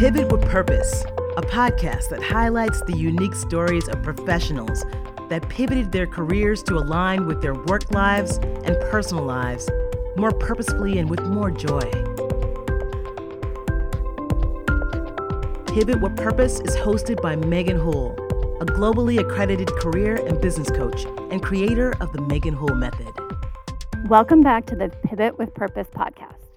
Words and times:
Pivot 0.00 0.32
with 0.32 0.40
Purpose, 0.48 1.04
a 1.36 1.42
podcast 1.42 2.08
that 2.08 2.22
highlights 2.22 2.80
the 2.84 2.96
unique 2.96 3.34
stories 3.34 3.86
of 3.86 4.02
professionals 4.02 4.82
that 5.28 5.46
pivoted 5.50 5.92
their 5.92 6.06
careers 6.06 6.62
to 6.62 6.78
align 6.78 7.26
with 7.26 7.42
their 7.42 7.52
work 7.52 7.90
lives 7.90 8.38
and 8.38 8.80
personal 8.90 9.22
lives 9.22 9.68
more 10.16 10.32
purposefully 10.32 10.98
and 10.98 11.10
with 11.10 11.20
more 11.24 11.50
joy. 11.50 11.82
Pivot 15.74 16.00
with 16.00 16.16
Purpose 16.16 16.60
is 16.60 16.74
hosted 16.76 17.20
by 17.20 17.36
Megan 17.36 17.76
Houle, 17.76 18.14
a 18.62 18.64
globally 18.64 19.20
accredited 19.20 19.68
career 19.68 20.16
and 20.26 20.40
business 20.40 20.70
coach 20.70 21.04
and 21.30 21.42
creator 21.42 21.94
of 22.00 22.10
the 22.14 22.22
Megan 22.22 22.54
Houle 22.54 22.74
Method. 22.74 23.12
Welcome 24.06 24.40
back 24.40 24.64
to 24.68 24.76
the 24.76 24.88
Pivot 25.04 25.36
with 25.36 25.52
Purpose 25.52 25.88
podcast. 25.94 26.48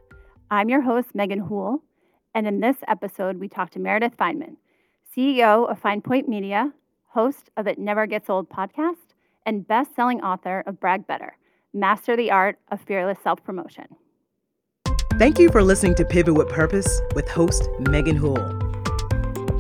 I'm 0.50 0.70
your 0.70 0.80
host, 0.80 1.10
Megan 1.14 1.40
Houle, 1.40 1.84
and 2.34 2.48
in 2.48 2.60
this 2.60 2.78
episode, 2.88 3.38
we 3.38 3.48
talk 3.48 3.70
to 3.72 3.80
Meredith 3.80 4.18
Fineman, 4.18 4.58
CEO 5.16 5.70
of 5.70 5.82
Finepoint 5.82 6.28
Media, 6.28 6.74
host 7.08 7.52
of 7.58 7.68
It 7.68 7.78
Never 7.78 8.08
Gets 8.08 8.30
Old 8.30 8.50
podcast, 8.50 9.14
and 9.46 9.68
best 9.68 9.96
selling 9.96 10.22
author 10.22 10.64
of 10.66 10.80
Brag 10.80 11.06
Better 11.06 11.36
Master 11.74 12.16
the 12.16 12.32
Art 12.32 12.58
of 12.72 12.80
Fearless 12.82 13.18
Self 13.24 13.44
Promotion. 13.44 13.88
Thank 15.18 15.40
you 15.40 15.50
for 15.50 15.64
listening 15.64 15.96
to 15.96 16.06
Pivot 16.06 16.36
with 16.36 16.50
Purpose 16.50 17.02
with 17.16 17.28
host 17.30 17.68
Megan 17.80 18.16
Houle. 18.16 18.60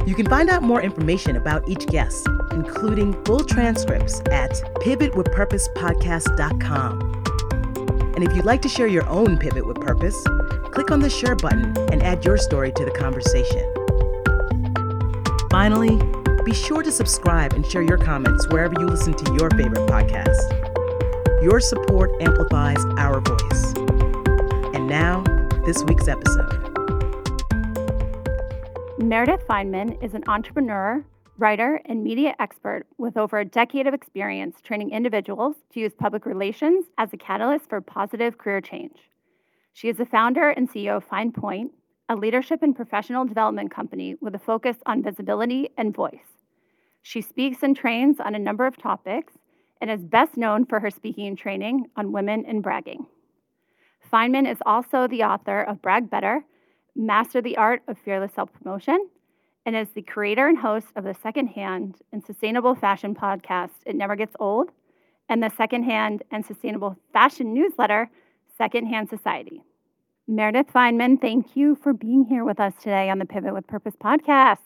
You 0.05 0.13
can 0.15 0.27
find 0.27 0.49
out 0.49 0.63
more 0.63 0.81
information 0.81 1.37
about 1.37 1.69
each 1.69 1.85
guest, 1.87 2.27
including 2.51 3.13
full 3.23 3.43
transcripts 3.43 4.19
at 4.31 4.51
pivotwithpurposepodcast.com. 4.81 7.22
And 8.15 8.23
if 8.23 8.35
you'd 8.35 8.45
like 8.45 8.61
to 8.61 8.69
share 8.69 8.87
your 8.87 9.07
own 9.09 9.37
Pivot 9.37 9.65
with 9.65 9.81
Purpose, 9.81 10.23
click 10.71 10.91
on 10.91 10.99
the 10.99 11.09
share 11.09 11.35
button 11.35 11.77
and 11.91 12.03
add 12.03 12.23
your 12.23 12.37
story 12.37 12.71
to 12.71 12.85
the 12.85 12.91
conversation. 12.91 13.73
Finally, 15.49 15.99
be 16.43 16.53
sure 16.53 16.83
to 16.83 16.91
subscribe 16.91 17.53
and 17.53 17.65
share 17.65 17.81
your 17.81 17.97
comments 17.97 18.47
wherever 18.49 18.73
you 18.79 18.85
listen 18.85 19.13
to 19.13 19.33
your 19.33 19.49
favorite 19.51 19.87
podcast. 19.89 21.43
Your 21.43 21.59
support 21.59 22.11
amplifies 22.21 22.83
our 22.97 23.19
voice. 23.21 23.73
And 24.73 24.87
now, 24.87 25.23
this 25.65 25.83
week's 25.83 26.07
episode. 26.07 26.59
Meredith 28.99 29.45
Fineman 29.47 30.01
is 30.03 30.13
an 30.13 30.23
entrepreneur, 30.27 31.03
writer, 31.37 31.81
and 31.85 32.03
media 32.03 32.35
expert 32.39 32.85
with 32.97 33.17
over 33.17 33.39
a 33.39 33.45
decade 33.45 33.87
of 33.87 33.93
experience 33.93 34.57
training 34.61 34.91
individuals 34.91 35.55
to 35.73 35.79
use 35.79 35.93
public 35.97 36.25
relations 36.25 36.85
as 36.97 37.11
a 37.11 37.17
catalyst 37.17 37.69
for 37.69 37.81
positive 37.81 38.37
career 38.37 38.61
change. 38.61 38.97
She 39.73 39.89
is 39.89 39.97
the 39.97 40.05
founder 40.05 40.49
and 40.49 40.69
CEO 40.69 40.97
of 40.97 41.03
Fine 41.03 41.31
Point, 41.31 41.71
a 42.07 42.15
leadership 42.15 42.61
and 42.61 42.75
professional 42.75 43.25
development 43.25 43.71
company 43.71 44.15
with 44.21 44.35
a 44.35 44.39
focus 44.39 44.77
on 44.85 45.01
visibility 45.01 45.69
and 45.77 45.95
voice. 45.95 46.37
She 47.01 47.21
speaks 47.21 47.63
and 47.63 47.75
trains 47.75 48.19
on 48.19 48.35
a 48.35 48.39
number 48.39 48.65
of 48.67 48.77
topics 48.77 49.33
and 49.81 49.89
is 49.89 50.03
best 50.03 50.37
known 50.37 50.65
for 50.65 50.79
her 50.79 50.91
speaking 50.91 51.27
and 51.27 51.37
training 51.37 51.87
on 51.97 52.11
women 52.11 52.45
and 52.47 52.61
bragging. 52.61 53.07
Fineman 54.11 54.49
is 54.49 54.59
also 54.65 55.07
the 55.07 55.23
author 55.23 55.61
of 55.61 55.81
Brag 55.81 56.09
Better, 56.09 56.45
Master 56.95 57.41
the 57.41 57.57
Art 57.57 57.81
of 57.87 57.97
Fearless 57.97 58.33
Self 58.33 58.53
Promotion, 58.53 59.09
and 59.65 59.75
is 59.75 59.89
the 59.89 60.01
creator 60.01 60.47
and 60.47 60.57
host 60.57 60.87
of 60.95 61.03
the 61.03 61.13
secondhand 61.13 61.95
and 62.11 62.23
sustainable 62.25 62.75
fashion 62.75 63.15
podcast, 63.15 63.71
It 63.85 63.95
Never 63.95 64.15
Gets 64.15 64.35
Old, 64.39 64.71
and 65.29 65.41
the 65.41 65.51
secondhand 65.55 66.23
and 66.31 66.45
sustainable 66.45 66.97
fashion 67.13 67.53
newsletter, 67.53 68.09
Secondhand 68.57 69.09
Society. 69.09 69.63
Meredith 70.27 70.67
Fineman, 70.73 71.19
thank 71.19 71.55
you 71.55 71.75
for 71.75 71.93
being 71.93 72.25
here 72.25 72.45
with 72.45 72.59
us 72.59 72.73
today 72.79 73.09
on 73.09 73.19
the 73.19 73.25
Pivot 73.25 73.53
with 73.53 73.67
Purpose 73.67 73.95
podcast. 74.01 74.57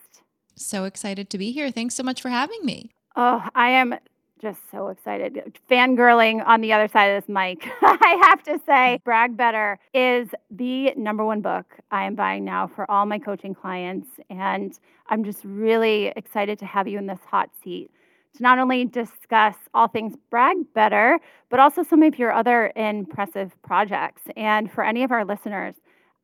So 0.56 0.86
excited 0.86 1.30
to 1.30 1.38
be 1.38 1.52
here. 1.52 1.72
Thanks 1.72 1.96
so 1.96 2.04
much 2.04 2.22
for 2.22 2.30
having 2.30 2.64
me. 2.64 2.92
Oh, 3.16 3.44
I 3.56 3.70
am 3.70 3.96
just 4.40 4.60
so 4.72 4.90
excited. 4.90 5.58
Fangirling 5.70 6.46
on 6.46 6.62
the 6.62 6.74
other 6.74 6.88
side 6.88 7.08
of 7.08 7.24
this 7.24 7.30
mic. 7.30 7.68
I 7.82 8.22
have 8.24 8.44
to 8.44 8.60
say, 8.66 9.00
mm. 9.00 9.04
Brag 9.04 9.36
Better 9.36 9.80
is 9.94 10.30
the 10.52 10.94
number 10.96 11.26
one 11.26 11.42
book 11.42 11.78
I 11.92 12.06
am 12.06 12.16
buying 12.16 12.46
now 12.46 12.68
for 12.68 12.90
all 12.90 13.06
my 13.06 13.20
coaching 13.20 13.54
clients. 13.54 14.08
And 14.30 14.78
I'm 15.08 15.24
just 15.24 15.44
really 15.44 16.14
excited 16.16 16.60
to 16.60 16.66
have 16.66 16.88
you 16.88 16.98
in 16.98 17.08
this 17.08 17.20
hot 17.26 17.50
seat 17.64 17.92
to 18.36 18.44
not 18.44 18.60
only 18.60 18.86
discuss 18.86 19.56
all 19.74 19.88
things 19.88 20.16
Brag 20.30 20.58
Better, 20.74 21.20
but 21.50 21.60
also 21.60 21.84
some 21.84 22.04
of 22.04 22.18
your 22.20 22.32
other 22.32 22.72
impressive 22.76 23.52
projects. 23.64 24.24
And 24.36 24.72
for 24.72 24.84
any 24.84 25.04
of 25.04 25.12
our 25.12 25.26
listeners, 25.26 25.76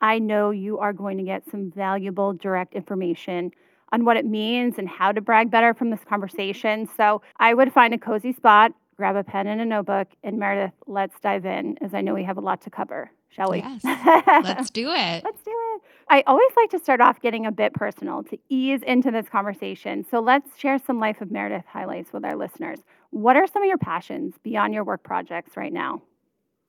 I 0.01 0.19
know 0.19 0.51
you 0.51 0.79
are 0.79 0.93
going 0.93 1.17
to 1.17 1.23
get 1.23 1.49
some 1.49 1.71
valuable 1.71 2.33
direct 2.33 2.73
information 2.75 3.51
on 3.93 4.05
what 4.05 4.17
it 4.17 4.25
means 4.25 4.79
and 4.79 4.89
how 4.89 5.11
to 5.11 5.21
brag 5.21 5.51
better 5.51 5.73
from 5.73 5.91
this 5.91 5.99
conversation. 6.09 6.89
So 6.97 7.21
I 7.39 7.53
would 7.53 7.71
find 7.71 7.93
a 7.93 7.97
cozy 7.97 8.33
spot, 8.33 8.73
grab 8.97 9.15
a 9.15 9.23
pen 9.23 9.45
and 9.45 9.61
a 9.61 9.65
notebook, 9.65 10.07
and 10.23 10.39
Meredith, 10.39 10.73
let's 10.87 11.17
dive 11.21 11.45
in, 11.45 11.77
as 11.79 11.93
I 11.93 12.01
know 12.01 12.15
we 12.15 12.23
have 12.23 12.37
a 12.37 12.41
lot 12.41 12.59
to 12.61 12.71
cover, 12.71 13.11
shall 13.29 13.51
we? 13.51 13.59
Yes. 13.59 13.83
let's 14.43 14.71
do 14.71 14.89
it. 14.89 15.23
Let's 15.23 15.43
do 15.43 15.51
it. 15.53 15.81
I 16.09 16.23
always 16.25 16.51
like 16.57 16.71
to 16.71 16.79
start 16.79 17.01
off 17.01 17.21
getting 17.21 17.45
a 17.45 17.51
bit 17.51 17.73
personal 17.73 18.23
to 18.23 18.37
ease 18.49 18.81
into 18.81 19.11
this 19.11 19.29
conversation. 19.29 20.05
So 20.09 20.19
let's 20.19 20.49
share 20.57 20.79
some 20.79 20.99
Life 20.99 21.21
of 21.21 21.31
Meredith 21.31 21.65
highlights 21.67 22.11
with 22.11 22.25
our 22.25 22.35
listeners. 22.35 22.79
What 23.11 23.35
are 23.35 23.45
some 23.45 23.61
of 23.61 23.67
your 23.67 23.77
passions 23.77 24.33
beyond 24.41 24.73
your 24.73 24.83
work 24.83 25.03
projects 25.03 25.55
right 25.55 25.71
now? 25.71 26.01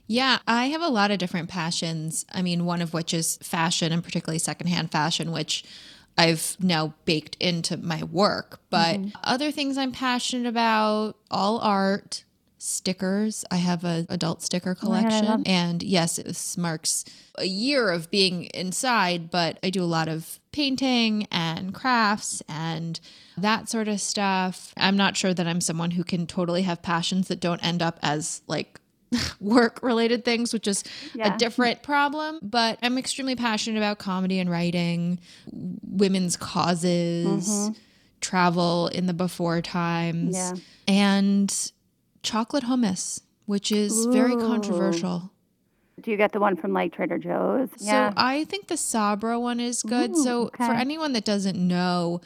Yeah, 0.07 0.41
I 0.47 0.67
have 0.67 0.83
a 0.83 0.89
lot 0.89 1.11
of 1.11 1.17
different 1.17 1.49
passions. 1.49 2.27
I 2.35 2.43
mean, 2.43 2.67
one 2.67 2.83
of 2.83 2.93
which 2.93 3.15
is 3.15 3.39
fashion 3.39 3.91
and 3.91 4.05
particularly 4.05 4.39
secondhand 4.39 4.93
fashion, 4.93 5.33
which 5.33 5.65
I've 6.17 6.57
now 6.61 6.95
baked 7.05 7.37
into 7.41 7.77
my 7.77 8.03
work. 8.05 8.61
But 8.71 8.97
mm-hmm. 8.97 9.11
other 9.23 9.51
things 9.51 9.77
I'm 9.77 9.93
passionate 9.93 10.49
about, 10.49 11.17
all 11.31 11.59
art, 11.59 12.25
stickers. 12.65 13.45
I 13.51 13.57
have 13.57 13.85
an 13.85 14.07
adult 14.09 14.43
sticker 14.43 14.75
collection. 14.75 15.27
Oh 15.27 15.43
and 15.45 15.83
yes, 15.83 16.17
this 16.17 16.57
marks 16.57 17.05
a 17.37 17.45
year 17.45 17.91
of 17.91 18.11
being 18.11 18.45
inside, 18.55 19.31
but 19.31 19.59
I 19.63 19.69
do 19.69 19.83
a 19.83 19.85
lot 19.85 20.09
of 20.09 20.41
painting 20.51 21.27
and 21.31 21.75
crafts 21.75 22.43
and 22.49 22.99
that 23.37 23.69
sort 23.69 23.89
of 23.89 24.01
stuff. 24.01 24.73
I'm 24.79 24.97
not 24.97 25.17
sure 25.17 25.35
that 25.35 25.47
I'm 25.47 25.61
someone 25.61 25.91
who 25.93 26.05
can 26.05 26.27
totally 26.27 26.63
have 26.63 26.81
passions 26.81 27.29
that 27.29 27.41
don't 27.41 27.63
end 27.63 27.83
up 27.83 27.99
as 28.03 28.41
like 28.47 28.81
work 29.41 29.83
related 29.83 30.25
things, 30.25 30.53
which 30.53 30.67
is 30.67 30.85
yeah. 31.15 31.35
a 31.35 31.39
different 31.39 31.83
problem. 31.83 32.39
But 32.43 32.79
I'm 32.83 32.99
extremely 32.99 33.37
passionate 33.37 33.79
about 33.79 33.99
comedy 33.99 34.39
and 34.39 34.51
writing, 34.51 35.19
women's 35.53 36.37
causes, 36.37 37.49
mm-hmm. 37.49 37.73
travel 38.21 38.89
in 38.89 39.07
the 39.07 39.15
before 39.15 39.61
times, 39.63 40.37
yeah. 40.37 40.55
and 40.89 41.73
chocolate 42.23 42.65
hummus, 42.65 43.21
which 43.47 43.71
is 43.71 44.07
Ooh. 44.07 44.13
very 44.13 44.37
controversial. 44.37 45.31
Do 46.01 46.11
you 46.11 46.17
get 46.17 46.33
the 46.33 46.41
one 46.41 46.57
from 46.57 46.73
like 46.73 46.93
Trader 46.93 47.19
Joe's? 47.19 47.71
So 47.77 47.87
yeah. 47.87 48.13
I 48.17 48.45
think 48.45 48.67
the 48.67 48.77
Sabra 48.77 49.39
one 49.39 49.61
is 49.61 49.83
good. 49.83 50.11
Ooh, 50.11 50.23
so 50.23 50.43
okay. 50.47 50.67
for 50.67 50.73
anyone 50.73 51.13
that 51.13 51.25
doesn't 51.25 51.57
know, 51.57 52.21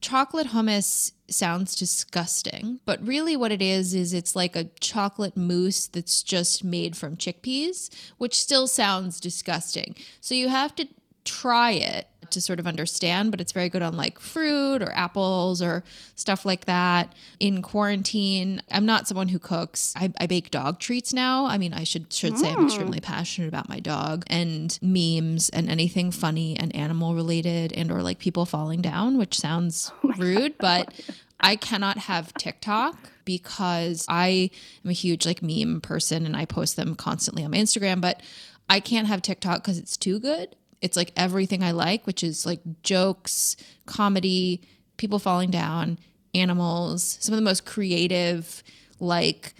chocolate 0.00 0.48
hummus 0.48 1.12
sounds 1.28 1.74
disgusting, 1.74 2.80
but 2.84 3.06
really 3.06 3.36
what 3.36 3.52
it 3.52 3.60
is 3.62 3.94
is 3.94 4.12
it's 4.12 4.36
like 4.36 4.56
a 4.56 4.70
chocolate 4.80 5.36
mousse 5.36 5.86
that's 5.86 6.22
just 6.22 6.64
made 6.64 6.96
from 6.96 7.16
chickpeas, 7.16 7.90
which 8.16 8.38
still 8.38 8.66
sounds 8.66 9.20
disgusting. 9.20 9.94
So 10.20 10.34
you 10.34 10.48
have 10.48 10.74
to 10.76 10.88
try 11.24 11.72
it 11.72 12.06
to 12.32 12.40
sort 12.40 12.58
of 12.58 12.66
understand, 12.66 13.30
but 13.30 13.40
it's 13.40 13.52
very 13.52 13.68
good 13.68 13.82
on 13.82 13.96
like 13.96 14.18
fruit 14.18 14.82
or 14.82 14.92
apples 14.92 15.62
or 15.62 15.84
stuff 16.14 16.44
like 16.44 16.64
that. 16.66 17.12
In 17.40 17.62
quarantine, 17.62 18.62
I'm 18.70 18.86
not 18.86 19.06
someone 19.06 19.28
who 19.28 19.38
cooks. 19.38 19.92
I, 19.96 20.12
I 20.20 20.26
bake 20.26 20.50
dog 20.50 20.78
treats 20.78 21.12
now. 21.12 21.46
I 21.46 21.58
mean, 21.58 21.72
I 21.72 21.84
should 21.84 22.12
should 22.12 22.34
mm. 22.34 22.38
say 22.38 22.52
I'm 22.52 22.66
extremely 22.66 23.00
passionate 23.00 23.48
about 23.48 23.68
my 23.68 23.80
dog 23.80 24.24
and 24.28 24.78
memes 24.82 25.48
and 25.48 25.68
anything 25.68 26.10
funny 26.10 26.56
and 26.58 26.74
animal 26.74 27.14
related 27.14 27.72
and 27.72 27.90
or 27.90 28.02
like 28.02 28.18
people 28.18 28.46
falling 28.46 28.82
down, 28.82 29.18
which 29.18 29.38
sounds 29.38 29.92
oh 30.04 30.12
rude, 30.16 30.58
God. 30.58 30.86
but 30.86 31.16
I 31.40 31.56
cannot 31.56 31.98
have 31.98 32.34
TikTok 32.34 32.96
because 33.24 34.06
I 34.08 34.50
am 34.84 34.90
a 34.90 34.94
huge 34.94 35.26
like 35.26 35.42
meme 35.42 35.80
person 35.80 36.26
and 36.26 36.36
I 36.36 36.44
post 36.44 36.76
them 36.76 36.94
constantly 36.94 37.44
on 37.44 37.50
my 37.50 37.58
Instagram, 37.58 38.00
but 38.00 38.22
I 38.68 38.80
can't 38.80 39.06
have 39.06 39.22
TikTok 39.22 39.62
because 39.62 39.78
it's 39.78 39.96
too 39.96 40.18
good 40.18 40.56
it's 40.80 40.96
like 40.96 41.12
everything 41.16 41.62
I 41.62 41.72
like, 41.72 42.06
which 42.06 42.22
is 42.22 42.46
like 42.46 42.60
jokes, 42.82 43.56
comedy, 43.86 44.62
people 44.96 45.18
falling 45.18 45.50
down, 45.50 45.98
animals, 46.34 47.18
some 47.20 47.32
of 47.32 47.38
the 47.38 47.44
most 47.44 47.64
creative, 47.64 48.62
like 49.00 49.54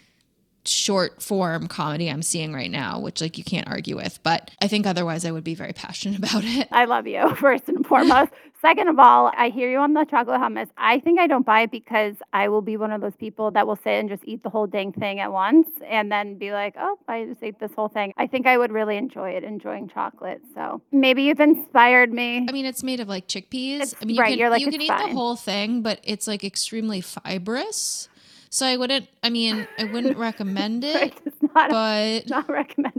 short 0.64 1.22
form 1.22 1.66
comedy 1.66 2.08
I'm 2.10 2.22
seeing 2.22 2.52
right 2.52 2.70
now, 2.70 3.00
which 3.00 3.20
like 3.20 3.38
you 3.38 3.44
can't 3.44 3.68
argue 3.68 3.96
with. 3.96 4.20
But 4.22 4.50
I 4.60 4.68
think 4.68 4.86
otherwise 4.86 5.24
I 5.24 5.30
would 5.30 5.44
be 5.44 5.54
very 5.54 5.72
passionate 5.72 6.18
about 6.22 6.44
it. 6.44 6.68
I 6.70 6.84
love 6.84 7.06
you, 7.06 7.34
first 7.36 7.68
and 7.68 7.86
foremost. 7.86 8.32
Second 8.60 8.88
of 8.88 8.99
all, 8.99 9.31
I 9.37 9.50
hear 9.50 9.70
you 9.70 9.78
on 9.78 9.94
the 9.94 10.05
chocolate 10.05 10.40
hummus. 10.40 10.69
I 10.76 10.99
think 10.99 11.20
I 11.20 11.28
don't 11.28 11.46
buy 11.46 11.62
it 11.62 11.70
because 11.70 12.16
I 12.32 12.49
will 12.49 12.60
be 12.60 12.76
one 12.76 12.90
of 12.90 13.00
those 13.00 13.14
people 13.14 13.52
that 13.52 13.69
will 13.69 13.76
sit 13.76 13.93
and 13.93 14.08
just 14.08 14.25
eat 14.26 14.43
the 14.43 14.50
whole 14.50 14.66
dang 14.66 14.93
thing 14.93 15.20
at 15.20 15.32
once 15.32 15.69
and 15.87 16.10
then 16.10 16.38
be 16.38 16.50
like, 16.50 16.75
oh, 16.76 16.99
I 17.06 17.25
just 17.26 17.40
ate 17.40 17.60
this 17.60 17.70
whole 17.72 17.87
thing. 17.88 18.12
I 18.16 18.26
think 18.26 18.49
I 18.49 18.58
would 18.58 18.72
really 18.72 18.96
enjoy 18.96 19.31
it, 19.31 19.44
enjoying 19.44 19.88
chocolate. 19.88 20.43
So 20.55 20.82
maybe 20.90 21.22
you've 21.22 21.38
inspired 21.38 22.12
me. 22.12 22.46
I 22.49 22.52
mean, 22.52 22.66
it's 22.66 22.82
made 22.82 22.99
of 22.99 23.08
like 23.08 23.28
chickpeas. 23.28 23.81
It's, 23.81 23.94
I 24.02 24.05
mean, 24.05 24.16
you 24.16 24.22
right, 24.22 24.31
can, 24.31 24.38
you're 24.40 24.50
like, 24.50 24.61
you 24.61 24.72
can 24.72 24.81
eat 24.81 24.88
fine. 24.88 25.08
the 25.08 25.14
whole 25.14 25.37
thing, 25.37 25.82
but 25.82 26.00
it's 26.02 26.26
like 26.26 26.43
extremely 26.43 27.00
fibrous. 27.00 28.08
So 28.50 28.66
I 28.66 28.76
wouldn't, 28.76 29.06
I 29.22 29.31
mean, 29.31 29.69
I 29.78 29.84
wouldn't 29.84 30.16
recommend 30.16 30.82
it, 30.84 31.14
not, 31.54 31.70
but. 31.70 32.28
not 32.28 32.49
recommended. 32.49 32.97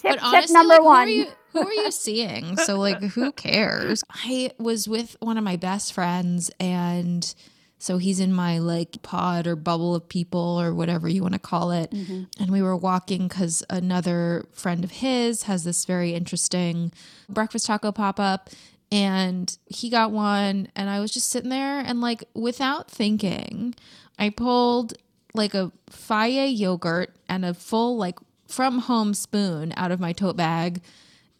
Tip, 0.00 0.02
But 0.02 0.12
tip 0.14 0.24
honestly, 0.24 0.54
number 0.54 0.74
like, 0.74 0.82
one. 0.82 1.08
Who 1.08 1.14
are, 1.14 1.16
you, 1.16 1.26
who 1.52 1.66
are 1.66 1.72
you 1.72 1.90
seeing? 1.90 2.56
So, 2.56 2.78
like, 2.78 3.02
who 3.02 3.32
cares? 3.32 4.04
I 4.10 4.52
was 4.58 4.88
with 4.88 5.16
one 5.20 5.38
of 5.38 5.44
my 5.44 5.56
best 5.56 5.92
friends, 5.92 6.50
and 6.60 7.34
so 7.78 7.98
he's 7.98 8.20
in 8.20 8.32
my 8.32 8.58
like 8.58 9.02
pod 9.02 9.46
or 9.46 9.54
bubble 9.54 9.94
of 9.94 10.08
people 10.08 10.60
or 10.60 10.74
whatever 10.74 11.08
you 11.08 11.22
want 11.22 11.34
to 11.34 11.40
call 11.40 11.70
it. 11.70 11.90
Mm-hmm. 11.92 12.24
And 12.40 12.50
we 12.50 12.60
were 12.60 12.76
walking 12.76 13.28
because 13.28 13.62
another 13.70 14.46
friend 14.52 14.82
of 14.82 14.90
his 14.90 15.44
has 15.44 15.64
this 15.64 15.84
very 15.84 16.12
interesting 16.14 16.92
breakfast 17.28 17.66
taco 17.66 17.92
pop 17.92 18.18
up. 18.18 18.50
And 18.90 19.56
he 19.66 19.90
got 19.90 20.12
one, 20.12 20.68
and 20.74 20.88
I 20.88 21.00
was 21.00 21.10
just 21.10 21.28
sitting 21.28 21.50
there, 21.50 21.78
and 21.80 22.00
like, 22.00 22.24
without 22.32 22.90
thinking, 22.90 23.74
I 24.18 24.30
pulled 24.30 24.94
like 25.34 25.54
a 25.54 25.70
Fage 25.90 26.58
yogurt 26.58 27.14
and 27.28 27.44
a 27.44 27.52
full 27.52 27.96
like 27.98 28.18
from 28.48 28.78
home 28.80 29.14
spoon 29.14 29.72
out 29.76 29.90
of 29.90 30.00
my 30.00 30.12
tote 30.12 30.36
bag 30.36 30.80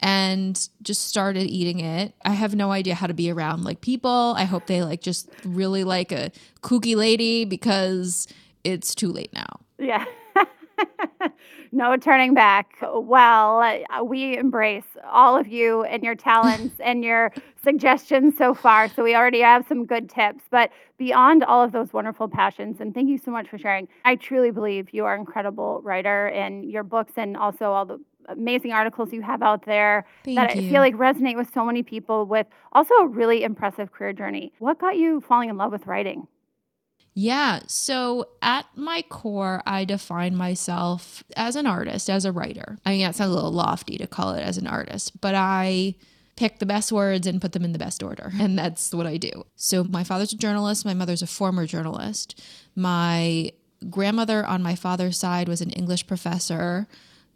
and 0.01 0.69
just 0.81 1.05
started 1.05 1.47
eating 1.47 1.79
it. 1.79 2.13
I 2.23 2.31
have 2.31 2.55
no 2.55 2.71
idea 2.71 2.95
how 2.95 3.07
to 3.07 3.13
be 3.13 3.31
around 3.31 3.63
like 3.63 3.81
people. 3.81 4.33
I 4.37 4.45
hope 4.45 4.67
they 4.67 4.83
like 4.83 5.01
just 5.01 5.29
really 5.43 5.83
like 5.83 6.11
a 6.11 6.31
kooky 6.61 6.95
lady 6.95 7.45
because 7.45 8.27
it's 8.63 8.95
too 8.95 9.11
late 9.11 9.33
now. 9.33 9.59
Yeah. 9.77 10.05
No 11.71 11.97
turning 11.97 12.33
back. 12.33 12.77
Well, 12.81 13.59
uh, 13.59 14.03
we 14.03 14.37
embrace 14.37 14.85
all 15.09 15.37
of 15.37 15.47
you 15.47 15.83
and 15.83 16.03
your 16.03 16.15
talents 16.15 16.75
and 16.79 17.03
your 17.03 17.31
suggestions 17.63 18.37
so 18.37 18.53
far. 18.53 18.87
So 18.87 19.03
we 19.03 19.15
already 19.15 19.41
have 19.41 19.65
some 19.67 19.85
good 19.85 20.09
tips. 20.09 20.43
But 20.49 20.71
beyond 20.97 21.43
all 21.43 21.63
of 21.63 21.71
those 21.71 21.93
wonderful 21.93 22.27
passions, 22.27 22.79
and 22.79 22.93
thank 22.93 23.09
you 23.09 23.17
so 23.17 23.31
much 23.31 23.49
for 23.49 23.57
sharing, 23.57 23.87
I 24.05 24.15
truly 24.15 24.51
believe 24.51 24.89
you 24.91 25.05
are 25.05 25.13
an 25.13 25.21
incredible 25.21 25.81
writer 25.83 26.27
and 26.27 26.69
your 26.69 26.83
books 26.83 27.13
and 27.17 27.37
also 27.37 27.71
all 27.71 27.85
the 27.85 27.99
amazing 28.27 28.71
articles 28.71 29.11
you 29.11 29.21
have 29.21 29.41
out 29.41 29.65
there 29.65 30.05
Thank 30.23 30.37
that 30.37 30.51
I 30.51 30.53
you. 30.53 30.69
feel 30.69 30.81
like 30.81 30.93
resonate 30.95 31.35
with 31.35 31.51
so 31.51 31.65
many 31.65 31.83
people 31.83 32.25
with 32.25 32.47
also 32.73 32.93
a 32.95 33.07
really 33.07 33.43
impressive 33.43 33.91
career 33.91 34.13
journey. 34.13 34.53
What 34.59 34.79
got 34.79 34.97
you 34.97 35.21
falling 35.21 35.49
in 35.49 35.57
love 35.57 35.71
with 35.71 35.87
writing? 35.87 36.27
Yeah. 37.13 37.61
So 37.67 38.29
at 38.41 38.65
my 38.75 39.03
core, 39.09 39.61
I 39.65 39.85
define 39.85 40.35
myself 40.35 41.23
as 41.35 41.55
an 41.55 41.67
artist, 41.67 42.09
as 42.09 42.25
a 42.25 42.31
writer. 42.31 42.77
I 42.85 42.91
mean, 42.91 43.01
that 43.01 43.15
sounds 43.15 43.31
a 43.31 43.35
little 43.35 43.51
lofty 43.51 43.97
to 43.97 44.07
call 44.07 44.33
it 44.33 44.41
as 44.41 44.57
an 44.57 44.67
artist, 44.67 45.19
but 45.19 45.35
I 45.35 45.95
pick 46.37 46.59
the 46.59 46.65
best 46.65 46.91
words 46.91 47.27
and 47.27 47.41
put 47.41 47.51
them 47.51 47.65
in 47.65 47.73
the 47.73 47.79
best 47.79 48.01
order. 48.01 48.31
And 48.39 48.57
that's 48.57 48.93
what 48.93 49.05
I 49.05 49.17
do. 49.17 49.45
So 49.57 49.83
my 49.83 50.03
father's 50.03 50.31
a 50.31 50.37
journalist, 50.37 50.85
my 50.85 50.93
mother's 50.93 51.21
a 51.21 51.27
former 51.27 51.65
journalist. 51.65 52.41
My 52.75 53.51
grandmother 53.89 54.45
on 54.45 54.63
my 54.63 54.75
father's 54.75 55.17
side 55.17 55.49
was 55.49 55.61
an 55.61 55.71
English 55.71 56.07
professor. 56.07 56.87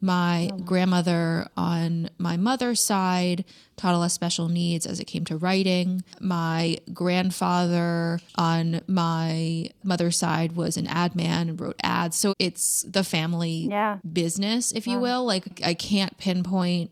Oh, 0.04 0.06
my 0.06 0.50
grandmother 0.66 1.48
on 1.56 2.10
my 2.18 2.36
mother's 2.36 2.82
side 2.84 3.46
taught 3.78 3.96
a 3.96 3.98
lot 3.98 4.06
of 4.06 4.12
special 4.12 4.50
needs 4.50 4.86
as 4.86 5.00
it 5.00 5.06
came 5.06 5.24
to 5.26 5.38
writing. 5.38 6.04
My 6.20 6.78
grandfather 6.94 8.20
on 8.36 8.82
my 8.88 9.70
mother's 9.84 10.18
side 10.18 10.56
was 10.56 10.76
an 10.78 10.88
ad 10.88 11.16
man 11.16 11.50
and 11.50 11.60
wrote 11.62 11.78
ads. 11.82 12.18
So 12.18 12.34
it's 12.38 12.84
the 12.84 13.04
family 13.04 13.68
Yeah. 13.70 14.00
business, 14.12 14.72
if 14.74 14.86
you 14.88 15.00
will. 15.00 15.24
Like 15.26 15.62
I 15.64 15.74
can't 15.74 16.18
pinpoint 16.18 16.92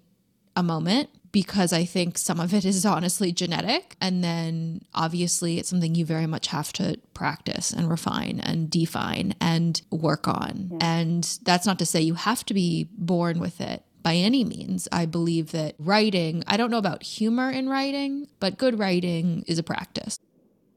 a 0.55 0.63
moment 0.63 1.09
because 1.31 1.71
I 1.71 1.85
think 1.85 2.17
some 2.17 2.39
of 2.39 2.53
it 2.53 2.65
is 2.65 2.85
honestly 2.85 3.31
genetic. 3.31 3.95
And 4.01 4.23
then 4.23 4.81
obviously 4.93 5.57
it's 5.59 5.69
something 5.69 5.95
you 5.95 6.05
very 6.05 6.27
much 6.27 6.47
have 6.47 6.73
to 6.73 6.99
practice 7.13 7.71
and 7.71 7.89
refine 7.89 8.39
and 8.43 8.69
define 8.69 9.35
and 9.39 9.81
work 9.91 10.27
on. 10.27 10.77
And 10.81 11.23
that's 11.43 11.65
not 11.65 11.79
to 11.79 11.85
say 11.85 12.01
you 12.01 12.15
have 12.15 12.45
to 12.45 12.53
be 12.53 12.89
born 12.93 13.39
with 13.39 13.61
it. 13.61 13.83
By 14.03 14.15
any 14.15 14.43
means, 14.43 14.87
I 14.91 15.05
believe 15.05 15.51
that 15.51 15.75
writing, 15.77 16.43
I 16.47 16.57
don't 16.57 16.71
know 16.71 16.79
about 16.79 17.03
humor 17.03 17.51
in 17.51 17.69
writing, 17.69 18.27
but 18.39 18.57
good 18.57 18.79
writing 18.79 19.43
is 19.47 19.59
a 19.59 19.63
practice. 19.63 20.17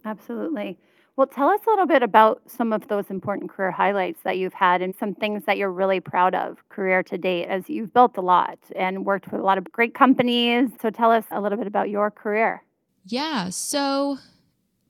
Absolutely. 0.04 0.78
Well, 1.16 1.28
tell 1.28 1.49
us 1.49 1.61
a 1.64 1.70
little 1.70 1.87
bit 1.87 2.02
about 2.02 2.43
some 2.50 2.72
of 2.72 2.88
those 2.88 3.05
important 3.08 3.49
career 3.49 3.70
highlights 3.70 4.19
that 4.25 4.37
you've 4.37 4.55
had 4.55 4.82
and 4.82 4.94
some 4.96 5.14
things 5.14 5.44
that 5.44 5.56
you're 5.56 5.70
really 5.70 6.00
proud 6.00 6.34
of 6.34 6.69
career 6.70 7.05
to 7.05 7.16
date 7.16 7.46
as 7.46 7.69
you've 7.69 7.94
built 7.94 8.16
a 8.16 8.20
lot 8.20 8.58
and 8.75 9.05
worked 9.05 9.31
with 9.31 9.40
a 9.40 9.44
lot 9.44 9.56
of 9.56 9.70
great 9.70 9.94
companies. 9.94 10.70
So 10.82 10.90
tell 10.90 11.12
us 11.12 11.25
a 11.31 11.40
little 11.40 11.56
bit 11.56 11.69
about 11.69 11.88
your 11.88 12.11
career. 12.11 12.64
Yeah. 13.06 13.50
So 13.50 14.19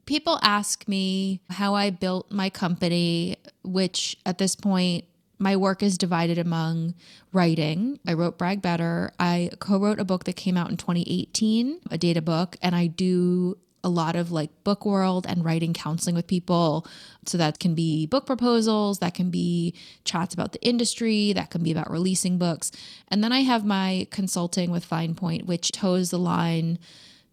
people 0.06 0.38
ask 0.42 0.88
me 0.88 1.40
how 1.50 1.74
I 1.74 1.90
built 1.90 2.30
my 2.30 2.48
company, 2.48 3.36
which 3.62 4.16
at 4.24 4.38
this 4.38 4.56
point, 4.56 5.04
my 5.38 5.56
work 5.56 5.82
is 5.82 5.98
divided 5.98 6.38
among 6.38 6.94
writing. 7.32 7.98
I 8.06 8.14
wrote 8.14 8.38
Brag 8.38 8.62
Better. 8.62 9.12
I 9.18 9.50
co 9.58 9.78
wrote 9.78 9.98
a 9.98 10.04
book 10.04 10.24
that 10.24 10.36
came 10.36 10.56
out 10.56 10.70
in 10.70 10.76
2018, 10.78 11.80
a 11.90 11.98
data 11.98 12.22
book, 12.22 12.56
and 12.62 12.74
I 12.74 12.86
do 12.86 13.58
a 13.84 13.88
lot 13.88 14.16
of 14.16 14.32
like 14.32 14.50
book 14.64 14.84
world 14.84 15.26
and 15.28 15.44
writing 15.44 15.72
counseling 15.72 16.16
with 16.16 16.26
people. 16.26 16.86
So 17.26 17.38
that 17.38 17.58
can 17.58 17.74
be 17.74 18.06
book 18.06 18.26
proposals, 18.26 18.98
that 18.98 19.14
can 19.14 19.30
be 19.30 19.74
chats 20.04 20.34
about 20.34 20.52
the 20.52 20.62
industry, 20.66 21.32
that 21.34 21.50
can 21.50 21.62
be 21.62 21.70
about 21.70 21.90
releasing 21.90 22.38
books. 22.38 22.72
And 23.08 23.22
then 23.22 23.32
I 23.32 23.40
have 23.40 23.64
my 23.64 24.08
consulting 24.10 24.70
with 24.70 24.84
Fine 24.84 25.14
Point, 25.14 25.46
which 25.46 25.70
toes 25.70 26.10
the 26.10 26.18
line 26.18 26.78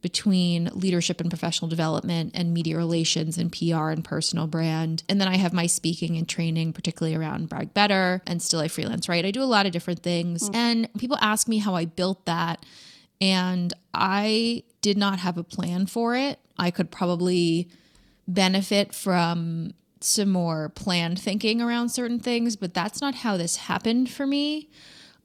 between 0.01 0.69
leadership 0.73 1.21
and 1.21 1.29
professional 1.29 1.69
development 1.69 2.31
and 2.33 2.53
media 2.53 2.75
relations 2.75 3.37
and 3.37 3.51
PR 3.51 3.89
and 3.89 4.03
personal 4.03 4.47
brand. 4.47 5.03
And 5.07 5.21
then 5.21 5.27
I 5.27 5.37
have 5.37 5.53
my 5.53 5.67
speaking 5.67 6.17
and 6.17 6.27
training, 6.27 6.73
particularly 6.73 7.15
around 7.15 7.49
Brag 7.49 7.73
Better 7.73 8.21
and 8.25 8.41
Still 8.41 8.61
I 8.61 8.67
Freelance 8.67 9.07
Right. 9.07 9.25
I 9.25 9.31
do 9.31 9.43
a 9.43 9.45
lot 9.45 9.65
of 9.65 9.71
different 9.71 10.01
things. 10.01 10.49
Mm. 10.49 10.55
And 10.55 10.93
people 10.97 11.17
ask 11.21 11.47
me 11.47 11.59
how 11.59 11.75
I 11.75 11.85
built 11.85 12.25
that. 12.25 12.65
And 13.19 13.73
I 13.93 14.63
did 14.81 14.97
not 14.97 15.19
have 15.19 15.37
a 15.37 15.43
plan 15.43 15.85
for 15.85 16.15
it. 16.15 16.39
I 16.57 16.71
could 16.71 16.91
probably 16.91 17.69
benefit 18.27 18.93
from 18.93 19.73
some 19.99 20.29
more 20.29 20.69
planned 20.69 21.19
thinking 21.19 21.61
around 21.61 21.89
certain 21.89 22.19
things, 22.19 22.55
but 22.55 22.73
that's 22.73 23.01
not 23.01 23.15
how 23.15 23.37
this 23.37 23.57
happened 23.57 24.09
for 24.09 24.25
me. 24.25 24.69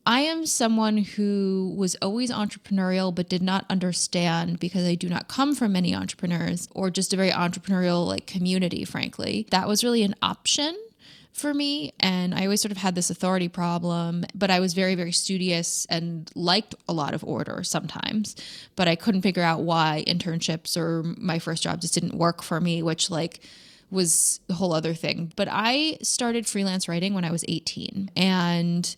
I 0.05 0.21
am 0.21 0.47
someone 0.47 0.99
who 0.99 1.75
was 1.77 1.97
always 1.97 2.31
entrepreneurial 2.31 3.13
but 3.13 3.29
did 3.29 3.43
not 3.43 3.67
understand 3.69 4.61
because 4.61 4.87
I 4.87 4.95
do 4.95 5.09
not 5.09 5.27
come 5.27 5.55
from 5.55 5.73
many 5.73 5.97
entrepreneurs 5.97 6.69
or 6.73 6.91
just 6.91 7.13
a 7.13 7.17
very 7.17 7.31
entrepreneurial 7.31 8.07
like 8.07 8.27
community 8.27 8.85
frankly. 8.85 9.49
That 9.51 9.67
was 9.67 9.83
really 9.83 10.03
an 10.03 10.15
option 10.23 10.77
for 11.37 11.53
me 11.53 11.93
and 12.01 12.35
I 12.35 12.45
always 12.45 12.63
sort 12.63 12.73
of 12.73 12.79
had 12.79 12.95
this 12.95 13.11
authority 13.11 13.49
problem, 13.49 14.25
but 14.35 14.51
I 14.51 14.61
was 14.61 14.75
very 14.75 14.95
very 14.95 15.13
studious 15.13 15.87
and 15.91 16.31
liked 16.35 16.75
a 16.89 16.93
lot 16.93 17.15
of 17.15 17.23
order 17.25 17.63
sometimes, 17.63 18.35
but 18.75 18.89
I 18.89 18.97
couldn't 18.97 19.23
figure 19.23 19.43
out 19.43 19.63
why 19.63 20.03
internships 20.07 20.77
or 20.77 21.03
my 21.19 21.39
first 21.39 21.63
job 21.63 21.81
just 21.81 21.95
didn't 21.95 22.15
work 22.15 22.43
for 22.43 22.61
me, 22.61 22.83
which 22.83 23.11
like 23.11 23.41
was 23.91 24.41
a 24.49 24.55
whole 24.55 24.73
other 24.73 24.95
thing. 24.95 25.33
But 25.37 25.49
I 25.51 25.99
started 26.03 26.47
freelance 26.47 26.89
writing 26.89 27.15
when 27.15 27.25
I 27.25 27.31
was 27.31 27.45
18 27.47 28.11
and 28.17 28.97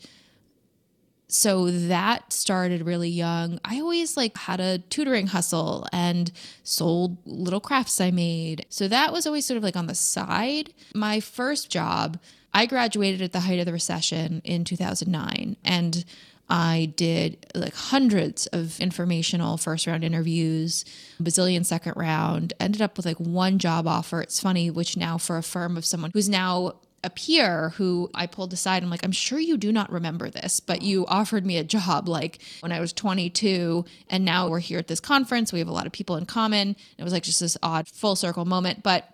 so 1.29 1.71
that 1.71 2.33
started 2.33 2.87
really 2.87 3.11
young. 3.11 3.61
I 3.65 3.81
always 3.81 4.17
like 4.17 4.37
had 4.37 4.61
a 4.61 4.79
tutoring 4.79 5.29
hustle 5.29 5.87
and 5.93 6.33
sold 6.65 7.19
little 7.27 7.61
crafts 7.61 8.01
I 8.01 8.11
made. 8.11 8.65
So 8.71 8.89
that 8.89 9.13
was 9.13 9.27
always 9.27 9.45
sort 9.45 9.59
of 9.59 9.63
like 9.63 9.77
on 9.77 9.87
the 9.87 9.95
side. 9.95 10.73
My 10.95 11.21
first 11.21 11.71
job, 11.71 12.19
I 12.55 12.65
graduated 12.65 13.21
at 13.21 13.33
the 13.33 13.41
height 13.41 13.61
of 13.61 13.67
the 13.67 13.73
recession 13.73 14.41
in 14.43 14.65
2009 14.65 15.57
and 15.65 16.05
I 16.51 16.95
did 16.97 17.47
like 17.55 17.75
hundreds 17.75 18.47
of 18.47 18.81
informational 18.81 19.59
first 19.59 19.87
round 19.87 20.03
interviews, 20.03 20.87
bazillion 21.21 21.67
second 21.67 21.93
round, 21.97 22.55
ended 22.59 22.81
up 22.81 22.97
with 22.97 23.05
like 23.05 23.19
one 23.19 23.59
job 23.59 23.87
offer. 23.87 24.23
It's 24.23 24.41
funny, 24.41 24.71
which 24.71 24.97
now 24.97 25.19
for 25.19 25.37
a 25.37 25.43
firm 25.43 25.77
of 25.77 25.85
someone 25.85 26.11
who's 26.15 26.29
now 26.29 26.77
a 27.05 27.11
peer 27.11 27.71
who 27.71 28.11
I 28.15 28.27
pulled 28.27 28.53
aside. 28.53 28.83
I'm 28.83 28.91
like, 28.91 29.05
I'm 29.05 29.13
sure 29.13 29.39
you 29.39 29.57
do 29.57 29.73
not 29.73 29.91
remember 29.91 30.31
this, 30.31 30.59
but 30.61 30.83
you 30.83 31.07
offered 31.07 31.47
me 31.47 31.57
a 31.57 31.65
job 31.65 32.09
like 32.09 32.41
when 32.61 32.73
I 32.73 32.81
was 32.81 32.93
22, 32.93 33.85
and 34.11 34.25
now 34.25 34.49
we're 34.49 34.59
here 34.59 34.79
at 34.79 34.89
this 34.89 35.01
conference. 35.01 35.53
We 35.53 35.61
have 35.61 35.69
a 35.69 35.73
lot 35.73 35.87
of 35.87 35.93
people 35.93 36.17
in 36.17 36.27
common. 36.27 36.77
It 36.97 37.05
was 37.05 37.13
like 37.13 37.23
just 37.23 37.41
this 37.41 37.57
odd 37.63 37.89
full 37.89 38.17
circle 38.17 38.45
moment. 38.45 38.83
But 38.83 39.09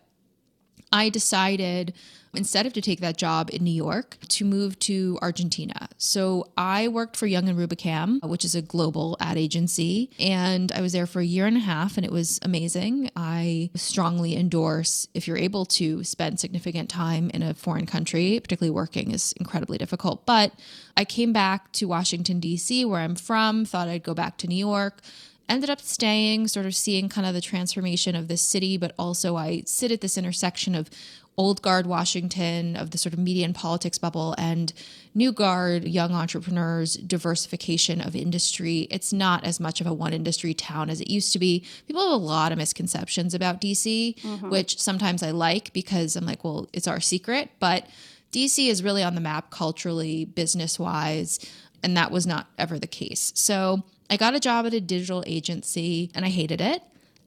I 0.92 1.08
decided 1.10 1.92
instead 2.36 2.66
of 2.66 2.72
to 2.74 2.80
take 2.80 3.00
that 3.00 3.16
job 3.16 3.50
in 3.52 3.64
New 3.64 3.70
York 3.70 4.16
to 4.28 4.44
move 4.44 4.78
to 4.80 5.18
Argentina. 5.22 5.88
So 5.98 6.50
I 6.56 6.88
worked 6.88 7.16
for 7.16 7.26
Young 7.26 7.48
and 7.48 7.58
Rubicam, 7.58 8.22
which 8.22 8.44
is 8.44 8.54
a 8.54 8.62
global 8.62 9.16
ad 9.20 9.36
agency, 9.36 10.10
and 10.18 10.70
I 10.72 10.80
was 10.80 10.92
there 10.92 11.06
for 11.06 11.20
a 11.20 11.24
year 11.24 11.46
and 11.46 11.56
a 11.56 11.60
half 11.60 11.96
and 11.96 12.04
it 12.04 12.12
was 12.12 12.38
amazing. 12.42 13.10
I 13.16 13.70
strongly 13.74 14.36
endorse 14.36 15.08
if 15.14 15.26
you're 15.26 15.36
able 15.36 15.64
to 15.66 16.04
spend 16.04 16.40
significant 16.40 16.88
time 16.88 17.30
in 17.30 17.42
a 17.42 17.54
foreign 17.54 17.86
country, 17.86 18.40
particularly 18.40 18.74
working 18.74 19.10
is 19.10 19.32
incredibly 19.32 19.78
difficult. 19.78 20.26
But 20.26 20.52
I 20.96 21.04
came 21.04 21.32
back 21.32 21.72
to 21.72 21.86
Washington 21.86 22.40
D.C. 22.40 22.84
where 22.84 23.00
I'm 23.00 23.16
from, 23.16 23.64
thought 23.64 23.88
I'd 23.88 24.02
go 24.02 24.14
back 24.14 24.38
to 24.38 24.46
New 24.46 24.56
York 24.56 25.00
ended 25.48 25.70
up 25.70 25.80
staying, 25.80 26.48
sort 26.48 26.66
of 26.66 26.74
seeing 26.74 27.08
kind 27.08 27.26
of 27.26 27.34
the 27.34 27.40
transformation 27.40 28.16
of 28.16 28.28
this 28.28 28.42
city, 28.42 28.76
but 28.76 28.94
also 28.98 29.36
I 29.36 29.62
sit 29.66 29.92
at 29.92 30.00
this 30.00 30.16
intersection 30.16 30.74
of 30.74 30.88
old 31.36 31.62
guard 31.62 31.86
Washington, 31.86 32.76
of 32.76 32.90
the 32.90 32.98
sort 32.98 33.12
of 33.12 33.18
media 33.18 33.44
and 33.44 33.54
politics 33.54 33.98
bubble, 33.98 34.34
and 34.38 34.72
new 35.14 35.32
guard, 35.32 35.84
young 35.84 36.12
entrepreneurs, 36.12 36.94
diversification 36.94 38.00
of 38.00 38.14
industry. 38.14 38.86
It's 38.90 39.12
not 39.12 39.44
as 39.44 39.58
much 39.58 39.80
of 39.80 39.86
a 39.86 39.92
one 39.92 40.12
industry 40.12 40.54
town 40.54 40.90
as 40.90 41.00
it 41.00 41.10
used 41.10 41.32
to 41.32 41.38
be. 41.38 41.64
People 41.86 42.02
have 42.02 42.12
a 42.12 42.24
lot 42.24 42.52
of 42.52 42.58
misconceptions 42.58 43.34
about 43.34 43.60
DC, 43.60 44.18
mm-hmm. 44.20 44.48
which 44.48 44.80
sometimes 44.80 45.22
I 45.22 45.30
like 45.30 45.72
because 45.72 46.16
I'm 46.16 46.26
like, 46.26 46.44
well, 46.44 46.68
it's 46.72 46.88
our 46.88 47.00
secret. 47.00 47.50
But 47.58 47.86
DC 48.32 48.68
is 48.68 48.82
really 48.82 49.02
on 49.02 49.14
the 49.14 49.20
map 49.20 49.50
culturally, 49.50 50.24
business 50.24 50.78
wise. 50.78 51.38
And 51.82 51.96
that 51.96 52.10
was 52.10 52.26
not 52.26 52.46
ever 52.58 52.78
the 52.78 52.86
case. 52.86 53.32
So 53.34 53.82
I 54.10 54.16
got 54.16 54.34
a 54.34 54.40
job 54.40 54.66
at 54.66 54.74
a 54.74 54.80
digital 54.80 55.24
agency 55.26 56.10
and 56.14 56.24
I 56.24 56.28
hated 56.28 56.60
it. 56.60 56.82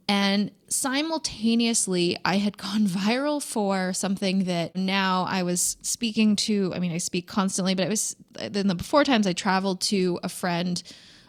And 0.10 0.52
simultaneously, 0.70 2.18
I 2.24 2.38
had 2.38 2.58
gone 2.58 2.86
viral 2.86 3.42
for 3.42 3.94
something 3.94 4.46
that 4.46 4.76
now 4.76 5.26
I 5.28 5.44
was 5.44 5.78
speaking 5.82 6.36
to. 6.38 6.72
I 6.76 6.80
mean, 6.80 6.92
I 6.92 6.98
speak 6.98 7.28
constantly, 7.28 7.76
but 7.76 7.86
it 7.86 7.90
was 7.90 8.16
in 8.40 8.68
the 8.68 8.76
before 8.76 9.04
times 9.04 9.28
I 9.28 9.34
traveled 9.34 9.82
to 9.82 10.20
a 10.24 10.30
friend. 10.30 10.82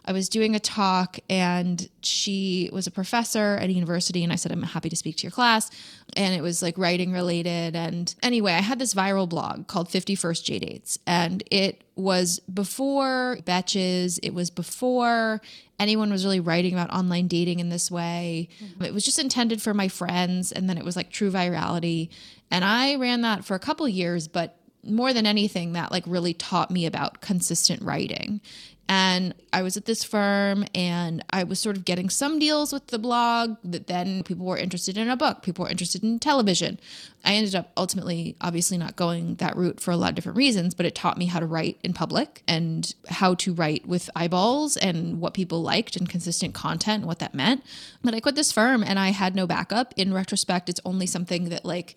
I 0.09 0.13
was 0.13 0.31
doing 0.31 0.57
a 0.57 0.59
talk 0.59 1.19
and 1.29 1.87
she 2.01 2.71
was 2.73 2.87
a 2.87 2.91
professor 2.91 3.59
at 3.61 3.69
a 3.69 3.73
university. 3.73 4.25
And 4.25 4.33
I 4.33 4.37
said, 4.37 4.51
I'm 4.51 4.63
happy 4.63 4.89
to 4.89 4.97
speak 4.97 5.17
to 5.19 5.25
your 5.25 5.31
class. 5.31 5.71
And 6.17 6.35
it 6.35 6.41
was 6.41 6.63
like 6.63 6.79
writing 6.79 7.13
related. 7.13 7.77
And 7.77 8.15
anyway, 8.23 8.55
I 8.55 8.63
had 8.63 8.79
this 8.79 8.95
viral 8.95 9.29
blog 9.29 9.67
called 9.67 9.91
51st 9.91 10.45
J 10.45 10.59
Dates. 10.61 10.99
And 11.07 11.43
it 11.51 11.85
was 11.95 12.41
before 12.41 13.37
Betches, 13.45 14.19
it 14.23 14.33
was 14.33 14.49
before 14.49 15.43
anyone 15.79 16.11
was 16.11 16.25
really 16.25 16.41
writing 16.41 16.73
about 16.73 16.91
online 16.91 17.29
dating 17.29 17.61
in 17.61 17.69
this 17.69 17.91
way. 17.91 18.49
Mm-hmm. 18.65 18.85
It 18.85 18.95
was 18.95 19.05
just 19.05 19.19
intended 19.19 19.61
for 19.61 19.75
my 19.75 19.89
friends, 19.89 20.53
and 20.53 20.71
then 20.71 20.79
it 20.79 20.85
was 20.85 20.97
like 20.97 21.11
true 21.11 21.31
virality. 21.31 22.09
And 22.51 22.65
I 22.65 22.97
ran 22.97 23.21
that 23.23 23.45
for 23.45 23.55
a 23.55 23.61
couple 23.61 23.87
years, 23.89 24.27
but 24.27 24.57
more 24.85 25.13
than 25.13 25.27
anything, 25.27 25.73
that 25.73 25.91
like 25.91 26.05
really 26.07 26.35
taught 26.35 26.71
me 26.71 26.87
about 26.87 27.21
consistent 27.21 27.83
writing. 27.83 28.41
And 28.89 29.35
I 29.53 29.61
was 29.61 29.77
at 29.77 29.85
this 29.85 30.03
firm 30.03 30.65
and 30.75 31.23
I 31.31 31.45
was 31.45 31.61
sort 31.61 31.77
of 31.77 31.85
getting 31.85 32.09
some 32.09 32.39
deals 32.39 32.73
with 32.73 32.87
the 32.87 32.99
blog 32.99 33.59
that 33.63 33.87
then 33.87 34.23
people 34.23 34.47
were 34.47 34.57
interested 34.57 34.97
in 34.97 35.11
a 35.11 35.17
book, 35.17 35.43
people 35.43 35.65
were 35.65 35.71
interested 35.71 36.03
in 36.03 36.19
television. 36.19 36.81
I 37.23 37.35
ended 37.35 37.55
up 37.55 37.71
ultimately, 37.77 38.37
obviously, 38.41 38.79
not 38.79 38.97
going 38.97 39.35
that 39.37 39.57
route 39.57 39.81
for 39.81 39.91
a 39.91 39.97
lot 39.97 40.11
of 40.11 40.15
different 40.15 40.39
reasons, 40.39 40.75
but 40.75 40.87
it 40.87 40.95
taught 40.95 41.19
me 41.19 41.27
how 41.27 41.39
to 41.39 41.47
write 41.47 41.79
in 41.83 41.93
public 41.93 42.43
and 42.49 42.95
how 43.09 43.35
to 43.35 43.53
write 43.53 43.87
with 43.87 44.09
eyeballs 44.17 44.79
and 44.79 45.21
what 45.21 45.35
people 45.35 45.61
liked 45.61 45.97
and 45.97 46.09
consistent 46.09 46.55
content 46.55 47.01
and 47.01 47.07
what 47.07 47.19
that 47.19 47.35
meant. 47.35 47.63
But 48.03 48.15
I 48.15 48.21
quit 48.21 48.37
this 48.37 48.53
firm 48.53 48.83
and 48.83 48.99
I 48.99 49.11
had 49.11 49.35
no 49.35 49.47
backup. 49.47 49.93
In 49.99 50.15
retrospect, 50.15 50.71
it's 50.71 50.81
only 50.87 51.07
something 51.07 51.51
that 51.51 51.67
like 51.67 51.97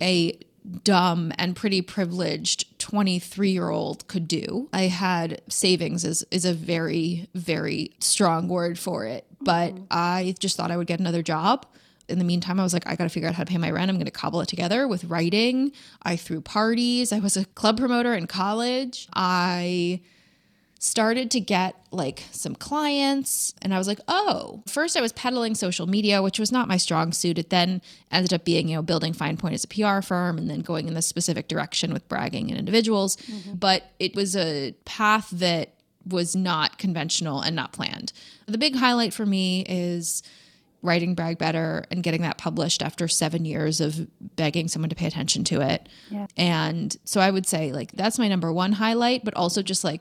a 0.00 0.38
dumb 0.84 1.32
and 1.38 1.56
pretty 1.56 1.82
privileged 1.82 2.78
23 2.78 3.50
year 3.50 3.70
old 3.70 4.06
could 4.08 4.28
do. 4.28 4.68
I 4.72 4.82
had 4.82 5.40
savings 5.48 6.04
is 6.04 6.24
is 6.30 6.44
a 6.44 6.52
very 6.52 7.28
very 7.34 7.92
strong 8.00 8.48
word 8.48 8.78
for 8.78 9.06
it, 9.06 9.26
but 9.40 9.74
mm-hmm. 9.74 9.84
I 9.90 10.34
just 10.38 10.56
thought 10.56 10.70
I 10.70 10.76
would 10.76 10.86
get 10.86 11.00
another 11.00 11.22
job. 11.22 11.66
In 12.08 12.18
the 12.18 12.24
meantime, 12.24 12.58
I 12.58 12.62
was 12.62 12.72
like, 12.72 12.86
I 12.86 12.96
got 12.96 13.04
to 13.04 13.10
figure 13.10 13.28
out 13.28 13.34
how 13.34 13.44
to 13.44 13.50
pay 13.50 13.58
my 13.58 13.70
rent. 13.70 13.90
I'm 13.90 13.96
going 13.96 14.06
to 14.06 14.10
cobble 14.10 14.40
it 14.40 14.48
together 14.48 14.88
with 14.88 15.04
writing. 15.04 15.72
I 16.02 16.16
threw 16.16 16.40
parties. 16.40 17.12
I 17.12 17.18
was 17.18 17.36
a 17.36 17.44
club 17.44 17.76
promoter 17.76 18.14
in 18.14 18.26
college. 18.26 19.08
I 19.14 20.00
started 20.78 21.30
to 21.32 21.40
get 21.40 21.74
like 21.90 22.24
some 22.30 22.54
clients 22.54 23.54
and 23.62 23.74
I 23.74 23.78
was 23.78 23.88
like, 23.88 24.00
"Oh, 24.06 24.62
first 24.68 24.96
I 24.96 25.00
was 25.00 25.12
peddling 25.12 25.54
social 25.54 25.86
media, 25.86 26.22
which 26.22 26.38
was 26.38 26.52
not 26.52 26.68
my 26.68 26.76
strong 26.76 27.12
suit. 27.12 27.38
It 27.38 27.50
then 27.50 27.82
ended 28.12 28.32
up 28.32 28.44
being, 28.44 28.68
you 28.68 28.76
know, 28.76 28.82
building 28.82 29.12
Fine 29.12 29.38
Point 29.38 29.54
as 29.54 29.64
a 29.64 29.68
PR 29.68 30.00
firm 30.00 30.38
and 30.38 30.48
then 30.48 30.60
going 30.60 30.86
in 30.86 30.94
this 30.94 31.06
specific 31.06 31.48
direction 31.48 31.92
with 31.92 32.08
bragging 32.08 32.50
and 32.50 32.58
individuals. 32.58 33.16
Mm-hmm. 33.16 33.54
But 33.54 33.90
it 33.98 34.14
was 34.14 34.36
a 34.36 34.74
path 34.84 35.30
that 35.30 35.74
was 36.06 36.36
not 36.36 36.78
conventional 36.78 37.40
and 37.40 37.56
not 37.56 37.72
planned. 37.72 38.12
The 38.46 38.58
big 38.58 38.76
highlight 38.76 39.12
for 39.12 39.26
me 39.26 39.64
is 39.68 40.22
writing 40.80 41.14
brag 41.14 41.38
better 41.38 41.84
and 41.90 42.02
getting 42.02 42.22
that 42.22 42.38
published 42.38 42.82
after 42.82 43.08
seven 43.08 43.44
years 43.44 43.80
of 43.80 44.06
begging 44.36 44.68
someone 44.68 44.88
to 44.88 44.94
pay 44.94 45.06
attention 45.06 45.42
to 45.42 45.60
it 45.60 45.88
yeah. 46.08 46.26
and 46.36 46.96
so 47.02 47.20
i 47.20 47.28
would 47.28 47.46
say 47.46 47.72
like 47.72 47.90
that's 47.92 48.16
my 48.16 48.28
number 48.28 48.52
one 48.52 48.70
highlight 48.70 49.24
but 49.24 49.34
also 49.34 49.60
just 49.60 49.82
like 49.82 50.00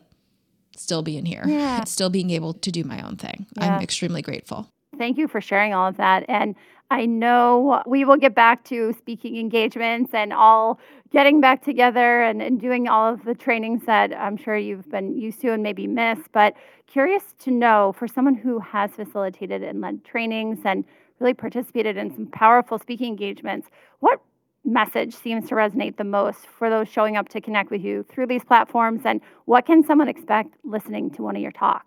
still 0.79 1.01
being 1.01 1.25
here, 1.25 1.43
yeah. 1.45 1.83
still 1.85 2.09
being 2.09 2.29
able 2.31 2.53
to 2.53 2.71
do 2.71 2.83
my 2.83 3.01
own 3.01 3.15
thing. 3.15 3.45
Yeah. 3.57 3.75
I'm 3.75 3.81
extremely 3.81 4.21
grateful. 4.21 4.71
Thank 4.97 5.17
you 5.17 5.27
for 5.27 5.41
sharing 5.41 5.73
all 5.73 5.87
of 5.87 5.97
that. 5.97 6.25
And 6.27 6.55
I 6.89 7.05
know 7.05 7.83
we 7.85 8.05
will 8.05 8.15
get 8.15 8.33
back 8.33 8.63
to 8.65 8.93
speaking 8.93 9.37
engagements 9.37 10.13
and 10.13 10.31
all 10.31 10.79
getting 11.11 11.41
back 11.41 11.63
together 11.63 12.21
and, 12.21 12.41
and 12.41 12.59
doing 12.59 12.87
all 12.87 13.13
of 13.13 13.25
the 13.25 13.35
trainings 13.35 13.85
that 13.85 14.13
I'm 14.13 14.37
sure 14.37 14.57
you've 14.57 14.89
been 14.89 15.17
used 15.17 15.41
to 15.41 15.51
and 15.51 15.63
maybe 15.63 15.87
missed. 15.87 16.31
But 16.31 16.55
curious 16.85 17.23
to 17.39 17.51
know 17.51 17.93
for 17.97 18.07
someone 18.07 18.35
who 18.35 18.59
has 18.59 18.91
facilitated 18.91 19.63
and 19.63 19.81
led 19.81 20.03
trainings 20.05 20.59
and 20.63 20.85
really 21.19 21.33
participated 21.33 21.97
in 21.97 22.13
some 22.13 22.27
powerful 22.27 22.79
speaking 22.79 23.07
engagements, 23.09 23.67
what 23.99 24.21
message 24.67 25.15
seems 25.15 25.47
to 25.49 25.55
resonate 25.55 25.97
the 25.97 26.03
most 26.03 26.45
for 26.45 26.69
those 26.69 26.87
showing 26.87 27.17
up 27.17 27.29
to 27.29 27.41
connect 27.41 27.71
with 27.71 27.81
you 27.81 28.05
through 28.09 28.27
these 28.27 28.43
platforms? 28.43 29.01
And 29.05 29.21
what 29.45 29.65
can 29.65 29.83
someone 29.83 30.09
expect 30.09 30.53
listening 30.63 31.09
to 31.11 31.23
one 31.23 31.35
of 31.35 31.41
your 31.41 31.51
talks? 31.51 31.85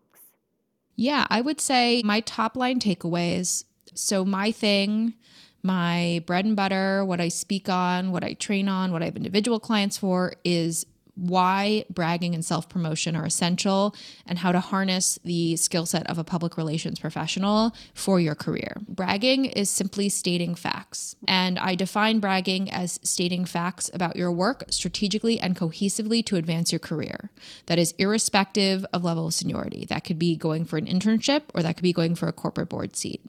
Yeah, 0.96 1.26
I 1.30 1.40
would 1.40 1.60
say 1.60 2.02
my 2.04 2.20
top 2.20 2.56
line 2.56 2.80
takeaways. 2.80 3.64
So, 3.94 4.25
my 4.25 4.52
thing, 4.52 5.14
my 5.62 6.22
bread 6.26 6.44
and 6.44 6.56
butter, 6.56 7.04
what 7.04 7.20
I 7.20 7.28
speak 7.28 7.68
on, 7.68 8.12
what 8.12 8.25
I 8.25 8.34
train 8.34 8.68
on, 8.68 8.92
what 8.92 9.02
I 9.02 9.06
have 9.06 9.16
individual 9.16 9.60
clients 9.60 9.99
for 9.99 10.34
is 10.44 10.87
why 11.20 11.84
bragging 11.90 12.34
and 12.34 12.44
self 12.44 12.68
promotion 12.68 13.14
are 13.14 13.26
essential 13.26 13.94
and 14.26 14.38
how 14.38 14.52
to 14.52 14.60
harness 14.60 15.18
the 15.24 15.56
skill 15.56 15.86
set 15.86 16.06
of 16.08 16.18
a 16.18 16.24
public 16.24 16.56
relations 16.56 16.98
professional 16.98 17.74
for 17.94 18.18
your 18.18 18.34
career. 18.34 18.76
Bragging 18.88 19.44
is 19.44 19.68
simply 19.68 20.08
stating 20.08 20.54
facts. 20.54 21.16
And 21.28 21.58
I 21.58 21.74
define 21.74 22.20
bragging 22.20 22.70
as 22.70 22.98
stating 23.02 23.44
facts 23.44 23.90
about 23.92 24.16
your 24.16 24.32
work 24.32 24.64
strategically 24.70 25.38
and 25.38 25.56
cohesively 25.56 26.24
to 26.26 26.36
advance 26.36 26.72
your 26.72 26.78
career. 26.78 27.30
That 27.66 27.78
is 27.78 27.94
irrespective 27.98 28.86
of 28.92 29.04
level 29.04 29.26
of 29.26 29.34
seniority. 29.34 29.84
That 29.88 30.04
could 30.04 30.18
be 30.18 30.36
going 30.36 30.64
for 30.64 30.78
an 30.78 30.86
internship 30.86 31.42
or 31.54 31.62
that 31.62 31.76
could 31.76 31.82
be 31.82 31.92
going 31.92 32.14
for 32.14 32.28
a 32.28 32.32
corporate 32.32 32.68
board 32.68 32.96
seat. 32.96 33.20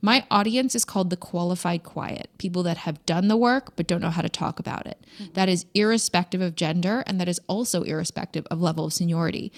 My 0.00 0.24
audience 0.30 0.74
is 0.74 0.84
called 0.84 1.10
the 1.10 1.16
qualified 1.16 1.82
quiet 1.82 2.30
people 2.38 2.62
that 2.64 2.78
have 2.78 3.04
done 3.06 3.28
the 3.28 3.36
work 3.36 3.76
but 3.76 3.86
don't 3.86 4.00
know 4.00 4.10
how 4.10 4.22
to 4.22 4.28
talk 4.28 4.58
about 4.58 4.86
it. 4.86 5.04
That 5.34 5.48
is 5.48 5.66
irrespective 5.74 6.40
of 6.40 6.54
gender 6.54 7.02
and 7.06 7.20
that 7.20 7.27
that 7.28 7.32
is 7.32 7.40
also 7.46 7.82
irrespective 7.82 8.46
of 8.50 8.62
level 8.62 8.86
of 8.86 8.92
seniority. 8.94 9.52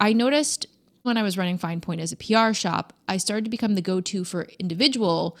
I 0.00 0.12
noticed 0.12 0.66
when 1.02 1.16
I 1.16 1.22
was 1.22 1.38
running 1.38 1.56
Fine 1.56 1.80
Point 1.80 2.00
as 2.00 2.12
a 2.12 2.16
PR 2.16 2.52
shop, 2.52 2.92
I 3.06 3.16
started 3.16 3.44
to 3.44 3.50
become 3.50 3.76
the 3.76 3.82
go 3.82 4.00
to 4.00 4.24
for 4.24 4.48
individual 4.58 5.36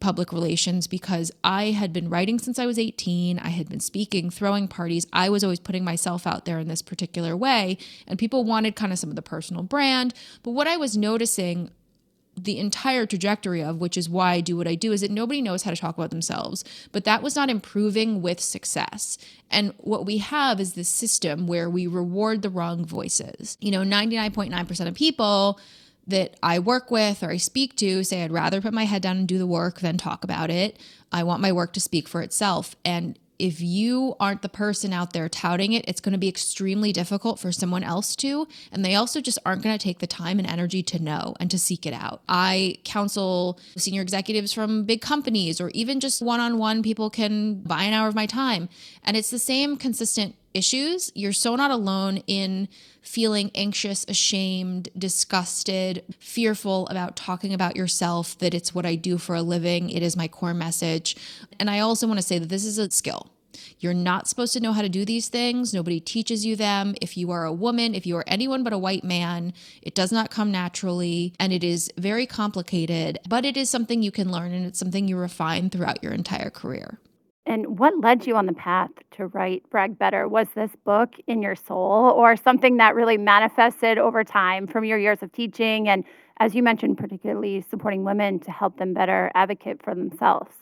public 0.00 0.32
relations 0.32 0.86
because 0.86 1.32
I 1.42 1.72
had 1.72 1.92
been 1.92 2.08
writing 2.08 2.38
since 2.38 2.56
I 2.60 2.66
was 2.66 2.78
18. 2.78 3.40
I 3.40 3.48
had 3.48 3.68
been 3.68 3.80
speaking, 3.80 4.30
throwing 4.30 4.68
parties. 4.68 5.06
I 5.12 5.28
was 5.28 5.42
always 5.42 5.58
putting 5.58 5.82
myself 5.82 6.24
out 6.24 6.44
there 6.44 6.60
in 6.60 6.68
this 6.68 6.82
particular 6.82 7.36
way, 7.36 7.78
and 8.06 8.16
people 8.16 8.44
wanted 8.44 8.76
kind 8.76 8.92
of 8.92 8.98
some 9.00 9.10
of 9.10 9.16
the 9.16 9.22
personal 9.22 9.64
brand. 9.64 10.14
But 10.44 10.52
what 10.52 10.68
I 10.68 10.76
was 10.76 10.96
noticing 10.96 11.70
the 12.44 12.58
entire 12.58 13.06
trajectory 13.06 13.62
of, 13.62 13.76
which 13.78 13.96
is 13.96 14.08
why 14.08 14.32
I 14.32 14.40
do 14.40 14.56
what 14.56 14.68
I 14.68 14.74
do, 14.74 14.92
is 14.92 15.00
that 15.00 15.10
nobody 15.10 15.42
knows 15.42 15.62
how 15.62 15.70
to 15.70 15.76
talk 15.76 15.96
about 15.96 16.10
themselves. 16.10 16.64
But 16.92 17.04
that 17.04 17.22
was 17.22 17.36
not 17.36 17.50
improving 17.50 18.22
with 18.22 18.40
success. 18.40 19.18
And 19.50 19.72
what 19.78 20.06
we 20.06 20.18
have 20.18 20.60
is 20.60 20.74
this 20.74 20.88
system 20.88 21.46
where 21.46 21.70
we 21.70 21.86
reward 21.86 22.42
the 22.42 22.50
wrong 22.50 22.84
voices. 22.84 23.56
You 23.60 23.70
know, 23.70 23.82
99.9% 23.82 24.88
of 24.88 24.94
people 24.94 25.60
that 26.06 26.36
I 26.42 26.58
work 26.58 26.90
with 26.90 27.22
or 27.22 27.30
I 27.30 27.36
speak 27.36 27.76
to 27.76 28.02
say, 28.02 28.24
I'd 28.24 28.32
rather 28.32 28.60
put 28.60 28.72
my 28.72 28.84
head 28.84 29.02
down 29.02 29.18
and 29.18 29.28
do 29.28 29.38
the 29.38 29.46
work 29.46 29.80
than 29.80 29.98
talk 29.98 30.24
about 30.24 30.50
it. 30.50 30.78
I 31.12 31.22
want 31.22 31.42
my 31.42 31.52
work 31.52 31.72
to 31.74 31.80
speak 31.80 32.08
for 32.08 32.22
itself. 32.22 32.74
And 32.84 33.18
if 33.38 33.60
you 33.60 34.16
aren't 34.18 34.42
the 34.42 34.48
person 34.48 34.92
out 34.92 35.12
there 35.12 35.28
touting 35.28 35.72
it, 35.72 35.84
it's 35.86 36.00
going 36.00 36.12
to 36.12 36.18
be 36.18 36.28
extremely 36.28 36.92
difficult 36.92 37.38
for 37.38 37.52
someone 37.52 37.84
else 37.84 38.16
to. 38.16 38.48
And 38.72 38.84
they 38.84 38.94
also 38.94 39.20
just 39.20 39.38
aren't 39.46 39.62
going 39.62 39.76
to 39.78 39.82
take 39.82 40.00
the 40.00 40.06
time 40.06 40.38
and 40.38 40.48
energy 40.48 40.82
to 40.84 41.02
know 41.02 41.34
and 41.38 41.50
to 41.50 41.58
seek 41.58 41.86
it 41.86 41.94
out. 41.94 42.22
I 42.28 42.78
counsel 42.84 43.60
senior 43.76 44.02
executives 44.02 44.52
from 44.52 44.84
big 44.84 45.00
companies 45.00 45.60
or 45.60 45.70
even 45.70 46.00
just 46.00 46.20
one 46.20 46.40
on 46.40 46.58
one 46.58 46.82
people 46.82 47.10
can 47.10 47.60
buy 47.60 47.84
an 47.84 47.94
hour 47.94 48.08
of 48.08 48.14
my 48.14 48.26
time. 48.26 48.68
And 49.04 49.16
it's 49.16 49.30
the 49.30 49.38
same 49.38 49.76
consistent 49.76 50.34
issues. 50.54 51.12
You're 51.14 51.32
so 51.32 51.56
not 51.56 51.70
alone 51.70 52.18
in 52.26 52.68
feeling 53.02 53.50
anxious, 53.54 54.04
ashamed, 54.08 54.88
disgusted, 54.96 56.04
fearful 56.18 56.86
about 56.88 57.16
talking 57.16 57.54
about 57.54 57.76
yourself, 57.76 58.38
that 58.38 58.54
it's 58.54 58.74
what 58.74 58.86
I 58.86 58.94
do 58.94 59.18
for 59.18 59.34
a 59.34 59.42
living, 59.42 59.90
it 59.90 60.02
is 60.02 60.16
my 60.16 60.28
core 60.28 60.54
message. 60.54 61.16
And 61.58 61.70
I 61.70 61.78
also 61.80 62.06
want 62.06 62.18
to 62.18 62.26
say 62.26 62.38
that 62.38 62.48
this 62.48 62.64
is 62.64 62.78
a 62.78 62.90
skill. 62.90 63.30
You're 63.80 63.94
not 63.94 64.28
supposed 64.28 64.52
to 64.54 64.60
know 64.60 64.72
how 64.72 64.82
to 64.82 64.88
do 64.88 65.04
these 65.04 65.28
things. 65.28 65.72
Nobody 65.72 66.00
teaches 66.00 66.44
you 66.44 66.56
them. 66.56 66.94
If 67.00 67.16
you 67.16 67.30
are 67.30 67.44
a 67.44 67.52
woman, 67.52 67.94
if 67.94 68.06
you 68.06 68.16
are 68.16 68.24
anyone 68.26 68.62
but 68.62 68.72
a 68.72 68.78
white 68.78 69.04
man, 69.04 69.52
it 69.82 69.94
does 69.94 70.12
not 70.12 70.30
come 70.30 70.50
naturally 70.50 71.32
and 71.38 71.52
it 71.52 71.64
is 71.64 71.90
very 71.96 72.26
complicated, 72.26 73.18
but 73.28 73.44
it 73.44 73.56
is 73.56 73.70
something 73.70 74.02
you 74.02 74.10
can 74.10 74.30
learn 74.30 74.52
and 74.52 74.66
it's 74.66 74.78
something 74.78 75.08
you 75.08 75.16
refine 75.16 75.70
throughout 75.70 76.02
your 76.02 76.12
entire 76.12 76.50
career. 76.50 76.98
And 77.48 77.78
what 77.78 77.98
led 78.02 78.26
you 78.26 78.36
on 78.36 78.44
the 78.44 78.52
path 78.52 78.90
to 79.12 79.26
write 79.28 79.68
Brag 79.70 79.98
Better? 79.98 80.28
Was 80.28 80.48
this 80.54 80.70
book 80.84 81.14
in 81.26 81.40
your 81.40 81.56
soul 81.56 82.12
or 82.14 82.36
something 82.36 82.76
that 82.76 82.94
really 82.94 83.16
manifested 83.16 83.96
over 83.96 84.22
time 84.22 84.66
from 84.66 84.84
your 84.84 84.98
years 84.98 85.22
of 85.22 85.32
teaching 85.32 85.88
and, 85.88 86.04
as 86.40 86.54
you 86.54 86.62
mentioned, 86.62 86.98
particularly 86.98 87.64
supporting 87.70 88.04
women 88.04 88.38
to 88.40 88.50
help 88.50 88.76
them 88.76 88.92
better 88.92 89.32
advocate 89.34 89.82
for 89.82 89.94
themselves? 89.94 90.52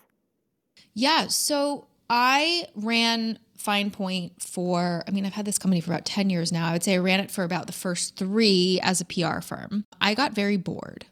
Yeah. 0.94 1.26
So 1.26 1.88
I 2.08 2.66
ran 2.76 3.40
Fine 3.56 3.90
Point 3.90 4.40
for, 4.40 5.02
I 5.08 5.10
mean, 5.10 5.26
I've 5.26 5.32
had 5.32 5.44
this 5.44 5.58
company 5.58 5.80
for 5.80 5.90
about 5.90 6.04
10 6.04 6.30
years 6.30 6.52
now. 6.52 6.68
I 6.68 6.72
would 6.72 6.84
say 6.84 6.94
I 6.94 6.98
ran 6.98 7.18
it 7.18 7.32
for 7.32 7.42
about 7.42 7.66
the 7.66 7.72
first 7.72 8.16
three 8.16 8.78
as 8.80 9.00
a 9.00 9.04
PR 9.04 9.40
firm. 9.40 9.86
I 10.00 10.14
got 10.14 10.34
very 10.34 10.56
bored. 10.56 11.06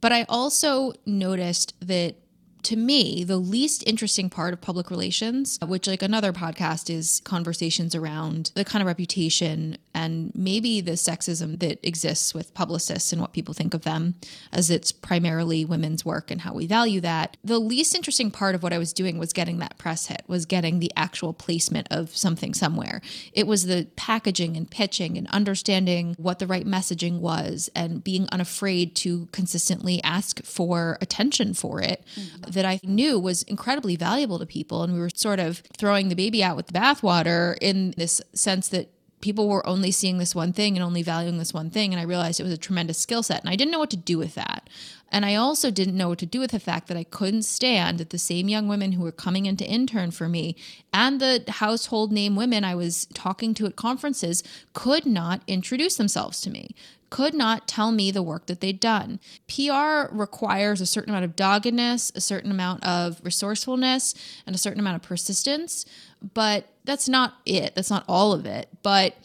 But 0.00 0.10
I 0.10 0.24
also 0.28 0.94
noticed 1.06 1.74
that 1.86 2.16
to 2.64 2.76
me, 2.76 3.24
the 3.24 3.36
least 3.36 3.82
interesting 3.86 4.30
part 4.30 4.52
of 4.52 4.60
public 4.60 4.90
relations, 4.90 5.58
which, 5.62 5.86
like 5.86 6.02
another 6.02 6.32
podcast, 6.32 6.88
is 6.88 7.20
conversations 7.24 7.94
around 7.94 8.52
the 8.54 8.64
kind 8.64 8.82
of 8.82 8.86
reputation 8.86 9.78
and 9.94 10.32
maybe 10.34 10.80
the 10.80 10.92
sexism 10.92 11.58
that 11.60 11.86
exists 11.86 12.34
with 12.34 12.54
publicists 12.54 13.12
and 13.12 13.20
what 13.20 13.32
people 13.32 13.54
think 13.54 13.74
of 13.74 13.82
them, 13.82 14.14
as 14.52 14.70
it's 14.70 14.92
primarily 14.92 15.64
women's 15.64 16.04
work 16.04 16.30
and 16.30 16.42
how 16.42 16.54
we 16.54 16.66
value 16.66 17.00
that. 17.00 17.36
The 17.44 17.58
least 17.58 17.94
interesting 17.94 18.30
part 18.30 18.54
of 18.54 18.62
what 18.62 18.72
I 18.72 18.78
was 18.78 18.92
doing 18.92 19.18
was 19.18 19.32
getting 19.32 19.58
that 19.58 19.78
press 19.78 20.06
hit, 20.06 20.22
was 20.26 20.46
getting 20.46 20.78
the 20.78 20.92
actual 20.96 21.32
placement 21.32 21.88
of 21.90 22.16
something 22.16 22.54
somewhere. 22.54 23.00
It 23.32 23.46
was 23.46 23.66
the 23.66 23.88
packaging 23.96 24.56
and 24.56 24.70
pitching 24.70 25.18
and 25.18 25.26
understanding 25.28 26.14
what 26.18 26.38
the 26.38 26.46
right 26.46 26.66
messaging 26.66 27.20
was 27.20 27.70
and 27.74 28.02
being 28.02 28.28
unafraid 28.32 28.94
to 28.96 29.26
consistently 29.32 30.02
ask 30.02 30.42
for 30.44 30.98
attention 31.00 31.54
for 31.54 31.80
it. 31.80 32.04
Mm-hmm 32.14 32.52
that 32.52 32.64
I 32.64 32.80
knew 32.82 33.18
was 33.18 33.42
incredibly 33.44 33.96
valuable 33.96 34.38
to 34.38 34.46
people. 34.46 34.82
And 34.82 34.92
we 34.92 35.00
were 35.00 35.10
sort 35.14 35.40
of 35.40 35.62
throwing 35.76 36.08
the 36.08 36.14
baby 36.14 36.42
out 36.42 36.56
with 36.56 36.66
the 36.66 36.72
bathwater 36.72 37.56
in 37.60 37.94
this 37.96 38.20
sense 38.34 38.68
that 38.68 38.90
people 39.22 39.48
were 39.48 39.66
only 39.66 39.90
seeing 39.90 40.18
this 40.18 40.34
one 40.34 40.52
thing 40.52 40.76
and 40.76 40.84
only 40.84 41.02
valuing 41.02 41.38
this 41.38 41.54
one 41.54 41.70
thing. 41.70 41.94
And 41.94 42.00
I 42.00 42.04
realized 42.04 42.38
it 42.38 42.42
was 42.44 42.52
a 42.52 42.58
tremendous 42.58 42.98
skill 42.98 43.22
set. 43.22 43.40
And 43.40 43.48
I 43.48 43.56
didn't 43.56 43.72
know 43.72 43.78
what 43.78 43.90
to 43.90 43.96
do 43.96 44.18
with 44.18 44.34
that. 44.34 44.68
And 45.10 45.24
I 45.24 45.34
also 45.34 45.70
didn't 45.70 45.96
know 45.96 46.08
what 46.08 46.18
to 46.20 46.26
do 46.26 46.40
with 46.40 46.50
the 46.50 46.58
fact 46.58 46.88
that 46.88 46.96
I 46.96 47.04
couldn't 47.04 47.42
stand 47.42 47.98
that 47.98 48.10
the 48.10 48.18
same 48.18 48.48
young 48.48 48.66
women 48.66 48.92
who 48.92 49.02
were 49.02 49.12
coming 49.12 49.46
in 49.46 49.56
to 49.58 49.64
intern 49.64 50.10
for 50.10 50.28
me 50.28 50.56
and 50.92 51.20
the 51.20 51.44
household 51.48 52.12
name 52.12 52.34
women 52.34 52.64
I 52.64 52.74
was 52.74 53.06
talking 53.14 53.54
to 53.54 53.66
at 53.66 53.76
conferences 53.76 54.42
could 54.72 55.06
not 55.06 55.42
introduce 55.46 55.96
themselves 55.96 56.40
to 56.40 56.50
me, 56.50 56.74
could 57.10 57.34
not 57.34 57.68
tell 57.68 57.92
me 57.92 58.10
the 58.10 58.22
work 58.22 58.46
that 58.46 58.62
they'd 58.62 58.80
done. 58.80 59.20
PR 59.46 60.10
requires 60.10 60.80
a 60.80 60.86
certain 60.86 61.10
amount 61.10 61.26
of 61.26 61.36
doggedness, 61.36 62.10
a 62.14 62.20
certain 62.22 62.50
amount 62.50 62.82
of 62.82 63.20
resourcefulness, 63.22 64.14
and 64.46 64.56
a 64.56 64.58
certain 64.58 64.80
amount 64.80 64.96
of 64.96 65.02
persistence, 65.02 65.84
but 66.32 66.71
that's 66.84 67.08
not 67.08 67.34
it. 67.46 67.74
That's 67.74 67.90
not 67.90 68.04
all 68.08 68.32
of 68.32 68.46
it. 68.46 68.68
But 68.82 69.16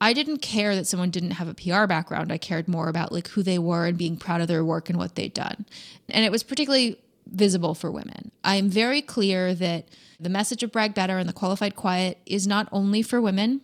I 0.00 0.12
didn't 0.12 0.38
care 0.38 0.74
that 0.74 0.86
someone 0.86 1.10
didn't 1.10 1.32
have 1.32 1.48
a 1.48 1.54
PR 1.54 1.86
background. 1.86 2.32
I 2.32 2.38
cared 2.38 2.68
more 2.68 2.88
about 2.88 3.12
like 3.12 3.28
who 3.28 3.42
they 3.42 3.58
were 3.58 3.86
and 3.86 3.96
being 3.96 4.16
proud 4.16 4.40
of 4.40 4.48
their 4.48 4.64
work 4.64 4.88
and 4.88 4.98
what 4.98 5.14
they'd 5.14 5.32
done. 5.32 5.64
And 6.08 6.24
it 6.24 6.32
was 6.32 6.42
particularly 6.42 6.98
visible 7.26 7.74
for 7.74 7.90
women. 7.90 8.30
I'm 8.42 8.68
very 8.68 9.00
clear 9.00 9.54
that 9.54 9.88
the 10.18 10.28
message 10.28 10.62
of 10.62 10.72
Brag 10.72 10.94
Better 10.94 11.18
and 11.18 11.28
the 11.28 11.32
qualified 11.32 11.76
quiet 11.76 12.18
is 12.26 12.46
not 12.46 12.68
only 12.72 13.02
for 13.02 13.20
women 13.20 13.60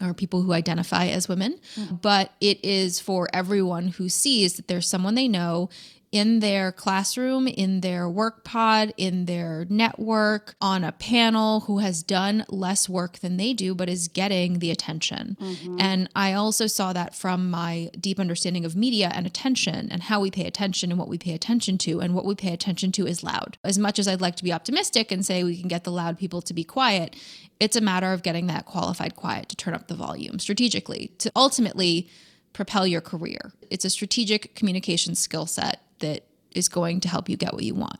or 0.00 0.14
people 0.14 0.42
who 0.42 0.52
identify 0.52 1.06
as 1.06 1.28
women, 1.28 1.58
mm. 1.76 2.00
but 2.00 2.32
it 2.40 2.64
is 2.64 2.98
for 2.98 3.28
everyone 3.32 3.88
who 3.88 4.08
sees 4.08 4.54
that 4.54 4.68
there's 4.68 4.88
someone 4.88 5.14
they 5.14 5.28
know 5.28 5.68
in 6.12 6.40
their 6.40 6.70
classroom, 6.70 7.48
in 7.48 7.80
their 7.80 8.08
work 8.08 8.44
pod, 8.44 8.92
in 8.98 9.24
their 9.24 9.66
network, 9.70 10.54
on 10.60 10.84
a 10.84 10.92
panel 10.92 11.60
who 11.60 11.78
has 11.78 12.02
done 12.02 12.44
less 12.50 12.86
work 12.86 13.18
than 13.20 13.38
they 13.38 13.54
do, 13.54 13.74
but 13.74 13.88
is 13.88 14.08
getting 14.08 14.58
the 14.58 14.70
attention. 14.70 15.38
Mm-hmm. 15.40 15.76
And 15.80 16.10
I 16.14 16.34
also 16.34 16.66
saw 16.66 16.92
that 16.92 17.14
from 17.14 17.50
my 17.50 17.90
deep 17.98 18.20
understanding 18.20 18.66
of 18.66 18.76
media 18.76 19.10
and 19.14 19.26
attention 19.26 19.88
and 19.90 20.02
how 20.02 20.20
we 20.20 20.30
pay 20.30 20.46
attention 20.46 20.90
and 20.90 20.98
what 20.98 21.08
we 21.08 21.16
pay 21.16 21.32
attention 21.32 21.78
to. 21.78 22.00
And 22.00 22.14
what 22.14 22.26
we 22.26 22.34
pay 22.34 22.52
attention 22.52 22.92
to 22.92 23.06
is 23.06 23.22
loud. 23.22 23.56
As 23.64 23.78
much 23.78 23.98
as 23.98 24.06
I'd 24.06 24.20
like 24.20 24.36
to 24.36 24.44
be 24.44 24.52
optimistic 24.52 25.10
and 25.10 25.24
say 25.24 25.42
we 25.42 25.58
can 25.58 25.68
get 25.68 25.84
the 25.84 25.92
loud 25.92 26.18
people 26.18 26.42
to 26.42 26.52
be 26.52 26.62
quiet, 26.62 27.16
it's 27.58 27.76
a 27.76 27.80
matter 27.80 28.12
of 28.12 28.22
getting 28.22 28.48
that 28.48 28.66
qualified 28.66 29.16
quiet 29.16 29.48
to 29.48 29.56
turn 29.56 29.72
up 29.72 29.88
the 29.88 29.94
volume 29.94 30.38
strategically 30.38 31.12
to 31.18 31.32
ultimately 31.34 32.10
propel 32.52 32.86
your 32.86 33.00
career. 33.00 33.52
It's 33.70 33.86
a 33.86 33.90
strategic 33.90 34.54
communication 34.54 35.14
skill 35.14 35.46
set 35.46 35.80
that 36.02 36.24
is 36.54 36.68
going 36.68 37.00
to 37.00 37.08
help 37.08 37.28
you 37.28 37.36
get 37.36 37.52
what 37.54 37.62
you 37.62 37.74
want. 37.74 37.98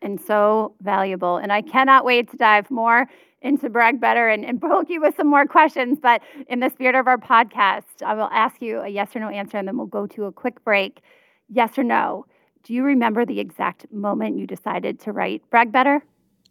And 0.00 0.20
so 0.20 0.74
valuable. 0.80 1.36
And 1.36 1.52
I 1.52 1.60
cannot 1.60 2.04
wait 2.04 2.30
to 2.30 2.36
dive 2.36 2.70
more 2.70 3.06
into 3.42 3.68
Brag 3.68 4.00
Better 4.00 4.28
and, 4.28 4.44
and 4.44 4.60
poke 4.60 4.88
you 4.88 5.00
with 5.00 5.16
some 5.16 5.26
more 5.26 5.46
questions. 5.46 5.98
But 6.00 6.22
in 6.48 6.60
the 6.60 6.70
spirit 6.70 6.94
of 6.94 7.06
our 7.06 7.18
podcast, 7.18 8.02
I 8.04 8.14
will 8.14 8.28
ask 8.32 8.62
you 8.62 8.80
a 8.80 8.88
yes 8.88 9.14
or 9.14 9.20
no 9.20 9.28
answer 9.28 9.58
and 9.58 9.66
then 9.66 9.76
we'll 9.76 9.86
go 9.86 10.06
to 10.06 10.24
a 10.24 10.32
quick 10.32 10.64
break. 10.64 11.00
Yes 11.48 11.76
or 11.78 11.84
no? 11.84 12.26
Do 12.62 12.74
you 12.74 12.84
remember 12.84 13.24
the 13.24 13.40
exact 13.40 13.90
moment 13.92 14.38
you 14.38 14.46
decided 14.46 15.00
to 15.00 15.12
write 15.12 15.42
Brag 15.50 15.72
Better? 15.72 16.02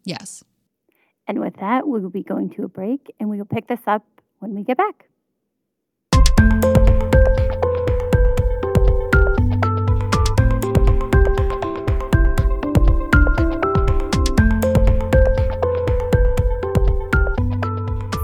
Yes. 0.04 0.44
And 1.28 1.40
with 1.40 1.58
that, 1.58 1.88
we 1.88 2.00
will 2.00 2.10
be 2.10 2.24
going 2.24 2.50
to 2.52 2.64
a 2.64 2.70
break 2.70 3.14
and 3.20 3.30
we 3.30 3.38
will 3.38 3.46
pick 3.46 3.68
this 3.68 3.82
up 3.86 4.06
when 4.40 4.56
we 4.56 4.64
get 4.64 4.78
back. 4.78 5.08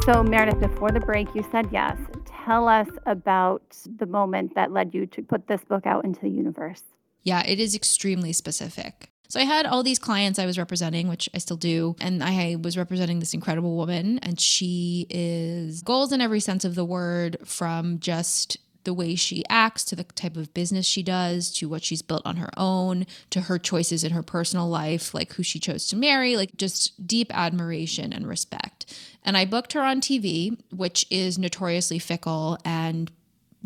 So, 0.06 0.22
Meredith, 0.22 0.60
before 0.60 0.92
the 0.92 1.00
break, 1.00 1.34
you 1.34 1.46
said 1.50 1.70
yes. 1.72 1.98
Tell 2.26 2.68
us 2.68 2.90
about 3.06 3.64
the 4.00 4.06
moment 4.06 4.54
that 4.54 4.74
led 4.74 4.94
you 4.94 5.06
to 5.06 5.22
put 5.22 5.48
this 5.48 5.64
book 5.64 5.86
out 5.86 6.04
into 6.04 6.20
the 6.20 6.30
universe. 6.30 6.84
Yeah, 7.24 7.42
it 7.48 7.58
is 7.58 7.74
extremely 7.74 8.34
specific. 8.34 9.10
So 9.30 9.40
I 9.40 9.44
had 9.44 9.66
all 9.66 9.82
these 9.82 10.00
clients 10.00 10.40
I 10.40 10.46
was 10.46 10.58
representing, 10.58 11.08
which 11.08 11.30
I 11.34 11.38
still 11.38 11.56
do, 11.56 11.96
and 12.02 12.22
I 12.22 12.58
was 12.62 12.78
representing 12.78 13.20
this 13.20 13.34
incredible 13.34 13.78
woman, 13.78 14.20
and 14.20 14.42
she 14.42 15.08
is 15.10 15.82
goals 15.82 16.12
in 16.12 16.20
every 16.20 16.42
sense 16.42 16.66
of 16.66 16.76
the 16.76 16.84
word 16.84 17.38
from 17.46 18.00
just 18.00 18.58
the 18.84 18.94
way 18.94 19.16
she 19.16 19.44
acts 19.50 19.84
to 19.84 19.96
the 19.96 20.04
type 20.04 20.38
of 20.38 20.54
business 20.54 20.86
she 20.86 21.04
does 21.04 21.52
to 21.52 21.70
what 21.70 21.84
she's 21.84 22.02
built 22.02 22.22
on 22.26 22.38
her 22.38 22.50
own 22.58 23.06
to 23.30 23.42
her 23.42 23.58
choices 23.58 24.04
in 24.04 24.12
her 24.12 24.24
personal 24.24 24.68
life 24.68 25.14
like 25.14 25.34
who 25.34 25.44
she 25.44 25.60
chose 25.60 25.88
to 25.88 25.96
marry 25.96 26.36
like 26.36 26.56
just 26.58 27.08
deep 27.08 27.32
admiration 27.36 28.12
and 28.12 28.28
respect 28.28 28.86
and 29.26 29.38
I 29.38 29.46
booked 29.46 29.74
her 29.74 29.82
on 29.82 30.02
TV, 30.02 30.58
which 30.72 31.06
is 31.10 31.38
notoriously 31.38 32.00
fickle 32.00 32.58
and 32.66 33.12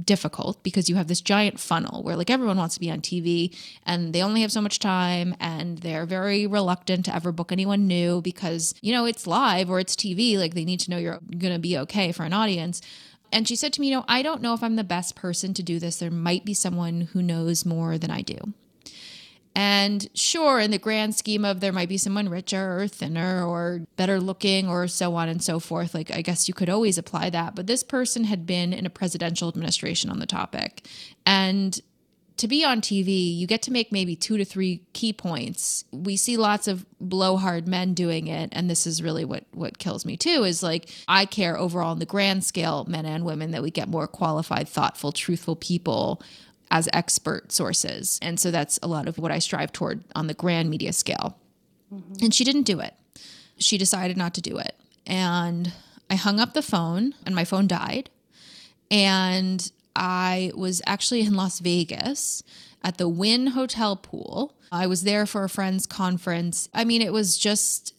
difficult 0.03 0.61
because 0.61 0.87
you 0.87 0.95
have 0.95 1.07
this 1.07 1.21
giant 1.21 1.59
funnel 1.59 2.03
where 2.03 2.15
like 2.15 2.29
everyone 2.29 2.57
wants 2.57 2.75
to 2.75 2.79
be 2.79 2.91
on 2.91 3.01
TV 3.01 3.55
and 3.83 4.13
they 4.13 4.21
only 4.21 4.41
have 4.41 4.51
so 4.51 4.61
much 4.61 4.77
time 4.77 5.35
and 5.39 5.79
they're 5.79 6.05
very 6.05 6.45
reluctant 6.45 7.05
to 7.05 7.15
ever 7.15 7.31
book 7.31 7.51
anyone 7.51 7.87
new 7.87 8.21
because 8.21 8.75
you 8.81 8.93
know 8.93 9.05
it's 9.05 9.25
live 9.25 9.71
or 9.71 9.79
it's 9.79 9.95
TV 9.95 10.37
like 10.37 10.53
they 10.53 10.65
need 10.65 10.79
to 10.79 10.91
know 10.91 10.97
you're 10.97 11.19
going 11.39 11.53
to 11.53 11.59
be 11.59 11.75
okay 11.79 12.11
for 12.11 12.23
an 12.23 12.33
audience. 12.33 12.79
And 13.31 13.47
she 13.47 13.55
said 13.55 13.73
to 13.73 13.81
me, 13.81 13.87
"You 13.87 13.97
know, 13.97 14.05
I 14.07 14.21
don't 14.21 14.41
know 14.41 14.53
if 14.53 14.63
I'm 14.63 14.75
the 14.75 14.83
best 14.83 15.15
person 15.15 15.53
to 15.55 15.63
do 15.63 15.79
this. 15.79 15.97
There 15.97 16.11
might 16.11 16.45
be 16.45 16.53
someone 16.53 17.09
who 17.13 17.21
knows 17.21 17.65
more 17.65 17.97
than 17.97 18.11
I 18.11 18.21
do." 18.21 18.53
And 19.59 20.07
sure, 20.13 20.59
in 20.59 20.69
the 20.69 20.77
grand 20.77 21.15
scheme 21.15 21.43
of 21.43 21.61
there 21.61 21.73
might 21.73 21.89
be 21.89 21.97
someone 21.97 22.29
richer 22.29 22.79
or 22.79 22.87
thinner 22.87 23.43
or 23.43 23.81
better 23.95 24.21
looking 24.21 24.69
or 24.69 24.87
so 24.87 25.15
on 25.15 25.29
and 25.29 25.41
so 25.41 25.59
forth, 25.59 25.95
like 25.95 26.11
I 26.11 26.21
guess 26.21 26.47
you 26.47 26.53
could 26.53 26.69
always 26.69 26.99
apply 26.99 27.31
that. 27.31 27.55
But 27.55 27.65
this 27.65 27.81
person 27.81 28.25
had 28.25 28.45
been 28.45 28.71
in 28.71 28.85
a 28.85 28.91
presidential 28.91 29.49
administration 29.49 30.11
on 30.11 30.19
the 30.19 30.27
topic. 30.27 30.85
And 31.25 31.79
to 32.37 32.47
be 32.47 32.63
on 32.63 32.81
TV, 32.81 33.35
you 33.35 33.47
get 33.47 33.63
to 33.63 33.71
make 33.71 33.91
maybe 33.91 34.15
two 34.15 34.37
to 34.37 34.45
three 34.45 34.81
key 34.93 35.11
points. 35.11 35.83
We 35.91 36.15
see 36.15 36.37
lots 36.37 36.67
of 36.67 36.85
blowhard 37.01 37.67
men 37.67 37.93
doing 37.93 38.27
it, 38.27 38.49
and 38.51 38.69
this 38.69 38.85
is 38.85 39.01
really 39.01 39.25
what 39.25 39.45
what 39.53 39.79
kills 39.79 40.05
me 40.05 40.17
too. 40.17 40.43
Is 40.43 40.61
like 40.61 40.89
I 41.07 41.25
care 41.25 41.57
overall 41.57 41.91
on 41.91 41.99
the 41.99 42.05
grand 42.05 42.43
scale, 42.43 42.85
men 42.87 43.05
and 43.05 43.25
women, 43.25 43.51
that 43.51 43.63
we 43.63 43.71
get 43.71 43.89
more 43.89 44.07
qualified, 44.07 44.69
thoughtful, 44.69 45.11
truthful 45.11 45.55
people 45.55 46.21
as 46.69 46.87
expert 46.93 47.51
sources, 47.51 48.19
and 48.21 48.39
so 48.39 48.51
that's 48.51 48.79
a 48.83 48.87
lot 48.87 49.07
of 49.07 49.17
what 49.17 49.31
I 49.31 49.39
strive 49.39 49.71
toward 49.71 50.03
on 50.15 50.27
the 50.27 50.33
grand 50.33 50.69
media 50.69 50.93
scale. 50.93 51.37
Mm-hmm. 51.93 52.25
And 52.25 52.33
she 52.33 52.43
didn't 52.43 52.63
do 52.63 52.79
it. 52.79 52.93
She 53.57 53.77
decided 53.77 54.15
not 54.15 54.35
to 54.35 54.41
do 54.41 54.57
it, 54.57 54.75
and 55.07 55.73
I 56.09 56.15
hung 56.15 56.39
up 56.39 56.53
the 56.53 56.61
phone, 56.61 57.15
and 57.25 57.33
my 57.33 57.45
phone 57.45 57.65
died, 57.65 58.11
and 58.91 59.71
I 59.97 60.51
was 60.55 60.81
actually 60.85 61.21
in 61.21 61.33
Las 61.33 61.59
Vegas 61.59 62.43
at 62.83 62.97
the 62.97 63.09
Wynn 63.09 63.47
Hotel 63.47 63.95
pool. 63.95 64.55
I 64.71 64.87
was 64.87 65.03
there 65.03 65.25
for 65.25 65.43
a 65.43 65.49
friend's 65.49 65.85
conference. 65.85 66.69
I 66.73 66.85
mean, 66.85 67.01
it 67.01 67.11
was 67.11 67.37
just 67.37 67.95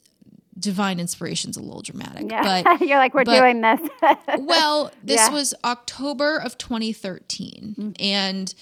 divine 0.58 1.00
inspiration's 1.00 1.56
a 1.56 1.60
little 1.60 1.82
dramatic. 1.82 2.30
Yeah. 2.30 2.62
But 2.62 2.80
you're 2.88 2.98
like, 2.98 3.14
we're 3.14 3.24
but, 3.24 3.38
doing 3.38 3.60
this. 3.60 3.80
well, 4.38 4.92
this 5.02 5.18
yeah. 5.18 5.30
was 5.30 5.54
October 5.64 6.38
of 6.38 6.56
2013. 6.56 7.74
Mm-hmm. 7.78 7.90
And 7.98 8.54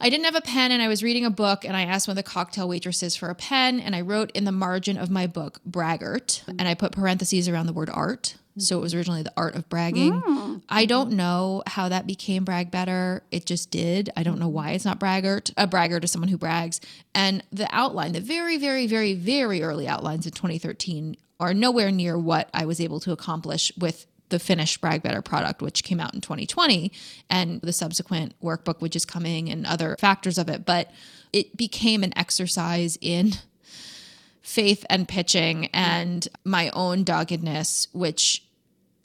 I 0.00 0.10
didn't 0.10 0.26
have 0.26 0.36
a 0.36 0.40
pen 0.40 0.70
and 0.70 0.80
I 0.80 0.86
was 0.86 1.02
reading 1.02 1.24
a 1.24 1.30
book 1.30 1.64
and 1.64 1.76
I 1.76 1.82
asked 1.82 2.06
one 2.06 2.16
of 2.16 2.24
the 2.24 2.30
cocktail 2.30 2.68
waitresses 2.68 3.16
for 3.16 3.30
a 3.30 3.34
pen 3.34 3.80
and 3.80 3.96
I 3.96 4.00
wrote 4.00 4.30
in 4.32 4.44
the 4.44 4.52
margin 4.52 4.96
of 4.96 5.10
my 5.10 5.26
book 5.26 5.60
braggart 5.66 6.44
and 6.46 6.68
I 6.68 6.74
put 6.74 6.92
parentheses 6.92 7.48
around 7.48 7.66
the 7.66 7.72
word 7.72 7.90
art 7.90 8.36
so 8.58 8.78
it 8.78 8.80
was 8.80 8.94
originally 8.94 9.22
the 9.22 9.32
art 9.36 9.54
of 9.54 9.68
bragging. 9.68 10.20
Mm. 10.20 10.62
I 10.68 10.86
don't 10.86 11.12
know 11.12 11.62
how 11.66 11.88
that 11.88 12.06
became 12.06 12.44
brag 12.44 12.70
better. 12.70 13.22
It 13.30 13.46
just 13.46 13.70
did. 13.70 14.10
I 14.16 14.22
don't 14.22 14.38
know 14.38 14.48
why 14.48 14.72
it's 14.72 14.84
not 14.84 14.98
braggart. 14.98 15.50
A 15.56 15.66
braggart 15.66 16.04
is 16.04 16.12
someone 16.12 16.28
who 16.28 16.38
brags. 16.38 16.80
And 17.14 17.42
the 17.52 17.68
outline, 17.70 18.12
the 18.12 18.20
very, 18.20 18.56
very, 18.58 18.86
very, 18.86 19.14
very 19.14 19.62
early 19.62 19.88
outlines 19.88 20.26
in 20.26 20.32
2013 20.32 21.16
are 21.40 21.54
nowhere 21.54 21.90
near 21.90 22.18
what 22.18 22.50
I 22.52 22.66
was 22.66 22.80
able 22.80 23.00
to 23.00 23.12
accomplish 23.12 23.72
with 23.78 24.06
the 24.28 24.38
finished 24.38 24.80
brag 24.80 25.02
better 25.02 25.22
product 25.22 25.62
which 25.62 25.84
came 25.84 26.00
out 26.00 26.14
in 26.14 26.20
2020 26.20 26.92
and 27.30 27.60
the 27.62 27.72
subsequent 27.72 28.34
workbook 28.42 28.80
which 28.80 28.94
is 28.94 29.06
coming 29.06 29.48
and 29.48 29.66
other 29.66 29.96
factors 29.98 30.36
of 30.36 30.50
it 30.50 30.66
but 30.66 30.90
it 31.32 31.56
became 31.56 32.02
an 32.02 32.12
exercise 32.14 32.98
in 33.00 33.32
faith 34.42 34.84
and 34.90 35.08
pitching 35.08 35.66
and 35.66 36.28
my 36.44 36.70
own 36.70 37.04
doggedness 37.04 37.88
which 37.92 38.44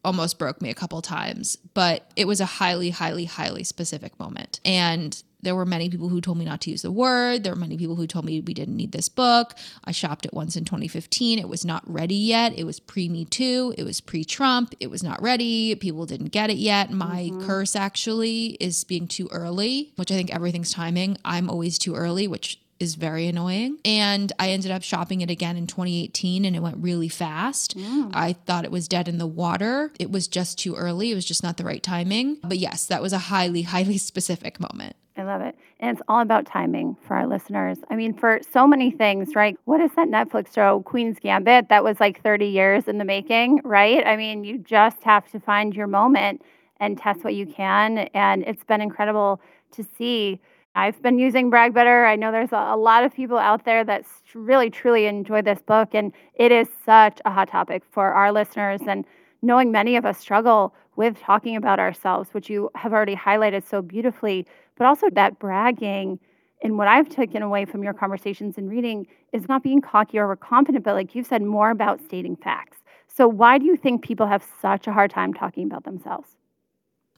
almost 0.03 0.37
broke 0.37 0.61
me 0.61 0.69
a 0.69 0.75
couple 0.75 1.01
times, 1.01 1.57
but 1.73 2.11
it 2.15 2.25
was 2.25 2.41
a 2.41 2.45
highly, 2.45 2.89
highly, 2.89 3.25
highly 3.25 3.63
specific 3.63 4.19
moment. 4.19 4.59
And 4.65 5.21
there 5.43 5.55
were 5.55 5.65
many 5.65 5.89
people 5.89 6.07
who 6.07 6.21
told 6.21 6.37
me 6.37 6.45
not 6.45 6.61
to 6.61 6.71
use 6.71 6.81
the 6.81 6.91
word. 6.91 7.43
There 7.43 7.53
were 7.53 7.59
many 7.59 7.77
people 7.77 7.95
who 7.95 8.07
told 8.07 8.25
me 8.25 8.39
we 8.39 8.53
didn't 8.53 8.77
need 8.77 8.93
this 8.93 9.09
book. 9.09 9.53
I 9.83 9.91
shopped 9.91 10.25
it 10.25 10.33
once 10.33 10.55
in 10.55 10.63
2015. 10.63 11.37
It 11.37 11.49
was 11.49 11.65
not 11.65 11.83
ready 11.85 12.15
yet. 12.15 12.57
It 12.57 12.63
was 12.63 12.79
pre 12.79 13.09
Me 13.09 13.25
Too. 13.25 13.73
It 13.77 13.83
was 13.83 13.99
pre 14.01 14.23
Trump. 14.23 14.73
It 14.79 14.89
was 14.89 15.03
not 15.03 15.21
ready. 15.21 15.75
People 15.75 16.05
didn't 16.05 16.31
get 16.31 16.49
it 16.49 16.57
yet. 16.57 16.91
My 16.91 17.29
mm-hmm. 17.29 17.45
curse 17.45 17.75
actually 17.75 18.57
is 18.59 18.83
being 18.85 19.07
too 19.07 19.27
early, 19.31 19.91
which 19.97 20.11
I 20.11 20.15
think 20.15 20.33
everything's 20.33 20.71
timing. 20.71 21.17
I'm 21.25 21.49
always 21.49 21.77
too 21.77 21.95
early, 21.95 22.27
which 22.27 22.59
is 22.83 22.95
very 22.95 23.27
annoying. 23.27 23.79
And 23.83 24.31
I 24.37 24.49
ended 24.49 24.69
up 24.69 24.83
shopping 24.83 25.21
it 25.21 25.31
again 25.31 25.57
in 25.57 25.65
2018 25.65 26.45
and 26.45 26.55
it 26.55 26.59
went 26.59 26.77
really 26.77 27.09
fast. 27.09 27.75
Mm. 27.77 28.11
I 28.13 28.33
thought 28.33 28.65
it 28.65 28.71
was 28.71 28.87
dead 28.87 29.07
in 29.07 29.17
the 29.17 29.25
water. 29.25 29.91
It 29.99 30.11
was 30.11 30.27
just 30.27 30.59
too 30.59 30.75
early. 30.75 31.11
It 31.11 31.15
was 31.15 31.25
just 31.25 31.41
not 31.41 31.57
the 31.57 31.63
right 31.63 31.81
timing. 31.81 32.37
But 32.43 32.59
yes, 32.59 32.85
that 32.87 33.01
was 33.01 33.13
a 33.13 33.17
highly, 33.17 33.61
highly 33.73 33.97
specific 33.97 34.59
moment. 34.59 34.95
I 35.15 35.23
love 35.23 35.41
it. 35.41 35.55
And 35.79 35.91
it's 35.91 36.01
all 36.07 36.21
about 36.21 36.45
timing 36.45 36.97
for 37.07 37.15
our 37.15 37.27
listeners. 37.27 37.77
I 37.89 37.95
mean, 37.95 38.13
for 38.13 38.39
so 38.51 38.65
many 38.65 38.89
things, 38.89 39.35
right? 39.35 39.57
What 39.65 39.79
is 39.79 39.91
that 39.95 40.07
Netflix 40.07 40.53
show, 40.53 40.81
Queen's 40.81 41.19
Gambit? 41.19 41.69
That 41.69 41.83
was 41.83 41.99
like 41.99 42.21
30 42.23 42.47
years 42.47 42.87
in 42.87 42.97
the 42.97 43.05
making, 43.05 43.61
right? 43.63 44.05
I 44.05 44.15
mean, 44.15 44.43
you 44.43 44.57
just 44.57 45.03
have 45.03 45.29
to 45.31 45.39
find 45.39 45.75
your 45.75 45.87
moment 45.87 46.41
and 46.79 46.97
test 46.97 47.23
what 47.23 47.35
you 47.35 47.45
can. 47.45 47.99
And 48.13 48.43
it's 48.43 48.63
been 48.63 48.81
incredible 48.81 49.39
to 49.73 49.85
see 49.97 50.39
I've 50.75 50.99
been 51.03 51.19
using 51.19 51.49
Brag 51.49 51.73
Better. 51.73 52.05
I 52.05 52.15
know 52.15 52.31
there's 52.31 52.51
a, 52.51 52.75
lot 52.75 53.03
of 53.03 53.13
people 53.13 53.37
out 53.37 53.63
there 53.63 53.83
that 53.83 54.05
really, 54.33 54.71
truly 54.71 55.05
enjoy 55.05 55.43
this 55.43 55.61
book, 55.61 55.89
and 55.93 56.11
it 56.33 56.51
is 56.51 56.67
such 56.83 57.19
a 57.25 57.31
hot 57.31 57.49
topic 57.49 57.83
for 57.91 58.11
our 58.11 58.31
listeners. 58.31 58.81
And 58.87 59.05
knowing 59.43 59.71
many 59.71 59.95
of 59.95 60.05
us 60.05 60.17
struggle 60.17 60.73
with 60.95 61.19
talking 61.19 61.55
about 61.55 61.79
ourselves, 61.79 62.33
which 62.33 62.49
you 62.49 62.71
have 62.75 62.91
already 62.91 63.15
highlighted 63.15 63.67
so 63.67 63.81
beautifully, 63.83 64.47
but 64.75 64.87
also 64.87 65.09
that 65.11 65.37
bragging. 65.37 66.19
And 66.63 66.77
what 66.77 66.87
I've 66.87 67.09
taken 67.09 67.43
away 67.43 67.65
from 67.65 67.83
your 67.83 67.93
conversations 67.93 68.57
and 68.57 68.67
reading 68.67 69.05
is 69.31 69.47
not 69.47 69.61
being 69.61 69.79
cocky 69.79 70.17
or 70.17 70.25
overconfident, 70.25 70.83
but 70.83 70.95
like 70.95 71.13
you've 71.13 71.27
said, 71.27 71.43
more 71.43 71.69
about 71.69 72.01
stating 72.01 72.35
facts. 72.35 72.77
So, 73.07 73.27
why 73.27 73.59
do 73.59 73.65
you 73.65 73.75
think 73.75 74.01
people 74.01 74.25
have 74.25 74.43
such 74.59 74.87
a 74.87 74.93
hard 74.93 75.11
time 75.11 75.35
talking 75.35 75.65
about 75.65 75.83
themselves? 75.83 76.29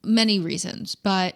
Many 0.04 0.40
reasons, 0.40 0.96
but 0.96 1.36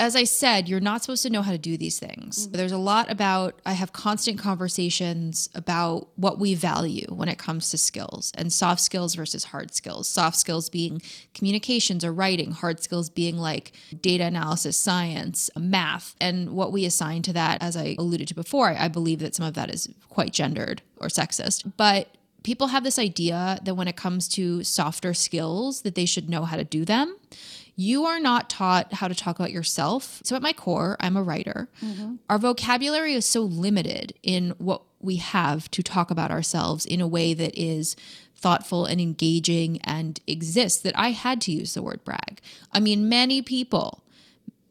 as 0.00 0.14
I 0.14 0.24
said, 0.24 0.68
you're 0.68 0.78
not 0.78 1.02
supposed 1.02 1.24
to 1.24 1.30
know 1.30 1.42
how 1.42 1.50
to 1.50 1.58
do 1.58 1.76
these 1.76 1.98
things. 1.98 2.46
Mm-hmm. 2.46 2.56
There's 2.56 2.72
a 2.72 2.78
lot 2.78 3.10
about, 3.10 3.60
I 3.66 3.72
have 3.72 3.92
constant 3.92 4.38
conversations 4.38 5.48
about 5.54 6.08
what 6.14 6.38
we 6.38 6.54
value 6.54 7.06
when 7.08 7.28
it 7.28 7.38
comes 7.38 7.70
to 7.70 7.78
skills 7.78 8.32
and 8.36 8.52
soft 8.52 8.80
skills 8.80 9.16
versus 9.16 9.44
hard 9.44 9.74
skills. 9.74 10.08
Soft 10.08 10.36
skills 10.36 10.70
being 10.70 11.02
communications 11.34 12.04
or 12.04 12.12
writing, 12.12 12.52
hard 12.52 12.80
skills 12.80 13.10
being 13.10 13.36
like 13.38 13.72
data 14.00 14.24
analysis, 14.24 14.76
science, 14.76 15.50
math. 15.56 16.14
And 16.20 16.50
what 16.50 16.70
we 16.70 16.84
assign 16.84 17.22
to 17.22 17.32
that, 17.32 17.60
as 17.60 17.76
I 17.76 17.96
alluded 17.98 18.28
to 18.28 18.34
before, 18.34 18.76
I 18.78 18.86
believe 18.86 19.18
that 19.18 19.34
some 19.34 19.46
of 19.46 19.54
that 19.54 19.68
is 19.68 19.88
quite 20.08 20.32
gendered 20.32 20.80
or 20.98 21.08
sexist. 21.08 21.72
But 21.76 22.08
people 22.44 22.68
have 22.68 22.84
this 22.84 22.98
idea 22.98 23.58
that 23.64 23.74
when 23.74 23.88
it 23.88 23.96
comes 23.96 24.28
to 24.28 24.62
softer 24.62 25.12
skills 25.12 25.82
that 25.82 25.96
they 25.96 26.06
should 26.06 26.30
know 26.30 26.44
how 26.44 26.56
to 26.56 26.64
do 26.64 26.84
them 26.84 27.16
you 27.80 28.06
are 28.06 28.18
not 28.18 28.50
taught 28.50 28.92
how 28.92 29.06
to 29.06 29.14
talk 29.14 29.38
about 29.38 29.52
yourself. 29.52 30.20
So, 30.24 30.34
at 30.34 30.42
my 30.42 30.52
core, 30.52 30.96
I'm 30.98 31.16
a 31.16 31.22
writer. 31.22 31.68
Mm-hmm. 31.80 32.16
Our 32.28 32.36
vocabulary 32.36 33.14
is 33.14 33.24
so 33.24 33.42
limited 33.42 34.14
in 34.24 34.50
what 34.58 34.82
we 35.00 35.16
have 35.16 35.70
to 35.70 35.82
talk 35.84 36.10
about 36.10 36.32
ourselves 36.32 36.84
in 36.84 37.00
a 37.00 37.06
way 37.06 37.34
that 37.34 37.56
is 37.56 37.94
thoughtful 38.34 38.84
and 38.84 39.00
engaging 39.00 39.80
and 39.82 40.18
exists 40.26 40.82
that 40.82 40.98
I 40.98 41.12
had 41.12 41.40
to 41.42 41.52
use 41.52 41.74
the 41.74 41.82
word 41.82 42.02
brag. 42.04 42.40
I 42.72 42.80
mean, 42.80 43.08
many 43.08 43.42
people 43.42 44.02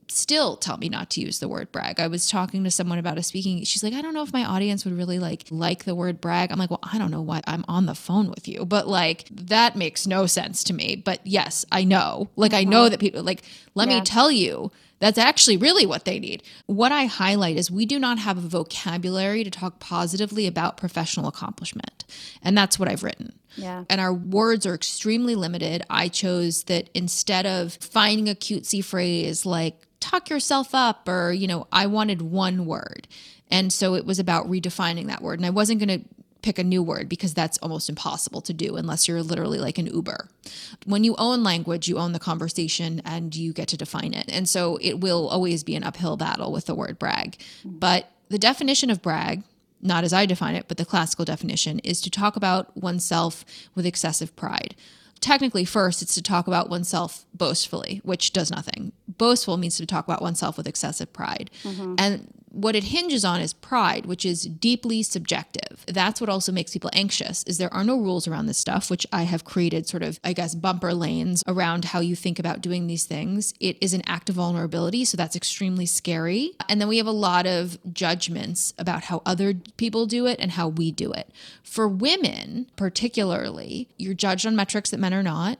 still 0.09 0.55
tell 0.57 0.77
me 0.77 0.89
not 0.89 1.09
to 1.11 1.21
use 1.21 1.39
the 1.39 1.47
word 1.47 1.71
brag. 1.71 1.99
I 1.99 2.07
was 2.07 2.29
talking 2.29 2.63
to 2.63 2.71
someone 2.71 2.97
about 2.97 3.17
a 3.17 3.23
speaking. 3.23 3.63
She's 3.63 3.83
like, 3.83 3.93
I 3.93 4.01
don't 4.01 4.13
know 4.13 4.23
if 4.23 4.33
my 4.33 4.45
audience 4.45 4.85
would 4.85 4.97
really 4.97 5.19
like 5.19 5.45
like 5.49 5.83
the 5.83 5.95
word 5.95 6.21
brag. 6.21 6.51
I'm 6.51 6.59
like, 6.59 6.69
well, 6.69 6.79
I 6.83 6.97
don't 6.97 7.11
know 7.11 7.21
what 7.21 7.43
I'm 7.47 7.65
on 7.67 7.85
the 7.85 7.95
phone 7.95 8.29
with 8.29 8.47
you, 8.47 8.65
but 8.65 8.87
like 8.87 9.27
that 9.31 9.75
makes 9.75 10.07
no 10.07 10.25
sense 10.25 10.63
to 10.65 10.73
me. 10.73 10.95
But 10.95 11.25
yes, 11.25 11.65
I 11.71 11.83
know. 11.83 12.29
Like 12.35 12.53
I 12.53 12.63
know 12.63 12.81
uh-huh. 12.81 12.89
that 12.89 12.99
people 12.99 13.23
like 13.23 13.43
let 13.75 13.89
yeah. 13.89 13.99
me 13.99 14.05
tell 14.05 14.31
you 14.31 14.71
that's 14.99 15.17
actually 15.17 15.57
really 15.57 15.85
what 15.85 16.05
they 16.05 16.19
need. 16.19 16.43
What 16.65 16.91
I 16.91 17.05
highlight 17.05 17.57
is 17.57 17.69
we 17.69 17.85
do 17.85 17.99
not 17.99 18.17
have 18.17 18.37
a 18.37 18.41
vocabulary 18.41 19.43
to 19.43 19.51
talk 19.51 19.79
positively 19.79 20.47
about 20.47 20.77
professional 20.77 21.27
accomplishment. 21.27 22.03
And 22.41 22.57
that's 22.57 22.79
what 22.79 22.89
I've 22.89 23.03
written. 23.03 23.33
Yeah. 23.55 23.83
And 23.89 24.01
our 24.01 24.13
words 24.13 24.65
are 24.65 24.73
extremely 24.73 25.35
limited. 25.35 25.83
I 25.89 26.07
chose 26.07 26.63
that 26.63 26.89
instead 26.93 27.45
of 27.45 27.73
finding 27.75 28.29
a 28.29 28.35
cutesy 28.35 28.83
phrase 28.83 29.45
like 29.45 29.86
tuck 29.99 30.29
yourself 30.29 30.73
up 30.73 31.07
or, 31.07 31.31
you 31.31 31.47
know, 31.47 31.67
I 31.71 31.87
wanted 31.87 32.21
one 32.21 32.65
word. 32.65 33.07
And 33.49 33.71
so 33.71 33.95
it 33.95 34.05
was 34.05 34.19
about 34.19 34.49
redefining 34.49 35.07
that 35.07 35.21
word. 35.21 35.39
And 35.39 35.45
I 35.45 35.51
wasn't 35.51 35.79
going 35.79 36.01
to 36.01 36.07
pick 36.41 36.59
a 36.59 36.63
new 36.63 36.83
word 36.83 37.09
because 37.09 37.33
that's 37.33 37.57
almost 37.59 37.89
impossible 37.89 38.41
to 38.41 38.53
do 38.53 38.75
unless 38.75 39.07
you're 39.07 39.23
literally 39.23 39.59
like 39.59 39.77
an 39.77 39.87
Uber. 39.87 40.29
When 40.85 41.03
you 41.03 41.15
own 41.17 41.43
language, 41.43 41.87
you 41.87 41.97
own 41.97 42.13
the 42.13 42.19
conversation 42.19 43.01
and 43.03 43.35
you 43.35 43.53
get 43.53 43.67
to 43.69 43.77
define 43.77 44.13
it. 44.13 44.29
And 44.31 44.47
so 44.47 44.77
it 44.81 44.99
will 44.99 45.27
always 45.27 45.63
be 45.63 45.75
an 45.75 45.83
uphill 45.83 46.17
battle 46.17 46.51
with 46.51 46.65
the 46.65 46.75
word 46.75 46.99
brag. 46.99 47.37
But 47.65 48.11
the 48.29 48.37
definition 48.37 48.89
of 48.89 49.01
brag, 49.01 49.43
not 49.81 50.03
as 50.03 50.13
I 50.13 50.25
define 50.25 50.55
it, 50.55 50.65
but 50.67 50.77
the 50.77 50.85
classical 50.85 51.25
definition, 51.25 51.79
is 51.79 52.01
to 52.01 52.09
talk 52.09 52.35
about 52.35 52.75
oneself 52.77 53.43
with 53.75 53.85
excessive 53.85 54.35
pride 54.35 54.75
technically 55.27 55.65
first 55.65 56.01
it's 56.01 56.15
to 56.15 56.21
talk 56.21 56.47
about 56.47 56.69
oneself 56.69 57.25
boastfully 57.33 57.99
which 58.03 58.31
does 58.31 58.49
nothing 58.49 58.93
boastful 59.17 59.57
means 59.57 59.75
to 59.75 59.85
talk 59.85 60.05
about 60.05 60.21
oneself 60.21 60.55
with 60.55 60.67
excessive 60.67 61.11
pride 61.11 61.49
mm-hmm. 61.63 61.95
and 61.97 62.27
what 62.57 62.75
it 62.75 62.85
hinges 62.85 63.23
on 63.23 63.39
is 63.39 63.53
pride 63.53 64.07
which 64.07 64.25
is 64.25 64.41
deeply 64.41 65.03
subjective. 65.03 65.85
That's 65.87 66.19
what 66.19 66.29
also 66.29 66.51
makes 66.51 66.73
people 66.73 66.89
anxious 66.91 67.43
is 67.43 67.59
there 67.59 67.73
are 67.73 67.83
no 67.83 67.99
rules 67.99 68.27
around 68.27 68.47
this 68.47 68.57
stuff 68.57 68.89
which 68.89 69.05
i 69.13 69.23
have 69.23 69.45
created 69.45 69.87
sort 69.87 70.01
of 70.01 70.19
i 70.23 70.33
guess 70.33 70.55
bumper 70.55 70.93
lanes 70.93 71.43
around 71.45 71.85
how 71.85 71.99
you 71.99 72.15
think 72.15 72.39
about 72.39 72.61
doing 72.61 72.87
these 72.87 73.05
things. 73.05 73.53
It 73.59 73.77
is 73.79 73.93
an 73.93 74.01
act 74.07 74.29
of 74.29 74.35
vulnerability 74.35 75.05
so 75.05 75.17
that's 75.17 75.35
extremely 75.35 75.85
scary. 75.85 76.53
And 76.67 76.81
then 76.81 76.87
we 76.87 76.97
have 76.97 77.05
a 77.05 77.11
lot 77.11 77.45
of 77.45 77.77
judgments 77.93 78.73
about 78.79 79.03
how 79.03 79.21
other 79.23 79.53
people 79.77 80.07
do 80.07 80.25
it 80.25 80.39
and 80.39 80.51
how 80.51 80.67
we 80.67 80.91
do 80.91 81.11
it. 81.11 81.29
For 81.61 81.87
women 81.87 82.71
particularly 82.75 83.87
you're 83.97 84.15
judged 84.15 84.47
on 84.47 84.55
metrics 84.55 84.89
that 84.89 84.99
men 84.99 85.13
are 85.13 85.21
not. 85.21 85.59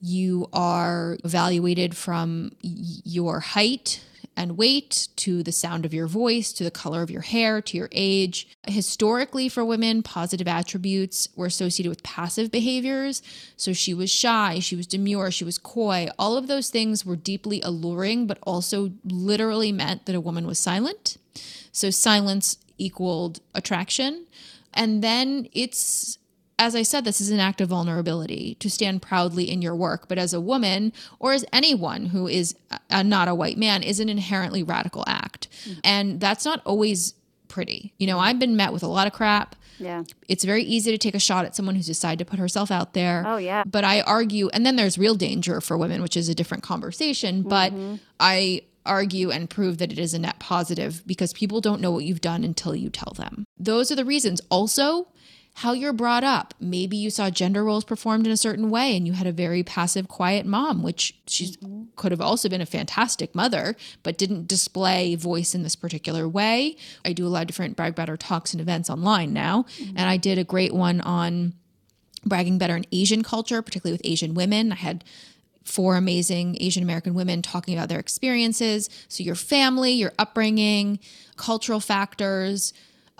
You 0.00 0.48
are 0.52 1.18
evaluated 1.22 1.96
from 1.96 2.50
your 2.60 3.38
height 3.38 4.02
and 4.36 4.56
weight 4.56 5.08
to 5.16 5.42
the 5.42 5.52
sound 5.52 5.84
of 5.84 5.92
your 5.92 6.06
voice 6.06 6.52
to 6.52 6.64
the 6.64 6.70
color 6.70 7.02
of 7.02 7.10
your 7.10 7.22
hair 7.22 7.60
to 7.60 7.76
your 7.76 7.88
age. 7.92 8.48
Historically, 8.66 9.48
for 9.48 9.64
women, 9.64 10.02
positive 10.02 10.48
attributes 10.48 11.28
were 11.36 11.46
associated 11.46 11.90
with 11.90 12.02
passive 12.02 12.50
behaviors. 12.50 13.22
So 13.56 13.72
she 13.72 13.94
was 13.94 14.10
shy, 14.10 14.58
she 14.58 14.76
was 14.76 14.86
demure, 14.86 15.30
she 15.30 15.44
was 15.44 15.58
coy. 15.58 16.08
All 16.18 16.36
of 16.36 16.46
those 16.46 16.70
things 16.70 17.04
were 17.04 17.16
deeply 17.16 17.60
alluring, 17.62 18.26
but 18.26 18.38
also 18.42 18.92
literally 19.04 19.72
meant 19.72 20.06
that 20.06 20.16
a 20.16 20.20
woman 20.20 20.46
was 20.46 20.58
silent. 20.58 21.18
So 21.72 21.90
silence 21.90 22.58
equaled 22.78 23.40
attraction. 23.54 24.26
And 24.74 25.02
then 25.02 25.48
it's 25.52 26.18
as 26.62 26.76
I 26.76 26.82
said, 26.82 27.04
this 27.04 27.20
is 27.20 27.30
an 27.30 27.40
act 27.40 27.60
of 27.60 27.70
vulnerability 27.70 28.54
to 28.60 28.70
stand 28.70 29.02
proudly 29.02 29.50
in 29.50 29.62
your 29.62 29.74
work. 29.74 30.06
But 30.06 30.16
as 30.16 30.32
a 30.32 30.40
woman, 30.40 30.92
or 31.18 31.32
as 31.32 31.44
anyone 31.52 32.06
who 32.06 32.28
is 32.28 32.54
a, 32.88 33.02
not 33.02 33.26
a 33.26 33.34
white 33.34 33.58
man, 33.58 33.82
is 33.82 33.98
an 33.98 34.08
inherently 34.08 34.62
radical 34.62 35.02
act. 35.08 35.48
Mm-hmm. 35.64 35.80
And 35.82 36.20
that's 36.20 36.44
not 36.44 36.62
always 36.64 37.14
pretty. 37.48 37.92
You 37.98 38.06
know, 38.06 38.20
I've 38.20 38.38
been 38.38 38.54
met 38.54 38.72
with 38.72 38.84
a 38.84 38.86
lot 38.86 39.08
of 39.08 39.12
crap. 39.12 39.56
Yeah. 39.78 40.04
It's 40.28 40.44
very 40.44 40.62
easy 40.62 40.92
to 40.92 40.98
take 40.98 41.16
a 41.16 41.18
shot 41.18 41.44
at 41.44 41.56
someone 41.56 41.74
who's 41.74 41.86
decided 41.86 42.20
to 42.20 42.30
put 42.30 42.38
herself 42.38 42.70
out 42.70 42.94
there. 42.94 43.24
Oh, 43.26 43.38
yeah. 43.38 43.64
But 43.66 43.82
I 43.82 44.02
argue, 44.02 44.48
and 44.50 44.64
then 44.64 44.76
there's 44.76 44.96
real 44.96 45.16
danger 45.16 45.60
for 45.60 45.76
women, 45.76 46.00
which 46.00 46.16
is 46.16 46.28
a 46.28 46.34
different 46.34 46.62
conversation. 46.62 47.42
But 47.42 47.72
mm-hmm. 47.72 47.96
I 48.20 48.62
argue 48.86 49.30
and 49.30 49.50
prove 49.50 49.78
that 49.78 49.92
it 49.92 49.98
is 49.98 50.14
a 50.14 50.18
net 50.18 50.38
positive 50.38 51.02
because 51.06 51.32
people 51.32 51.60
don't 51.60 51.80
know 51.80 51.90
what 51.90 52.04
you've 52.04 52.20
done 52.20 52.44
until 52.44 52.74
you 52.74 52.90
tell 52.90 53.12
them. 53.16 53.44
Those 53.58 53.90
are 53.90 53.96
the 53.96 54.04
reasons. 54.04 54.40
Also, 54.48 55.08
how 55.54 55.72
you're 55.72 55.92
brought 55.92 56.24
up. 56.24 56.54
Maybe 56.60 56.96
you 56.96 57.10
saw 57.10 57.28
gender 57.28 57.62
roles 57.62 57.84
performed 57.84 58.26
in 58.26 58.32
a 58.32 58.36
certain 58.36 58.70
way 58.70 58.96
and 58.96 59.06
you 59.06 59.12
had 59.12 59.26
a 59.26 59.32
very 59.32 59.62
passive, 59.62 60.08
quiet 60.08 60.46
mom, 60.46 60.82
which 60.82 61.14
she 61.26 61.46
mm-hmm. 61.46 61.84
could 61.94 62.10
have 62.10 62.20
also 62.20 62.48
been 62.48 62.62
a 62.62 62.66
fantastic 62.66 63.34
mother, 63.34 63.76
but 64.02 64.16
didn't 64.16 64.48
display 64.48 65.14
voice 65.14 65.54
in 65.54 65.62
this 65.62 65.76
particular 65.76 66.26
way. 66.26 66.76
I 67.04 67.12
do 67.12 67.26
a 67.26 67.28
lot 67.28 67.42
of 67.42 67.46
different 67.48 67.76
brag 67.76 67.94
better 67.94 68.16
talks 68.16 68.52
and 68.54 68.60
events 68.60 68.88
online 68.88 69.32
now. 69.32 69.64
Mm-hmm. 69.78 69.96
And 69.98 70.08
I 70.08 70.16
did 70.16 70.38
a 70.38 70.44
great 70.44 70.72
one 70.72 71.00
on 71.02 71.54
bragging 72.24 72.56
better 72.56 72.76
in 72.76 72.86
Asian 72.90 73.22
culture, 73.22 73.60
particularly 73.60 73.94
with 73.94 74.06
Asian 74.06 74.34
women. 74.34 74.72
I 74.72 74.76
had 74.76 75.04
four 75.64 75.96
amazing 75.96 76.56
Asian 76.60 76.82
American 76.82 77.14
women 77.14 77.42
talking 77.42 77.76
about 77.76 77.88
their 77.88 77.98
experiences. 77.98 78.88
So, 79.08 79.22
your 79.22 79.34
family, 79.34 79.92
your 79.92 80.12
upbringing, 80.18 80.98
cultural 81.36 81.80
factors, 81.80 82.72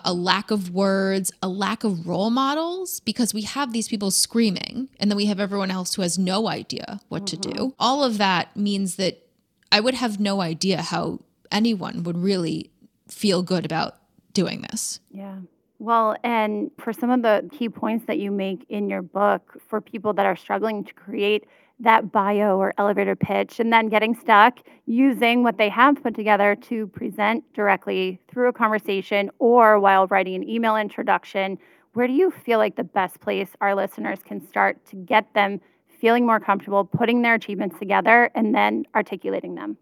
a 0.03 0.13
lack 0.13 0.51
of 0.51 0.71
words, 0.71 1.31
a 1.41 1.47
lack 1.47 1.83
of 1.83 2.07
role 2.07 2.29
models, 2.29 2.99
because 3.01 3.33
we 3.33 3.43
have 3.43 3.73
these 3.73 3.87
people 3.87 4.11
screaming 4.11 4.89
and 4.99 5.09
then 5.09 5.15
we 5.15 5.25
have 5.25 5.39
everyone 5.39 5.71
else 5.71 5.95
who 5.95 6.01
has 6.01 6.17
no 6.17 6.47
idea 6.47 6.99
what 7.09 7.25
mm-hmm. 7.25 7.41
to 7.41 7.49
do. 7.49 7.59
Mm-hmm. 7.59 7.75
All 7.79 8.03
of 8.03 8.17
that 8.17 8.55
means 8.55 8.95
that 8.95 9.25
I 9.71 9.79
would 9.79 9.95
have 9.95 10.19
no 10.19 10.41
idea 10.41 10.81
how 10.81 11.19
anyone 11.51 12.03
would 12.03 12.17
really 12.17 12.71
feel 13.07 13.43
good 13.43 13.65
about 13.65 13.95
doing 14.33 14.65
this. 14.69 14.99
Yeah. 15.11 15.37
Well, 15.79 16.15
and 16.23 16.71
for 16.79 16.93
some 16.93 17.09
of 17.09 17.23
the 17.23 17.49
key 17.51 17.69
points 17.69 18.05
that 18.05 18.17
you 18.17 18.31
make 18.31 18.65
in 18.69 18.89
your 18.89 19.01
book 19.01 19.57
for 19.67 19.81
people 19.81 20.13
that 20.13 20.25
are 20.25 20.35
struggling 20.35 20.83
to 20.83 20.93
create 20.93 21.45
that 21.79 22.11
bio 22.11 22.57
or 22.57 22.73
elevator 22.77 23.15
pitch 23.15 23.59
and 23.59 23.73
then 23.73 23.89
getting 23.89 24.15
stuck 24.15 24.59
using 24.85 25.43
what 25.43 25.57
they 25.57 25.69
have 25.69 26.01
put 26.01 26.15
together 26.15 26.55
to 26.55 26.87
present 26.87 27.43
directly 27.53 28.19
through 28.27 28.47
a 28.47 28.53
conversation 28.53 29.29
or 29.39 29.79
while 29.79 30.07
writing 30.07 30.35
an 30.35 30.47
email 30.47 30.75
introduction. 30.75 31.57
Where 31.93 32.07
do 32.07 32.13
you 32.13 32.31
feel 32.31 32.59
like 32.59 32.75
the 32.75 32.83
best 32.83 33.19
place 33.19 33.49
our 33.61 33.75
listeners 33.75 34.19
can 34.23 34.45
start 34.47 34.85
to 34.87 34.95
get 34.95 35.33
them 35.33 35.61
feeling 35.99 36.25
more 36.25 36.39
comfortable 36.39 36.83
putting 36.85 37.21
their 37.21 37.35
achievements 37.35 37.77
together 37.79 38.29
and 38.35 38.53
then 38.53 38.85
articulating 38.95 39.55
them? 39.55 39.77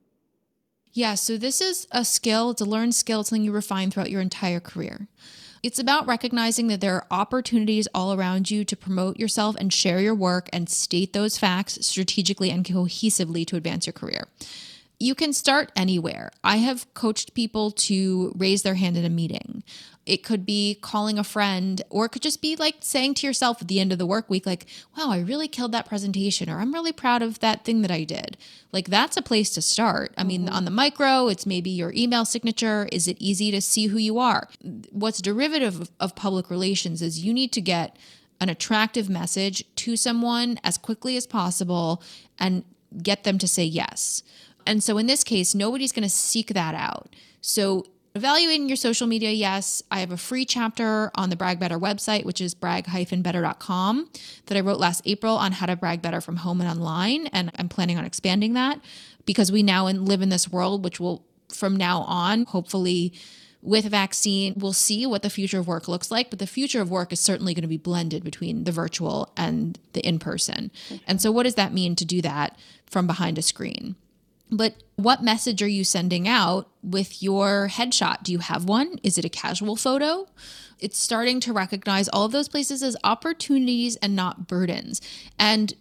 Yeah, 0.93 1.15
so 1.15 1.37
this 1.37 1.61
is 1.61 1.87
a 1.91 2.03
skill, 2.03 2.51
it's 2.51 2.61
a 2.61 2.65
learned 2.65 2.95
skill, 2.95 3.21
it's 3.21 3.29
something 3.29 3.43
you 3.43 3.53
refine 3.53 3.91
throughout 3.91 4.11
your 4.11 4.21
entire 4.21 4.59
career. 4.59 5.07
It's 5.63 5.77
about 5.77 6.07
recognizing 6.07 6.67
that 6.67 6.81
there 6.81 6.95
are 6.95 7.07
opportunities 7.11 7.87
all 7.93 8.13
around 8.13 8.49
you 8.49 8.65
to 8.65 8.75
promote 8.75 9.19
yourself 9.19 9.55
and 9.59 9.71
share 9.71 9.99
your 9.99 10.15
work 10.15 10.49
and 10.51 10.67
state 10.67 11.13
those 11.13 11.37
facts 11.37 11.85
strategically 11.85 12.49
and 12.49 12.65
cohesively 12.65 13.45
to 13.45 13.55
advance 13.55 13.85
your 13.85 13.93
career. 13.93 14.27
You 14.99 15.13
can 15.13 15.33
start 15.33 15.71
anywhere. 15.75 16.31
I 16.43 16.57
have 16.57 16.91
coached 16.95 17.35
people 17.35 17.71
to 17.71 18.33
raise 18.35 18.63
their 18.63 18.75
hand 18.75 18.97
in 18.97 19.05
a 19.05 19.09
meeting. 19.09 19.63
It 20.05 20.23
could 20.23 20.45
be 20.45 20.77
calling 20.81 21.19
a 21.19 21.23
friend, 21.23 21.81
or 21.89 22.05
it 22.05 22.09
could 22.09 22.23
just 22.23 22.41
be 22.41 22.55
like 22.55 22.77
saying 22.79 23.13
to 23.15 23.27
yourself 23.27 23.61
at 23.61 23.67
the 23.67 23.79
end 23.79 23.91
of 23.91 23.99
the 23.99 24.05
work 24.05 24.29
week, 24.29 24.45
like, 24.45 24.65
wow, 24.97 25.11
I 25.11 25.19
really 25.19 25.47
killed 25.47 25.71
that 25.73 25.87
presentation, 25.87 26.49
or 26.49 26.59
I'm 26.59 26.73
really 26.73 26.91
proud 26.91 27.21
of 27.21 27.39
that 27.39 27.63
thing 27.63 27.83
that 27.83 27.91
I 27.91 28.03
did. 28.03 28.35
Like, 28.71 28.87
that's 28.87 29.15
a 29.15 29.21
place 29.21 29.51
to 29.51 29.61
start. 29.61 30.13
I 30.17 30.23
mean, 30.23 30.45
mm-hmm. 30.45 30.55
on 30.55 30.65
the 30.65 30.71
micro, 30.71 31.27
it's 31.27 31.45
maybe 31.45 31.69
your 31.69 31.93
email 31.93 32.25
signature. 32.25 32.89
Is 32.91 33.07
it 33.07 33.17
easy 33.19 33.51
to 33.51 33.61
see 33.61 33.87
who 33.87 33.97
you 33.97 34.17
are? 34.17 34.49
What's 34.89 35.21
derivative 35.21 35.81
of, 35.81 35.91
of 35.99 36.15
public 36.15 36.49
relations 36.49 37.01
is 37.01 37.23
you 37.23 37.33
need 37.33 37.51
to 37.53 37.61
get 37.61 37.95
an 38.39 38.49
attractive 38.49 39.07
message 39.07 39.63
to 39.75 39.95
someone 39.95 40.59
as 40.63 40.79
quickly 40.79 41.15
as 41.15 41.27
possible 41.27 42.01
and 42.39 42.63
get 43.03 43.23
them 43.23 43.37
to 43.37 43.47
say 43.47 43.63
yes. 43.63 44.23
And 44.65 44.83
so 44.83 44.97
in 44.97 45.05
this 45.05 45.23
case, 45.23 45.53
nobody's 45.53 45.91
going 45.91 46.03
to 46.03 46.09
seek 46.09 46.53
that 46.53 46.73
out. 46.73 47.15
So 47.39 47.85
Evaluating 48.13 48.67
your 48.67 48.75
social 48.75 49.07
media, 49.07 49.31
yes. 49.31 49.81
I 49.89 50.01
have 50.01 50.11
a 50.11 50.17
free 50.17 50.43
chapter 50.43 51.11
on 51.15 51.29
the 51.29 51.37
Brag 51.37 51.59
Better 51.59 51.79
website, 51.79 52.25
which 52.25 52.41
is 52.41 52.53
brag-better.com, 52.53 54.09
that 54.47 54.57
I 54.57 54.61
wrote 54.61 54.79
last 54.79 55.01
April 55.05 55.37
on 55.37 55.53
how 55.53 55.65
to 55.65 55.77
brag 55.77 56.01
better 56.01 56.19
from 56.19 56.37
home 56.37 56.59
and 56.59 56.69
online. 56.69 57.27
And 57.27 57.51
I'm 57.55 57.69
planning 57.69 57.97
on 57.97 58.03
expanding 58.03 58.53
that 58.53 58.81
because 59.25 59.49
we 59.49 59.63
now 59.63 59.87
live 59.87 60.21
in 60.21 60.27
this 60.27 60.51
world, 60.51 60.83
which 60.83 60.99
will, 60.99 61.23
from 61.53 61.77
now 61.77 62.01
on, 62.01 62.43
hopefully, 62.45 63.13
with 63.61 63.85
vaccine, 63.85 64.55
we'll 64.57 64.73
see 64.73 65.05
what 65.05 65.21
the 65.21 65.29
future 65.29 65.59
of 65.59 65.67
work 65.67 65.87
looks 65.87 66.11
like. 66.11 66.29
But 66.29 66.39
the 66.39 66.47
future 66.47 66.81
of 66.81 66.91
work 66.91 67.13
is 67.13 67.21
certainly 67.21 67.53
going 67.53 67.61
to 67.61 67.67
be 67.67 67.77
blended 67.77 68.25
between 68.25 68.65
the 68.65 68.71
virtual 68.73 69.31
and 69.37 69.79
the 69.93 70.05
in 70.05 70.19
person. 70.19 70.69
And 71.07 71.21
so, 71.21 71.31
what 71.31 71.43
does 71.43 71.55
that 71.55 71.73
mean 71.73 71.95
to 71.95 72.03
do 72.03 72.21
that 72.23 72.57
from 72.87 73.07
behind 73.07 73.37
a 73.37 73.41
screen? 73.41 73.95
But 74.51 74.83
what 74.97 75.23
message 75.23 75.61
are 75.63 75.67
you 75.67 75.83
sending 75.83 76.27
out 76.27 76.69
with 76.83 77.23
your 77.23 77.69
headshot? 77.69 78.23
Do 78.23 78.31
you 78.31 78.39
have 78.39 78.65
one? 78.65 78.99
Is 79.01 79.17
it 79.17 79.25
a 79.25 79.29
casual 79.29 79.75
photo? 79.75 80.27
It's 80.79 80.99
starting 80.99 81.39
to 81.41 81.53
recognize 81.53 82.09
all 82.09 82.25
of 82.25 82.31
those 82.31 82.49
places 82.49 82.83
as 82.83 82.97
opportunities 83.03 83.95
and 83.97 84.15
not 84.15 84.47
burdens. 84.47 84.99
And 85.39 85.73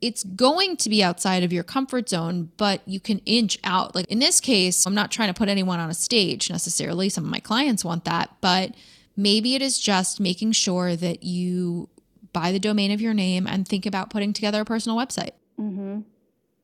it's 0.00 0.24
going 0.24 0.76
to 0.78 0.90
be 0.90 1.02
outside 1.02 1.42
of 1.42 1.52
your 1.52 1.64
comfort 1.64 2.08
zone, 2.08 2.50
but 2.56 2.82
you 2.86 3.00
can 3.00 3.18
inch 3.20 3.58
out. 3.64 3.94
Like 3.94 4.06
in 4.06 4.18
this 4.18 4.40
case, 4.40 4.84
I'm 4.86 4.94
not 4.94 5.10
trying 5.10 5.28
to 5.28 5.34
put 5.34 5.48
anyone 5.48 5.80
on 5.80 5.90
a 5.90 5.94
stage 5.94 6.50
necessarily. 6.50 7.08
Some 7.08 7.24
of 7.24 7.30
my 7.30 7.40
clients 7.40 7.84
want 7.84 8.04
that, 8.04 8.30
but 8.40 8.74
maybe 9.16 9.54
it 9.54 9.62
is 9.62 9.78
just 9.78 10.20
making 10.20 10.52
sure 10.52 10.96
that 10.96 11.22
you 11.22 11.88
buy 12.32 12.52
the 12.52 12.58
domain 12.58 12.90
of 12.90 13.00
your 13.00 13.14
name 13.14 13.46
and 13.46 13.66
think 13.66 13.86
about 13.86 14.10
putting 14.10 14.32
together 14.32 14.60
a 14.62 14.64
personal 14.64 14.96
website. 14.96 15.32
Mm-hmm. 15.58 16.00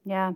Yeah. 0.05 0.33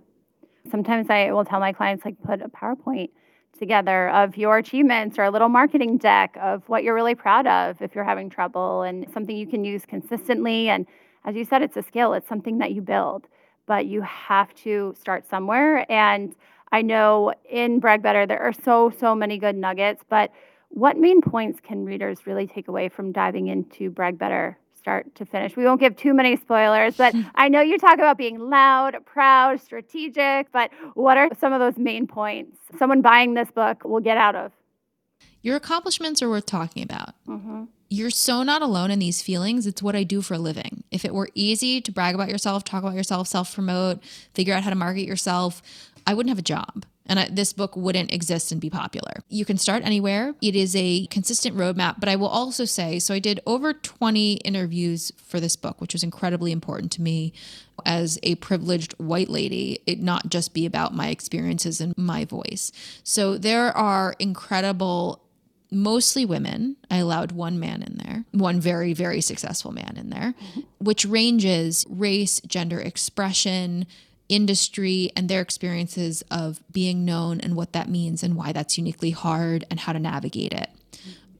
Sometimes 0.70 1.10
I 1.10 1.32
will 1.32 1.44
tell 1.44 1.60
my 1.60 1.72
clients, 1.72 2.04
like, 2.04 2.20
put 2.22 2.40
a 2.42 2.48
PowerPoint 2.48 3.10
together 3.58 4.08
of 4.10 4.36
your 4.36 4.58
achievements 4.58 5.18
or 5.18 5.24
a 5.24 5.30
little 5.30 5.48
marketing 5.48 5.98
deck 5.98 6.36
of 6.40 6.68
what 6.68 6.82
you're 6.82 6.94
really 6.94 7.14
proud 7.14 7.46
of 7.46 7.80
if 7.82 7.94
you're 7.94 8.04
having 8.04 8.30
trouble 8.30 8.82
and 8.82 9.06
something 9.12 9.36
you 9.36 9.46
can 9.46 9.64
use 9.64 9.84
consistently. 9.86 10.68
And 10.68 10.86
as 11.24 11.36
you 11.36 11.44
said, 11.44 11.62
it's 11.62 11.76
a 11.76 11.82
skill, 11.82 12.14
it's 12.14 12.28
something 12.28 12.58
that 12.58 12.72
you 12.72 12.80
build, 12.80 13.26
but 13.66 13.86
you 13.86 14.02
have 14.02 14.54
to 14.54 14.94
start 14.98 15.28
somewhere. 15.28 15.90
And 15.90 16.34
I 16.72 16.82
know 16.82 17.34
in 17.48 17.78
Brag 17.78 18.02
Better, 18.02 18.26
there 18.26 18.42
are 18.42 18.52
so, 18.52 18.90
so 18.98 19.14
many 19.14 19.38
good 19.38 19.56
nuggets, 19.56 20.02
but 20.08 20.32
what 20.70 20.96
main 20.96 21.20
points 21.20 21.60
can 21.60 21.84
readers 21.84 22.26
really 22.26 22.46
take 22.46 22.68
away 22.68 22.88
from 22.88 23.12
diving 23.12 23.48
into 23.48 23.90
Brag 23.90 24.18
Better 24.18 24.58
start 24.82 25.14
to 25.14 25.24
finish. 25.24 25.56
We 25.56 25.64
won't 25.64 25.80
give 25.80 25.96
too 25.96 26.12
many 26.12 26.36
spoilers, 26.36 26.96
but 26.96 27.14
I 27.36 27.48
know 27.48 27.60
you 27.60 27.78
talk 27.78 27.94
about 27.94 28.18
being 28.18 28.38
loud, 28.50 28.96
proud, 29.06 29.60
strategic, 29.60 30.50
but 30.50 30.70
what 30.94 31.16
are 31.16 31.28
some 31.38 31.52
of 31.52 31.60
those 31.60 31.78
main 31.78 32.06
points 32.06 32.58
someone 32.78 33.00
buying 33.00 33.34
this 33.34 33.50
book 33.50 33.84
will 33.84 34.00
get 34.00 34.16
out 34.16 34.34
of? 34.34 34.52
Your 35.40 35.56
accomplishments 35.56 36.20
are 36.20 36.28
worth 36.28 36.46
talking 36.46 36.82
about. 36.82 37.14
Mm-hmm. 37.28 37.64
You're 37.88 38.10
so 38.10 38.42
not 38.42 38.62
alone 38.62 38.90
in 38.90 38.98
these 38.98 39.22
feelings. 39.22 39.66
It's 39.66 39.82
what 39.82 39.94
I 39.94 40.02
do 40.02 40.22
for 40.22 40.34
a 40.34 40.38
living. 40.38 40.82
If 40.90 41.04
it 41.04 41.14
were 41.14 41.28
easy 41.34 41.80
to 41.80 41.92
brag 41.92 42.14
about 42.14 42.28
yourself, 42.28 42.64
talk 42.64 42.82
about 42.82 42.94
yourself, 42.94 43.28
self 43.28 43.54
promote, 43.54 44.02
figure 44.34 44.54
out 44.54 44.64
how 44.64 44.70
to 44.70 44.76
market 44.76 45.06
yourself, 45.06 45.62
I 46.06 46.14
wouldn't 46.14 46.30
have 46.30 46.38
a 46.38 46.42
job 46.42 46.86
and 47.06 47.18
I, 47.18 47.28
this 47.30 47.52
book 47.52 47.76
wouldn't 47.76 48.12
exist 48.12 48.52
and 48.52 48.60
be 48.60 48.70
popular. 48.70 49.22
You 49.28 49.44
can 49.44 49.58
start 49.58 49.84
anywhere. 49.84 50.34
It 50.40 50.54
is 50.54 50.76
a 50.76 51.06
consistent 51.06 51.56
roadmap, 51.56 51.96
but 51.98 52.08
I 52.08 52.16
will 52.16 52.28
also 52.28 52.64
say 52.64 52.98
so 52.98 53.14
I 53.14 53.18
did 53.18 53.40
over 53.46 53.72
20 53.72 54.34
interviews 54.34 55.12
for 55.16 55.40
this 55.40 55.56
book, 55.56 55.80
which 55.80 55.92
was 55.92 56.02
incredibly 56.02 56.52
important 56.52 56.92
to 56.92 57.02
me 57.02 57.32
as 57.84 58.18
a 58.22 58.36
privileged 58.36 58.92
white 58.98 59.28
lady, 59.28 59.80
it 59.86 60.00
not 60.00 60.28
just 60.28 60.54
be 60.54 60.66
about 60.66 60.94
my 60.94 61.08
experiences 61.08 61.80
and 61.80 61.96
my 61.96 62.24
voice. 62.24 62.70
So 63.02 63.36
there 63.36 63.76
are 63.76 64.14
incredible 64.18 65.22
mostly 65.70 66.24
women. 66.24 66.76
I 66.90 66.98
allowed 66.98 67.32
one 67.32 67.58
man 67.58 67.82
in 67.82 67.98
there, 68.04 68.24
one 68.32 68.60
very, 68.60 68.92
very 68.92 69.20
successful 69.20 69.72
man 69.72 69.94
in 69.96 70.10
there, 70.10 70.34
which 70.78 71.06
ranges 71.06 71.86
race, 71.88 72.40
gender 72.46 72.78
expression, 72.78 73.86
industry 74.28 75.10
and 75.16 75.28
their 75.28 75.40
experiences 75.40 76.22
of 76.30 76.60
being 76.72 77.04
known 77.04 77.40
and 77.40 77.56
what 77.56 77.72
that 77.72 77.88
means 77.88 78.22
and 78.22 78.36
why 78.36 78.52
that's 78.52 78.78
uniquely 78.78 79.10
hard 79.10 79.64
and 79.70 79.80
how 79.80 79.92
to 79.92 79.98
navigate 79.98 80.52
it. 80.52 80.70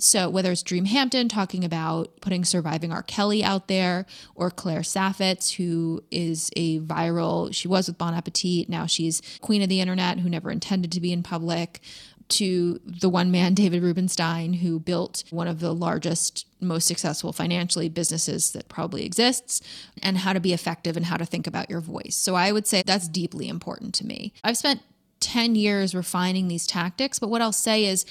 So, 0.02 0.28
whether 0.28 0.50
it's 0.50 0.64
Dream 0.64 0.86
Hampton 0.86 1.28
talking 1.28 1.64
about 1.64 2.20
putting 2.20 2.44
Surviving 2.44 2.90
R. 2.90 3.04
Kelly 3.04 3.44
out 3.44 3.68
there, 3.68 4.04
or 4.34 4.50
Claire 4.50 4.80
Saffitz, 4.80 5.54
who 5.54 6.02
is 6.10 6.50
a 6.56 6.80
viral, 6.80 7.54
she 7.54 7.68
was 7.68 7.86
with 7.86 7.98
Bon 7.98 8.12
Appetit, 8.12 8.68
now 8.68 8.86
she's 8.86 9.22
queen 9.42 9.62
of 9.62 9.68
the 9.68 9.80
internet 9.80 10.18
who 10.18 10.28
never 10.28 10.50
intended 10.50 10.90
to 10.90 11.00
be 11.00 11.12
in 11.12 11.22
public, 11.22 11.80
to 12.28 12.80
the 12.84 13.08
one 13.08 13.30
man, 13.30 13.54
David 13.62 13.82
Rubenstein, 13.82 14.54
who 14.54 14.78
built 14.78 15.24
one 15.30 15.48
of 15.48 15.60
the 15.60 15.74
largest, 15.74 16.46
most 16.60 16.86
successful 16.86 17.32
financially 17.32 17.88
businesses 17.88 18.52
that 18.52 18.68
probably 18.68 19.04
exists, 19.04 19.60
and 20.02 20.18
how 20.18 20.32
to 20.32 20.40
be 20.40 20.52
effective 20.52 20.96
and 20.96 21.06
how 21.06 21.16
to 21.16 21.26
think 21.26 21.46
about 21.46 21.70
your 21.70 21.80
voice. 21.80 22.16
So, 22.16 22.34
I 22.34 22.52
would 22.52 22.66
say 22.66 22.82
that's 22.84 23.08
deeply 23.08 23.48
important 23.48 23.94
to 23.96 24.06
me. 24.06 24.32
I've 24.44 24.56
spent 24.56 24.82
10 25.20 25.54
years 25.54 25.94
refining 25.94 26.48
these 26.48 26.66
tactics, 26.66 27.18
but 27.18 27.30
what 27.30 27.42
I'll 27.42 27.52
say 27.52 27.84
is, 27.84 28.04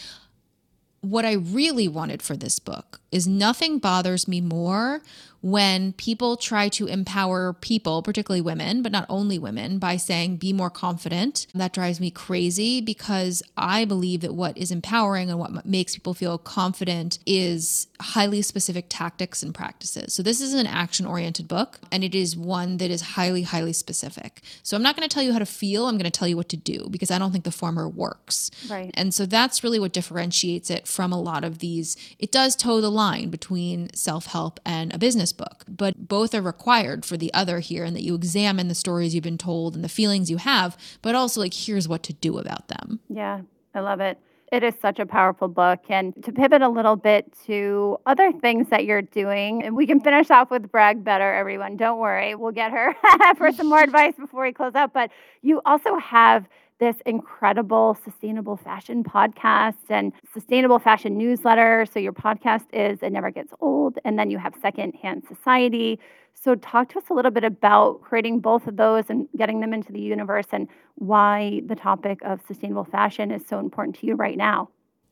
what 1.02 1.26
I 1.26 1.34
really 1.34 1.88
wanted 1.88 2.21
for 2.21 2.38
this 2.38 2.60
book 2.60 3.02
is 3.12 3.28
nothing 3.28 3.80
bothers 3.80 4.28
me 4.28 4.39
more 4.39 5.02
when 5.42 5.94
people 5.94 6.38
try 6.38 6.70
to 6.70 6.88
empower 6.88 7.54
people, 7.54 8.02
particularly 8.02 8.42
women, 8.42 8.82
but 8.82 8.92
not 8.92 9.06
only 9.10 9.40
women, 9.40 9.80
by 9.80 9.98
saying, 9.98 10.38
be 10.38 10.54
more 10.54 10.70
confident. 10.70 11.48
That 11.54 11.74
drives 11.74 12.00
me 12.00 12.12
crazy 12.12 12.80
because 12.82 13.42
I 13.58 13.86
believe 13.86 14.22
that 14.22 14.34
what 14.34 14.58
is 14.58 14.72
empowering 14.72 15.30
and 15.30 15.40
what 15.40 15.66
makes 15.66 15.96
people 15.96 16.14
feel 16.14 16.38
confident 16.38 17.20
is 17.26 17.88
highly 18.00 18.42
specific 18.42 18.86
tactics 18.90 19.42
and 19.42 19.54
practices. 19.54 20.14
So, 20.14 20.24
this 20.24 20.42
is 20.42 20.54
an 20.54 20.68
action 20.68 21.06
oriented 21.06 21.48
book, 21.48 21.80
and 21.92 22.04
it 22.04 22.14
is 22.14 22.38
one 22.38 22.78
that 22.78 22.92
is 22.92 23.02
highly, 23.02 23.42
highly 23.44 23.74
specific. 23.74 24.42
So, 24.64 24.78
I'm 24.78 24.84
not 24.84 24.96
going 24.96 25.08
to 25.08 25.14
tell 25.14 25.24
you 25.24 25.34
how 25.34 25.40
to 25.40 25.46
feel, 25.46 25.88
I'm 25.88 25.98
going 25.98 26.10
to 26.10 26.12
tell 26.12 26.28
you 26.28 26.38
what 26.38 26.50
to 26.50 26.58
do 26.58 26.88
because 26.90 27.10
I 27.10 27.18
don't 27.18 27.32
think 27.32 27.44
the 27.46 27.52
former 27.52 27.90
works. 27.90 28.52
Right. 28.70 28.92
And 28.94 29.14
so, 29.14 29.26
that's 29.26 29.64
really 29.64 29.80
what 29.80 29.94
differentiates 29.94 30.70
it 30.70 30.88
from 30.88 31.12
a 31.12 31.20
lot 31.20 31.44
of 31.44 31.60
these. 31.60 31.98
It 32.20 32.32
does 32.32 32.56
toe 32.56 32.80
the 32.82 32.92
line 32.92 33.30
between 33.30 33.94
self 33.96 34.28
help 34.28 34.60
and 34.66 34.94
a 34.94 35.00
business 35.00 35.31
book, 35.34 35.63
but 35.67 36.08
both 36.08 36.34
are 36.34 36.41
required 36.41 37.06
for 37.06 37.17
the 37.17 37.34
other 37.34 37.60
here, 37.60 37.84
and 37.84 37.96
that 37.96 38.04
you 38.04 38.15
examine 38.15 38.67
the 38.67 38.76
stories 38.76 39.13
you've 39.13 39.24
been 39.24 39.38
told 39.38 39.76
and 39.76 39.84
the 39.84 39.89
feelings 39.89 40.30
you 40.30 40.38
have, 40.38 40.78
but 41.02 41.15
also 41.15 41.41
like 41.41 41.54
here's 41.54 41.88
what 41.88 42.04
to 42.04 42.13
do 42.13 42.38
about 42.38 42.67
them. 42.67 43.00
Yeah, 43.10 43.41
I 43.74 43.80
love 43.80 44.00
it. 44.00 44.17
It 44.52 44.63
is 44.63 44.74
such 44.82 45.00
a 45.00 45.06
powerful 45.06 45.48
book. 45.48 45.80
And 45.88 46.13
to 46.26 46.34
pivot 46.34 46.62
a 46.62 46.67
little 46.67 46.98
bit 46.98 47.34
to 47.46 47.98
other 48.06 48.34
things 48.34 48.67
that 48.70 48.84
you're 48.84 49.02
doing, 49.02 49.63
and 49.63 49.78
we 49.78 49.88
can 49.88 50.02
finish 50.02 50.30
off 50.30 50.52
with 50.52 50.70
Brag 50.70 51.06
Better, 51.06 51.34
everyone. 51.34 51.78
Don't 51.78 52.00
worry, 52.00 52.36
we'll 52.36 52.52
get 52.52 52.72
her 52.72 52.94
for 53.38 53.54
some 53.54 53.70
more 53.70 53.80
advice 53.84 54.13
before 54.17 54.44
we 54.44 54.52
close 54.52 54.76
out. 54.76 54.94
But 54.94 55.10
you 55.41 55.62
also 55.65 55.98
have 55.98 56.48
this 56.82 56.98
incredible 57.06 57.96
sustainable 58.04 58.58
fashion 58.58 59.04
podcast 59.04 59.76
and 59.88 60.12
sustainable 60.34 60.80
fashion 60.80 61.15
newsletter. 61.15 61.86
So 61.86 62.00
your 62.00 62.12
podcast 62.12 62.65
is 62.74 63.04
It 63.04 63.12
Never 63.12 63.30
Gets 63.30 63.54
Old, 63.62 64.00
and 64.04 64.17
then 64.17 64.32
you 64.32 64.39
have 64.39 64.56
Secondhand 64.60 65.24
Society. 65.28 66.00
So 66.34 66.56
talk 66.56 66.89
to 66.89 66.98
us 66.98 67.04
a 67.12 67.13
little 67.13 67.30
bit 67.30 67.44
about 67.44 68.02
creating 68.02 68.39
both 68.39 68.65
of 68.65 68.78
those 68.78 69.06
and 69.10 69.28
getting 69.38 69.60
them 69.60 69.76
into 69.76 69.94
the 69.94 70.02
universe 70.02 70.48
and 70.52 70.67
why 70.96 71.62
the 71.67 71.76
topic 71.76 72.20
of 72.24 72.41
sustainable 72.48 72.86
fashion 72.86 73.30
is 73.30 73.46
so 73.48 73.60
important 73.60 73.96
to 73.98 74.08
you 74.08 74.15
right 74.15 74.38
now. 74.38 74.70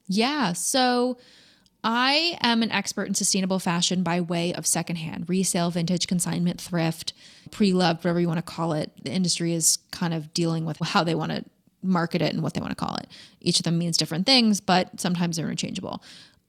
Yeah. 0.08 0.54
So 0.54 1.20
I 1.84 2.36
am 2.42 2.64
an 2.64 2.72
expert 2.72 3.08
in 3.08 3.14
sustainable 3.14 3.60
fashion 3.60 4.02
by 4.02 4.22
way 4.22 4.54
of 4.54 4.66
secondhand, 4.66 5.30
resale, 5.30 5.70
vintage, 5.70 6.08
consignment, 6.08 6.60
thrift, 6.60 7.14
pre 7.52 7.74
loved, 7.74 8.00
whatever 8.00 8.20
you 8.20 8.28
want 8.28 8.40
to 8.40 8.42
call 8.42 8.74
it. 8.74 8.92
The 9.04 9.12
industry 9.12 9.54
is 9.54 9.78
kind 9.92 10.16
of 10.16 10.34
dealing 10.34 10.66
with 10.66 10.80
how 10.80 11.04
they 11.04 11.14
want 11.14 11.32
to 11.32 11.46
market 11.82 12.22
it 12.22 12.34
and 12.34 12.44
what 12.44 12.54
they 12.54 12.62
want 12.62 12.72
to 12.72 12.76
call 12.76 12.96
it. 12.96 13.08
Each 13.42 13.60
of 13.60 13.64
them 13.64 13.78
means 13.78 13.98
different 13.98 14.26
things, 14.26 14.60
but 14.62 15.00
sometimes 15.00 15.38
they're 15.38 15.46
interchangeable. 15.46 16.04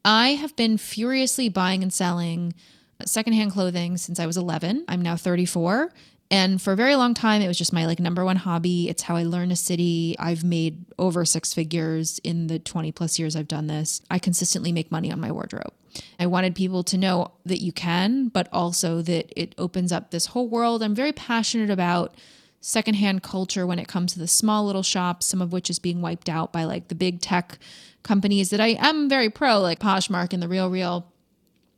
I 0.04 0.30
have 0.30 0.56
been 0.56 0.78
furiously 0.78 1.48
buying 1.48 1.82
and 1.82 1.92
selling 1.92 2.54
uh, 3.00 3.04
secondhand 3.04 3.52
clothing 3.52 3.96
since 3.96 4.18
I 4.18 4.26
was 4.26 4.36
11. 4.36 4.84
I'm 4.88 5.02
now 5.02 5.16
34. 5.16 5.92
And 6.32 6.62
for 6.62 6.72
a 6.72 6.76
very 6.76 6.94
long 6.94 7.12
time, 7.12 7.42
it 7.42 7.48
was 7.48 7.58
just 7.58 7.72
my 7.72 7.86
like 7.86 7.98
number 7.98 8.24
one 8.24 8.36
hobby. 8.36 8.88
It's 8.88 9.02
how 9.02 9.16
I 9.16 9.24
learn 9.24 9.50
a 9.50 9.56
city. 9.56 10.14
I've 10.18 10.44
made 10.44 10.84
over 10.96 11.24
six 11.24 11.52
figures 11.52 12.20
in 12.22 12.46
the 12.46 12.60
20 12.60 12.92
plus 12.92 13.18
years 13.18 13.34
I've 13.34 13.48
done 13.48 13.66
this. 13.66 14.00
I 14.10 14.20
consistently 14.20 14.70
make 14.70 14.92
money 14.92 15.10
on 15.10 15.20
my 15.20 15.32
wardrobe. 15.32 15.72
I 16.20 16.26
wanted 16.26 16.54
people 16.54 16.84
to 16.84 16.96
know 16.96 17.32
that 17.44 17.60
you 17.60 17.72
can, 17.72 18.28
but 18.28 18.48
also 18.52 19.02
that 19.02 19.32
it 19.36 19.56
opens 19.58 19.90
up 19.90 20.12
this 20.12 20.26
whole 20.26 20.48
world. 20.48 20.84
I'm 20.84 20.94
very 20.94 21.12
passionate 21.12 21.68
about 21.68 22.14
secondhand 22.60 23.22
culture 23.22 23.66
when 23.66 23.78
it 23.78 23.88
comes 23.88 24.12
to 24.12 24.18
the 24.18 24.28
small 24.28 24.66
little 24.66 24.82
shops, 24.82 25.26
some 25.26 25.40
of 25.40 25.52
which 25.52 25.70
is 25.70 25.78
being 25.78 26.02
wiped 26.02 26.28
out 26.28 26.52
by 26.52 26.64
like 26.64 26.88
the 26.88 26.94
big 26.94 27.20
tech 27.20 27.58
companies 28.02 28.50
that 28.50 28.60
I 28.60 28.76
am 28.78 29.08
very 29.08 29.30
pro, 29.30 29.60
like 29.60 29.78
Poshmark 29.78 30.32
and 30.32 30.42
the 30.42 30.48
Real 30.48 30.70
Real. 30.70 31.06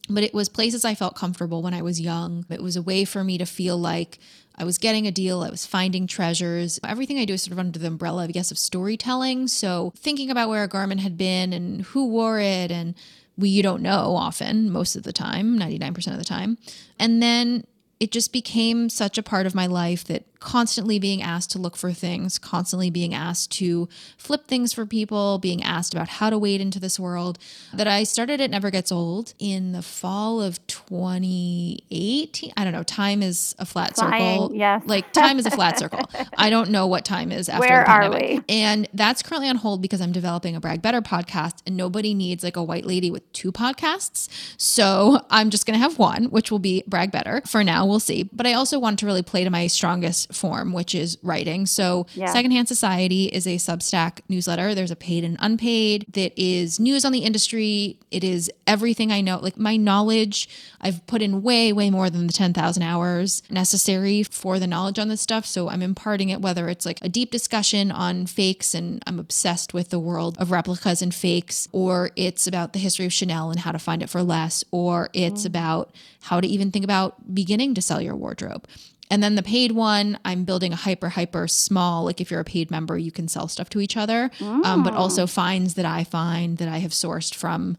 But 0.08 0.24
it 0.24 0.34
was 0.34 0.48
places 0.48 0.84
I 0.84 0.94
felt 0.94 1.14
comfortable 1.14 1.62
when 1.62 1.74
I 1.74 1.82
was 1.82 2.00
young. 2.00 2.44
It 2.50 2.62
was 2.62 2.76
a 2.76 2.82
way 2.82 3.04
for 3.04 3.22
me 3.22 3.38
to 3.38 3.46
feel 3.46 3.78
like 3.78 4.18
I 4.56 4.64
was 4.64 4.76
getting 4.78 5.06
a 5.06 5.12
deal, 5.12 5.42
I 5.42 5.50
was 5.50 5.64
finding 5.64 6.06
treasures. 6.06 6.78
Everything 6.84 7.18
I 7.18 7.24
do 7.24 7.34
is 7.34 7.42
sort 7.42 7.52
of 7.52 7.58
under 7.58 7.78
the 7.78 7.86
umbrella, 7.86 8.24
I 8.24 8.26
guess, 8.26 8.50
of 8.50 8.58
storytelling. 8.58 9.48
So 9.48 9.92
thinking 9.96 10.30
about 10.30 10.48
where 10.48 10.64
a 10.64 10.68
garment 10.68 11.00
had 11.00 11.16
been 11.16 11.52
and 11.52 11.82
who 11.82 12.08
wore 12.08 12.40
it 12.40 12.70
and 12.70 12.94
we 13.38 13.48
you 13.48 13.62
don't 13.62 13.82
know 13.82 14.14
often 14.16 14.70
most 14.70 14.94
of 14.94 15.04
the 15.04 15.12
time 15.12 15.58
99% 15.58 16.12
of 16.12 16.18
the 16.18 16.24
time 16.24 16.58
and 16.98 17.22
then 17.22 17.64
it 17.98 18.10
just 18.10 18.32
became 18.32 18.90
such 18.90 19.16
a 19.16 19.22
part 19.22 19.46
of 19.46 19.54
my 19.54 19.66
life 19.66 20.04
that 20.04 20.24
constantly 20.42 20.98
being 20.98 21.22
asked 21.22 21.50
to 21.52 21.58
look 21.58 21.76
for 21.76 21.92
things, 21.92 22.38
constantly 22.38 22.90
being 22.90 23.14
asked 23.14 23.50
to 23.52 23.88
flip 24.18 24.46
things 24.46 24.72
for 24.72 24.84
people, 24.84 25.38
being 25.38 25.62
asked 25.62 25.94
about 25.94 26.08
how 26.08 26.28
to 26.30 26.38
wade 26.38 26.60
into 26.60 26.80
this 26.80 26.98
world, 26.98 27.38
that 27.72 27.86
I 27.86 28.02
started 28.04 28.40
It 28.40 28.50
Never 28.50 28.70
Gets 28.70 28.90
Old 28.92 29.34
in 29.38 29.72
the 29.72 29.82
fall 29.82 30.42
of 30.42 30.64
2018. 30.66 32.52
I 32.56 32.64
don't 32.64 32.72
know. 32.72 32.82
Time 32.82 33.22
is 33.22 33.54
a 33.58 33.64
flat 33.64 33.94
Flying, 33.94 34.40
circle. 34.40 34.56
yes. 34.56 34.82
Like 34.86 35.12
time 35.12 35.38
is 35.38 35.46
a 35.46 35.50
flat 35.50 35.78
circle. 35.78 36.10
I 36.36 36.50
don't 36.50 36.70
know 36.70 36.86
what 36.86 37.04
time 37.04 37.32
is 37.32 37.48
after 37.48 37.60
Where 37.68 37.84
the 37.84 37.90
are 37.90 38.10
we? 38.10 38.40
And 38.48 38.88
that's 38.94 39.22
currently 39.22 39.48
on 39.48 39.56
hold 39.56 39.80
because 39.82 40.00
I'm 40.00 40.12
developing 40.12 40.56
a 40.56 40.60
Brag 40.60 40.82
Better 40.82 41.00
podcast 41.02 41.62
and 41.66 41.76
nobody 41.76 42.14
needs 42.14 42.42
like 42.42 42.56
a 42.56 42.62
white 42.62 42.84
lady 42.84 43.10
with 43.10 43.30
two 43.32 43.52
podcasts. 43.52 44.28
So 44.56 45.24
I'm 45.30 45.50
just 45.50 45.66
going 45.66 45.78
to 45.78 45.82
have 45.82 45.98
one, 45.98 46.24
which 46.26 46.50
will 46.50 46.58
be 46.58 46.82
Brag 46.86 47.10
Better. 47.12 47.42
For 47.46 47.62
now, 47.62 47.86
we'll 47.86 48.00
see. 48.00 48.28
But 48.32 48.46
I 48.46 48.54
also 48.54 48.78
want 48.78 48.98
to 49.00 49.06
really 49.06 49.22
play 49.22 49.44
to 49.44 49.50
my 49.50 49.66
strongest 49.66 50.31
form, 50.32 50.72
which 50.72 50.94
is 50.94 51.18
writing. 51.22 51.66
So 51.66 52.06
Yeah. 52.14 52.32
Secondhand 52.32 52.68
Society 52.68 53.26
is 53.26 53.46
a 53.46 53.56
Substack 53.56 54.20
newsletter. 54.28 54.74
There's 54.74 54.90
a 54.90 54.96
paid 54.96 55.24
and 55.24 55.36
unpaid 55.40 56.06
that 56.12 56.32
is 56.36 56.80
news 56.80 57.04
on 57.04 57.12
the 57.12 57.20
industry. 57.20 57.98
It 58.10 58.24
is 58.24 58.50
everything 58.66 59.12
I 59.12 59.20
know. 59.20 59.38
Like 59.38 59.56
my 59.56 59.76
knowledge, 59.76 60.48
I've 60.80 61.06
put 61.06 61.22
in 61.22 61.42
way, 61.42 61.72
way 61.72 61.90
more 61.90 62.10
than 62.10 62.26
the 62.26 62.32
10,000 62.32 62.82
hours 62.82 63.42
necessary 63.50 64.22
for 64.22 64.58
the 64.58 64.66
knowledge 64.66 64.98
on 64.98 65.08
this 65.08 65.20
stuff. 65.20 65.46
So 65.46 65.68
I'm 65.68 65.82
imparting 65.82 66.28
it, 66.30 66.40
whether 66.40 66.68
it's 66.68 66.86
like 66.86 66.98
a 67.02 67.08
deep 67.08 67.30
discussion 67.30 67.90
on 67.90 68.26
fakes, 68.26 68.74
and 68.74 69.02
I'm 69.06 69.18
obsessed 69.18 69.74
with 69.74 69.90
the 69.90 69.98
world 69.98 70.36
of 70.38 70.50
replicas 70.50 71.02
and 71.02 71.14
fakes, 71.14 71.68
or 71.72 72.10
it's 72.16 72.46
about 72.46 72.72
the 72.72 72.78
history 72.78 73.06
of 73.06 73.12
Chanel 73.12 73.50
and 73.50 73.60
how 73.60 73.72
to 73.72 73.78
find 73.78 74.02
it 74.02 74.10
for 74.10 74.22
less, 74.22 74.64
or 74.70 75.10
it's 75.12 75.42
mm. 75.42 75.46
about 75.46 75.94
how 76.22 76.40
to 76.40 76.46
even 76.46 76.70
think 76.70 76.84
about 76.84 77.34
beginning 77.34 77.74
to 77.74 77.82
sell 77.82 78.00
your 78.00 78.16
wardrobe. 78.16 78.66
And 79.10 79.22
then 79.22 79.34
the 79.34 79.42
paid 79.42 79.72
one, 79.72 80.18
I'm 80.24 80.44
building 80.44 80.72
a 80.72 80.76
hyper, 80.76 81.10
hyper 81.10 81.46
small. 81.46 82.04
Like 82.04 82.20
if 82.20 82.30
you're 82.30 82.40
a 82.40 82.44
paid 82.44 82.70
member, 82.70 82.96
you 82.96 83.12
can 83.12 83.28
sell 83.28 83.46
stuff 83.46 83.68
to 83.70 83.80
each 83.80 83.96
other, 83.96 84.30
um, 84.40 84.82
but 84.82 84.94
also 84.94 85.26
finds 85.26 85.74
that 85.74 85.84
I 85.84 86.04
find 86.04 86.56
that 86.58 86.68
I 86.68 86.78
have 86.78 86.92
sourced 86.92 87.34
from 87.34 87.76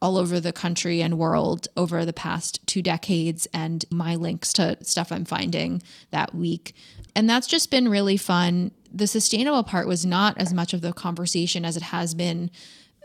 all 0.00 0.16
over 0.16 0.38
the 0.38 0.52
country 0.52 1.00
and 1.00 1.18
world 1.18 1.68
over 1.76 2.04
the 2.04 2.12
past 2.12 2.64
two 2.66 2.82
decades 2.82 3.48
and 3.52 3.84
my 3.90 4.14
links 4.14 4.52
to 4.52 4.76
stuff 4.84 5.10
I'm 5.10 5.24
finding 5.24 5.82
that 6.10 6.34
week. 6.34 6.74
And 7.16 7.28
that's 7.28 7.46
just 7.46 7.70
been 7.70 7.88
really 7.88 8.16
fun. 8.16 8.70
The 8.92 9.06
sustainable 9.06 9.64
part 9.64 9.88
was 9.88 10.06
not 10.06 10.38
as 10.38 10.52
much 10.54 10.72
of 10.72 10.82
the 10.82 10.92
conversation 10.92 11.64
as 11.64 11.76
it 11.76 11.82
has 11.84 12.14
been. 12.14 12.50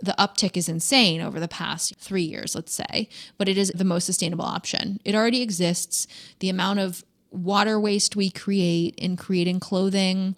The 0.02 0.16
uptick 0.20 0.58
is 0.58 0.70
insane 0.70 1.22
over 1.22 1.40
the 1.40 1.48
past 1.48 1.96
three 1.98 2.24
years, 2.24 2.56
let's 2.56 2.74
say, 2.74 3.10
but 3.38 3.48
it 3.48 3.58
is 3.58 3.72
the 3.74 3.86
most 3.86 4.06
sustainable 4.06 4.46
option. 4.46 5.00
It 5.06 5.16
already 5.16 5.42
exists. 5.42 6.08
The 6.40 6.50
amount 6.50 6.80
of 6.80 7.04
water 7.34 7.80
waste 7.80 8.16
we 8.16 8.30
create 8.30 8.96
in 8.96 9.18
creating 9.18 9.60
clothing, 9.60 10.36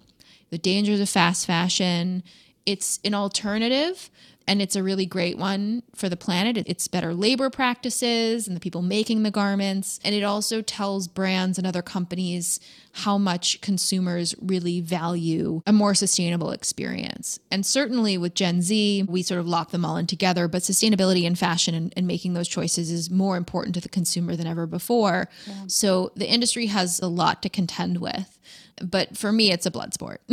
the 0.50 0.58
dangers 0.58 1.00
of 1.00 1.08
fast 1.08 1.46
fashion, 1.46 2.22
it's 2.64 2.98
an 3.04 3.14
alternative 3.14 4.10
and 4.48 4.62
it's 4.62 4.76
a 4.76 4.82
really 4.82 5.06
great 5.06 5.38
one 5.38 5.82
for 5.94 6.08
the 6.08 6.16
planet. 6.16 6.62
It's 6.66 6.88
better 6.88 7.14
labor 7.14 7.50
practices 7.50 8.46
and 8.46 8.56
the 8.56 8.60
people 8.60 8.82
making 8.82 9.22
the 9.22 9.30
garments. 9.30 9.98
And 10.04 10.14
it 10.14 10.22
also 10.22 10.62
tells 10.62 11.08
brands 11.08 11.58
and 11.58 11.66
other 11.66 11.82
companies 11.82 12.60
how 12.92 13.18
much 13.18 13.60
consumers 13.60 14.34
really 14.40 14.80
value 14.80 15.62
a 15.66 15.72
more 15.72 15.94
sustainable 15.94 16.50
experience. 16.50 17.38
And 17.50 17.66
certainly 17.66 18.16
with 18.16 18.34
Gen 18.34 18.62
Z, 18.62 19.04
we 19.08 19.22
sort 19.22 19.40
of 19.40 19.48
lock 19.48 19.70
them 19.70 19.84
all 19.84 19.96
in 19.96 20.06
together, 20.06 20.48
but 20.48 20.62
sustainability 20.62 21.24
in 21.24 21.34
fashion 21.34 21.74
and, 21.74 21.92
and 21.96 22.06
making 22.06 22.34
those 22.34 22.48
choices 22.48 22.90
is 22.90 23.10
more 23.10 23.36
important 23.36 23.74
to 23.74 23.80
the 23.80 23.88
consumer 23.88 24.36
than 24.36 24.46
ever 24.46 24.66
before. 24.66 25.28
So 25.66 26.12
the 26.14 26.28
industry 26.28 26.66
has 26.66 27.00
a 27.00 27.08
lot 27.08 27.42
to 27.42 27.48
contend 27.48 27.98
with. 27.98 28.38
But 28.82 29.16
for 29.16 29.32
me, 29.32 29.50
it's 29.52 29.66
a 29.66 29.70
blood 29.70 29.92
sport. 29.92 30.22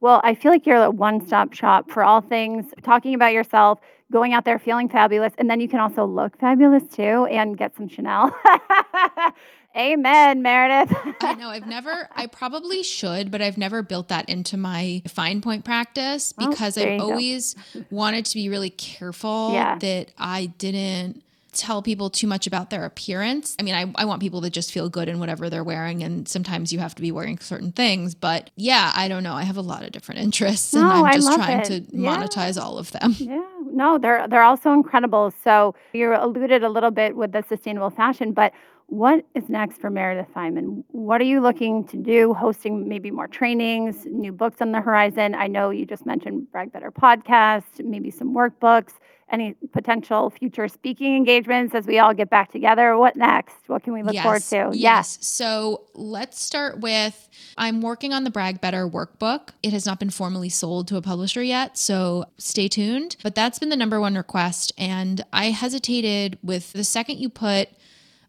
well, 0.00 0.20
I 0.24 0.34
feel 0.34 0.50
like 0.50 0.66
you're 0.66 0.82
a 0.82 0.90
one 0.90 1.26
stop 1.26 1.52
shop 1.52 1.90
for 1.90 2.02
all 2.02 2.20
things 2.20 2.66
talking 2.82 3.14
about 3.14 3.32
yourself, 3.32 3.80
going 4.10 4.32
out 4.32 4.44
there 4.44 4.58
feeling 4.58 4.88
fabulous, 4.88 5.32
and 5.38 5.48
then 5.48 5.60
you 5.60 5.68
can 5.68 5.80
also 5.80 6.04
look 6.04 6.38
fabulous 6.38 6.82
too 6.84 7.26
and 7.26 7.56
get 7.56 7.76
some 7.76 7.88
Chanel. 7.88 8.34
Amen, 9.76 10.42
Meredith. 10.42 10.92
I 11.20 11.34
know. 11.34 11.48
I've 11.48 11.66
never, 11.66 12.08
I 12.16 12.26
probably 12.26 12.82
should, 12.82 13.30
but 13.30 13.40
I've 13.40 13.56
never 13.56 13.82
built 13.82 14.08
that 14.08 14.28
into 14.28 14.56
my 14.56 15.00
FinePoint 15.06 15.64
practice 15.64 16.34
oh, 16.38 16.48
because 16.48 16.76
oh, 16.76 16.82
I've 16.82 17.00
always 17.00 17.54
go. 17.72 17.84
wanted 17.90 18.24
to 18.26 18.34
be 18.34 18.48
really 18.48 18.70
careful 18.70 19.52
yeah. 19.52 19.78
that 19.78 20.10
I 20.18 20.46
didn't 20.46 21.22
tell 21.50 21.82
people 21.82 22.10
too 22.10 22.26
much 22.26 22.46
about 22.46 22.70
their 22.70 22.84
appearance. 22.84 23.56
I 23.58 23.62
mean, 23.62 23.74
I, 23.74 23.92
I 24.00 24.04
want 24.04 24.20
people 24.20 24.40
to 24.42 24.50
just 24.50 24.72
feel 24.72 24.88
good 24.88 25.08
in 25.08 25.18
whatever 25.18 25.50
they're 25.50 25.64
wearing, 25.64 26.02
and 26.02 26.28
sometimes 26.28 26.72
you 26.72 26.78
have 26.78 26.94
to 26.94 27.02
be 27.02 27.12
wearing 27.12 27.38
certain 27.38 27.72
things. 27.72 28.14
But 28.14 28.50
yeah, 28.56 28.92
I 28.94 29.08
don't 29.08 29.22
know. 29.22 29.34
I 29.34 29.42
have 29.42 29.56
a 29.56 29.62
lot 29.62 29.82
of 29.82 29.92
different 29.92 30.20
interests, 30.20 30.74
and 30.74 30.84
I'm 30.84 31.12
just 31.12 31.32
trying 31.32 31.60
it. 31.60 31.64
to 31.66 31.96
yeah. 31.96 32.16
monetize 32.16 32.60
all 32.60 32.78
of 32.78 32.92
them. 32.92 33.14
Yeah, 33.18 33.42
no, 33.72 33.98
they're 33.98 34.26
they're 34.28 34.42
also 34.42 34.72
incredible. 34.72 35.32
So 35.44 35.74
you 35.92 36.14
alluded 36.14 36.62
a 36.64 36.68
little 36.68 36.90
bit 36.90 37.16
with 37.16 37.32
the 37.32 37.42
sustainable 37.42 37.90
fashion, 37.90 38.32
but 38.32 38.52
what 38.90 39.24
is 39.36 39.48
next 39.48 39.80
for 39.80 39.88
Meredith 39.88 40.26
Fineman? 40.34 40.82
What 40.88 41.20
are 41.20 41.24
you 41.24 41.40
looking 41.40 41.84
to 41.86 41.96
do? 41.96 42.34
Hosting 42.34 42.88
maybe 42.88 43.12
more 43.12 43.28
trainings, 43.28 44.04
new 44.06 44.32
books 44.32 44.60
on 44.60 44.72
the 44.72 44.80
horizon? 44.80 45.36
I 45.36 45.46
know 45.46 45.70
you 45.70 45.86
just 45.86 46.04
mentioned 46.06 46.50
Brag 46.50 46.72
Better 46.72 46.90
podcast, 46.90 47.84
maybe 47.84 48.10
some 48.10 48.34
workbooks, 48.34 48.94
any 49.30 49.54
potential 49.72 50.30
future 50.30 50.68
speaking 50.68 51.16
engagements 51.16 51.74
as 51.74 51.86
we 51.86 51.98
all 51.98 52.14
get 52.14 52.30
back 52.30 52.52
together. 52.52 52.96
What 52.96 53.16
next? 53.16 53.56
What 53.66 53.82
can 53.82 53.92
we 53.92 54.02
look 54.02 54.14
yes, 54.14 54.22
forward 54.22 54.42
to? 54.42 54.76
Yes. 54.76 55.18
yes. 55.18 55.18
So 55.22 55.84
let's 55.94 56.40
start 56.40 56.80
with 56.80 57.28
I'm 57.56 57.80
working 57.80 58.12
on 58.12 58.24
the 58.24 58.30
Brag 58.30 58.60
Better 58.60 58.88
workbook. 58.88 59.50
It 59.62 59.72
has 59.72 59.86
not 59.86 59.98
been 59.98 60.10
formally 60.10 60.48
sold 60.48 60.88
to 60.88 60.96
a 60.96 61.02
publisher 61.02 61.42
yet, 61.42 61.78
so 61.78 62.26
stay 62.38 62.68
tuned. 62.68 63.16
But 63.22 63.34
that's 63.34 63.58
been 63.58 63.68
the 63.68 63.76
number 63.76 64.00
one 64.00 64.16
request. 64.16 64.72
And 64.76 65.24
I 65.32 65.46
hesitated 65.50 66.38
with 66.42 66.72
the 66.72 66.84
second 66.84 67.18
you 67.18 67.28
put 67.28 67.68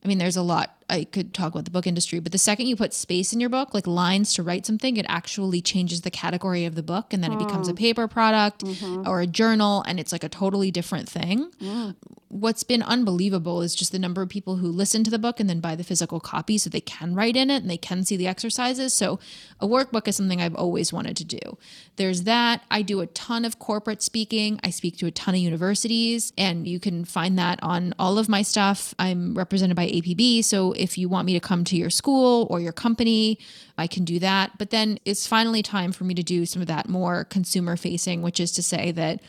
I 0.03 0.07
mean, 0.07 0.17
there's 0.17 0.37
a 0.37 0.41
lot 0.41 0.80
I 0.91 1.05
could 1.05 1.33
talk 1.33 1.53
about 1.53 1.65
the 1.65 1.71
book 1.71 1.87
industry, 1.87 2.19
but 2.19 2.31
the 2.31 2.37
second 2.37 2.67
you 2.67 2.75
put 2.75 2.93
space 2.93 3.31
in 3.33 3.39
your 3.39 3.49
book, 3.49 3.73
like 3.73 3.87
lines 3.87 4.33
to 4.33 4.43
write 4.43 4.65
something, 4.65 4.97
it 4.97 5.05
actually 5.07 5.61
changes 5.61 6.01
the 6.01 6.11
category 6.11 6.65
of 6.65 6.75
the 6.75 6.83
book 6.83 7.13
and 7.13 7.23
then 7.23 7.31
it 7.31 7.39
becomes 7.39 7.67
a 7.67 7.73
mm. 7.73 7.79
paper 7.79 8.07
product 8.07 8.63
mm-hmm. 8.63 9.07
or 9.07 9.21
a 9.21 9.27
journal 9.27 9.83
and 9.87 9.99
it's 9.99 10.11
like 10.11 10.23
a 10.23 10.29
totally 10.29 10.69
different 10.69 11.07
thing. 11.07 11.49
Mm. 11.61 11.95
What's 12.27 12.63
been 12.63 12.81
unbelievable 12.81 13.61
is 13.61 13.75
just 13.75 13.91
the 13.91 13.99
number 13.99 14.21
of 14.21 14.29
people 14.29 14.55
who 14.55 14.67
listen 14.67 15.03
to 15.03 15.11
the 15.11 15.19
book 15.19 15.39
and 15.39 15.49
then 15.49 15.59
buy 15.59 15.75
the 15.75 15.83
physical 15.83 16.19
copy 16.19 16.57
so 16.57 16.69
they 16.69 16.79
can 16.79 17.13
write 17.13 17.35
in 17.35 17.49
it 17.49 17.61
and 17.61 17.69
they 17.69 17.77
can 17.77 18.05
see 18.05 18.15
the 18.15 18.27
exercises. 18.27 18.93
So 18.93 19.19
a 19.59 19.67
workbook 19.67 20.07
is 20.07 20.15
something 20.15 20.41
I've 20.41 20.55
always 20.55 20.93
wanted 20.93 21.17
to 21.17 21.25
do. 21.25 21.57
There's 21.97 22.23
that. 22.23 22.63
I 22.71 22.81
do 22.83 23.01
a 23.01 23.07
ton 23.07 23.43
of 23.43 23.59
corporate 23.59 24.01
speaking. 24.01 24.59
I 24.63 24.69
speak 24.69 24.97
to 24.97 25.07
a 25.07 25.11
ton 25.11 25.35
of 25.35 25.41
universities 25.41 26.31
and 26.37 26.67
you 26.67 26.79
can 26.79 27.03
find 27.03 27.37
that 27.37 27.59
on 27.61 27.93
all 27.99 28.17
of 28.17 28.29
my 28.29 28.41
stuff. 28.41 28.95
I'm 28.97 29.33
represented 29.33 29.75
by 29.75 29.87
APB. 29.87 30.43
So 30.43 30.73
if 30.81 30.97
you 30.97 31.07
want 31.07 31.25
me 31.25 31.33
to 31.33 31.39
come 31.39 31.63
to 31.65 31.75
your 31.75 31.89
school 31.89 32.47
or 32.49 32.59
your 32.59 32.73
company, 32.73 33.37
I 33.77 33.87
can 33.87 34.03
do 34.03 34.19
that. 34.19 34.57
But 34.57 34.71
then 34.71 34.97
it's 35.05 35.27
finally 35.27 35.61
time 35.61 35.91
for 35.91 36.03
me 36.03 36.13
to 36.15 36.23
do 36.23 36.45
some 36.45 36.61
of 36.61 36.67
that 36.67 36.89
more 36.89 37.25
consumer 37.25 37.77
facing, 37.77 38.21
which 38.21 38.39
is 38.39 38.51
to 38.53 38.63
say 38.63 38.91
that 38.93 39.21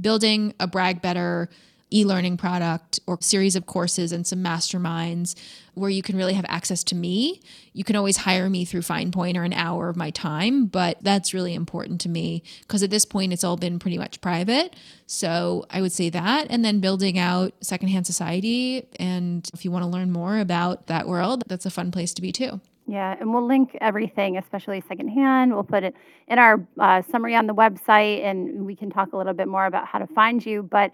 building 0.00 0.54
a 0.60 0.66
brag 0.66 1.02
better 1.02 1.48
e-learning 1.90 2.36
product 2.36 3.00
or 3.06 3.18
series 3.20 3.56
of 3.56 3.66
courses 3.66 4.12
and 4.12 4.26
some 4.26 4.42
masterminds 4.42 5.34
where 5.74 5.90
you 5.90 6.02
can 6.02 6.16
really 6.16 6.34
have 6.34 6.44
access 6.48 6.82
to 6.84 6.94
me. 6.94 7.40
You 7.72 7.84
can 7.84 7.96
always 7.96 8.18
hire 8.18 8.50
me 8.50 8.64
through 8.64 8.80
FinePoint 8.80 9.36
or 9.36 9.44
an 9.44 9.52
hour 9.52 9.88
of 9.88 9.96
my 9.96 10.10
time, 10.10 10.66
but 10.66 10.98
that's 11.02 11.32
really 11.32 11.54
important 11.54 12.00
to 12.02 12.08
me 12.08 12.42
because 12.62 12.82
at 12.82 12.90
this 12.90 13.04
point 13.04 13.32
it's 13.32 13.44
all 13.44 13.56
been 13.56 13.78
pretty 13.78 13.98
much 13.98 14.20
private. 14.20 14.74
So 15.06 15.64
I 15.70 15.80
would 15.80 15.92
say 15.92 16.10
that 16.10 16.48
and 16.50 16.64
then 16.64 16.80
building 16.80 17.18
out 17.18 17.52
Secondhand 17.60 18.06
Society 18.06 18.86
and 18.98 19.48
if 19.54 19.64
you 19.64 19.70
want 19.70 19.84
to 19.84 19.88
learn 19.88 20.10
more 20.10 20.38
about 20.38 20.88
that 20.88 21.06
world, 21.06 21.44
that's 21.46 21.66
a 21.66 21.70
fun 21.70 21.90
place 21.90 22.12
to 22.14 22.22
be 22.22 22.32
too. 22.32 22.60
Yeah, 22.88 23.14
and 23.20 23.34
we'll 23.34 23.46
link 23.46 23.76
everything, 23.82 24.38
especially 24.38 24.82
secondhand. 24.88 25.52
We'll 25.52 25.62
put 25.62 25.84
it 25.84 25.94
in 26.26 26.38
our 26.38 26.66
uh, 26.80 27.02
summary 27.10 27.36
on 27.36 27.46
the 27.46 27.54
website, 27.54 28.24
and 28.24 28.64
we 28.64 28.74
can 28.74 28.88
talk 28.88 29.12
a 29.12 29.16
little 29.16 29.34
bit 29.34 29.46
more 29.46 29.66
about 29.66 29.86
how 29.86 29.98
to 29.98 30.06
find 30.06 30.44
you. 30.44 30.62
But 30.62 30.90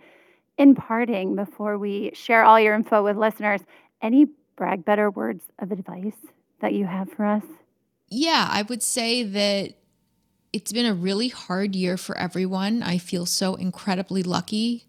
in 0.59 0.75
parting, 0.75 1.35
before 1.35 1.79
we 1.79 2.13
share 2.15 2.45
all 2.45 2.59
your 2.61 2.75
info 2.75 3.03
with 3.03 3.17
listeners, 3.17 3.61
any 4.03 4.27
brag 4.57 4.85
better 4.85 5.11
words 5.11 5.45
of 5.59 5.73
advice 5.73 6.17
that 6.61 6.75
you 6.75 6.87
have 6.87 7.11
for 7.13 7.25
us? 7.25 7.43
Yeah, 8.09 8.49
I 8.51 8.63
would 8.63 8.83
say 8.83 9.23
that 9.23 9.75
it's 10.53 10.73
been 10.73 10.87
a 10.87 10.95
really 10.95 11.29
hard 11.29 11.75
year 11.75 11.97
for 11.97 12.17
everyone. 12.17 12.83
I 12.83 12.99
feel 12.99 13.27
so 13.27 13.57
incredibly 13.57 14.23
lucky 14.23 14.87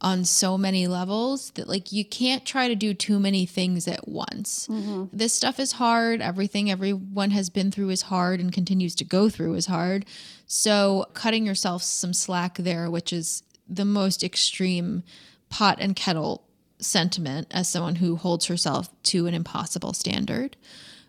on 0.00 0.24
so 0.24 0.58
many 0.58 0.86
levels 0.86 1.50
that 1.52 1.68
like 1.68 1.90
you 1.90 2.04
can't 2.04 2.44
try 2.44 2.68
to 2.68 2.74
do 2.74 2.92
too 2.92 3.18
many 3.18 3.46
things 3.46 3.88
at 3.88 4.06
once. 4.06 4.68
Mm-hmm. 4.68 5.04
This 5.12 5.32
stuff 5.32 5.58
is 5.58 5.72
hard. 5.72 6.20
Everything 6.20 6.70
everyone 6.70 7.30
has 7.30 7.48
been 7.48 7.70
through 7.70 7.90
is 7.90 8.02
hard 8.02 8.40
and 8.40 8.52
continues 8.52 8.94
to 8.96 9.04
go 9.04 9.30
through 9.30 9.54
is 9.54 9.66
hard. 9.66 10.04
So 10.46 11.06
cutting 11.14 11.46
yourself 11.46 11.82
some 11.82 12.12
slack 12.12 12.56
there, 12.58 12.90
which 12.90 13.12
is 13.12 13.42
the 13.68 13.84
most 13.84 14.22
extreme 14.22 15.02
pot 15.48 15.78
and 15.80 15.96
kettle 15.96 16.44
sentiment 16.78 17.46
as 17.50 17.68
someone 17.68 17.96
who 17.96 18.16
holds 18.16 18.46
herself 18.46 18.88
to 19.04 19.26
an 19.26 19.34
impossible 19.34 19.92
standard. 19.92 20.56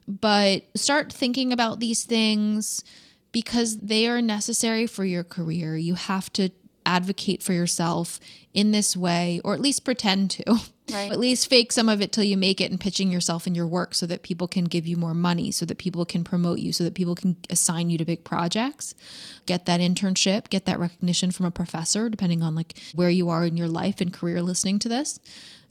But 0.07 0.63
start 0.75 1.11
thinking 1.11 1.51
about 1.51 1.79
these 1.79 2.03
things 2.03 2.83
because 3.31 3.77
they 3.79 4.07
are 4.07 4.21
necessary 4.21 4.87
for 4.87 5.03
your 5.03 5.23
career. 5.23 5.75
You 5.75 5.95
have 5.95 6.31
to 6.33 6.49
advocate 6.87 7.43
for 7.43 7.53
yourself 7.53 8.19
in 8.53 8.71
this 8.71 8.97
way, 8.97 9.39
or 9.43 9.53
at 9.53 9.61
least 9.61 9.85
pretend 9.85 10.31
to. 10.31 10.43
Right. 10.89 11.11
At 11.11 11.19
least 11.19 11.49
fake 11.49 11.73
some 11.73 11.89
of 11.89 12.01
it 12.01 12.13
till 12.13 12.23
you 12.23 12.37
make 12.37 12.61
it 12.61 12.71
and 12.71 12.79
pitching 12.79 13.11
yourself 13.11 13.45
and 13.45 13.53
your 13.53 13.67
work 13.67 13.93
so 13.93 14.05
that 14.05 14.23
people 14.23 14.47
can 14.47 14.63
give 14.63 14.87
you 14.87 14.95
more 14.95 15.13
money, 15.13 15.51
so 15.51 15.65
that 15.65 15.77
people 15.77 16.05
can 16.05 16.23
promote 16.23 16.59
you, 16.59 16.71
so 16.71 16.85
that 16.85 16.93
people 16.93 17.13
can 17.13 17.35
assign 17.49 17.89
you 17.89 17.97
to 17.97 18.05
big 18.05 18.23
projects. 18.23 18.95
Get 19.45 19.65
that 19.65 19.81
internship, 19.81 20.49
get 20.49 20.65
that 20.65 20.79
recognition 20.79 21.31
from 21.31 21.45
a 21.45 21.51
professor, 21.51 22.07
depending 22.07 22.41
on 22.41 22.55
like 22.55 22.79
where 22.95 23.09
you 23.09 23.27
are 23.27 23.43
in 23.43 23.57
your 23.57 23.67
life 23.67 23.99
and 23.99 24.13
career 24.13 24.41
listening 24.41 24.79
to 24.79 24.87
this 24.87 25.19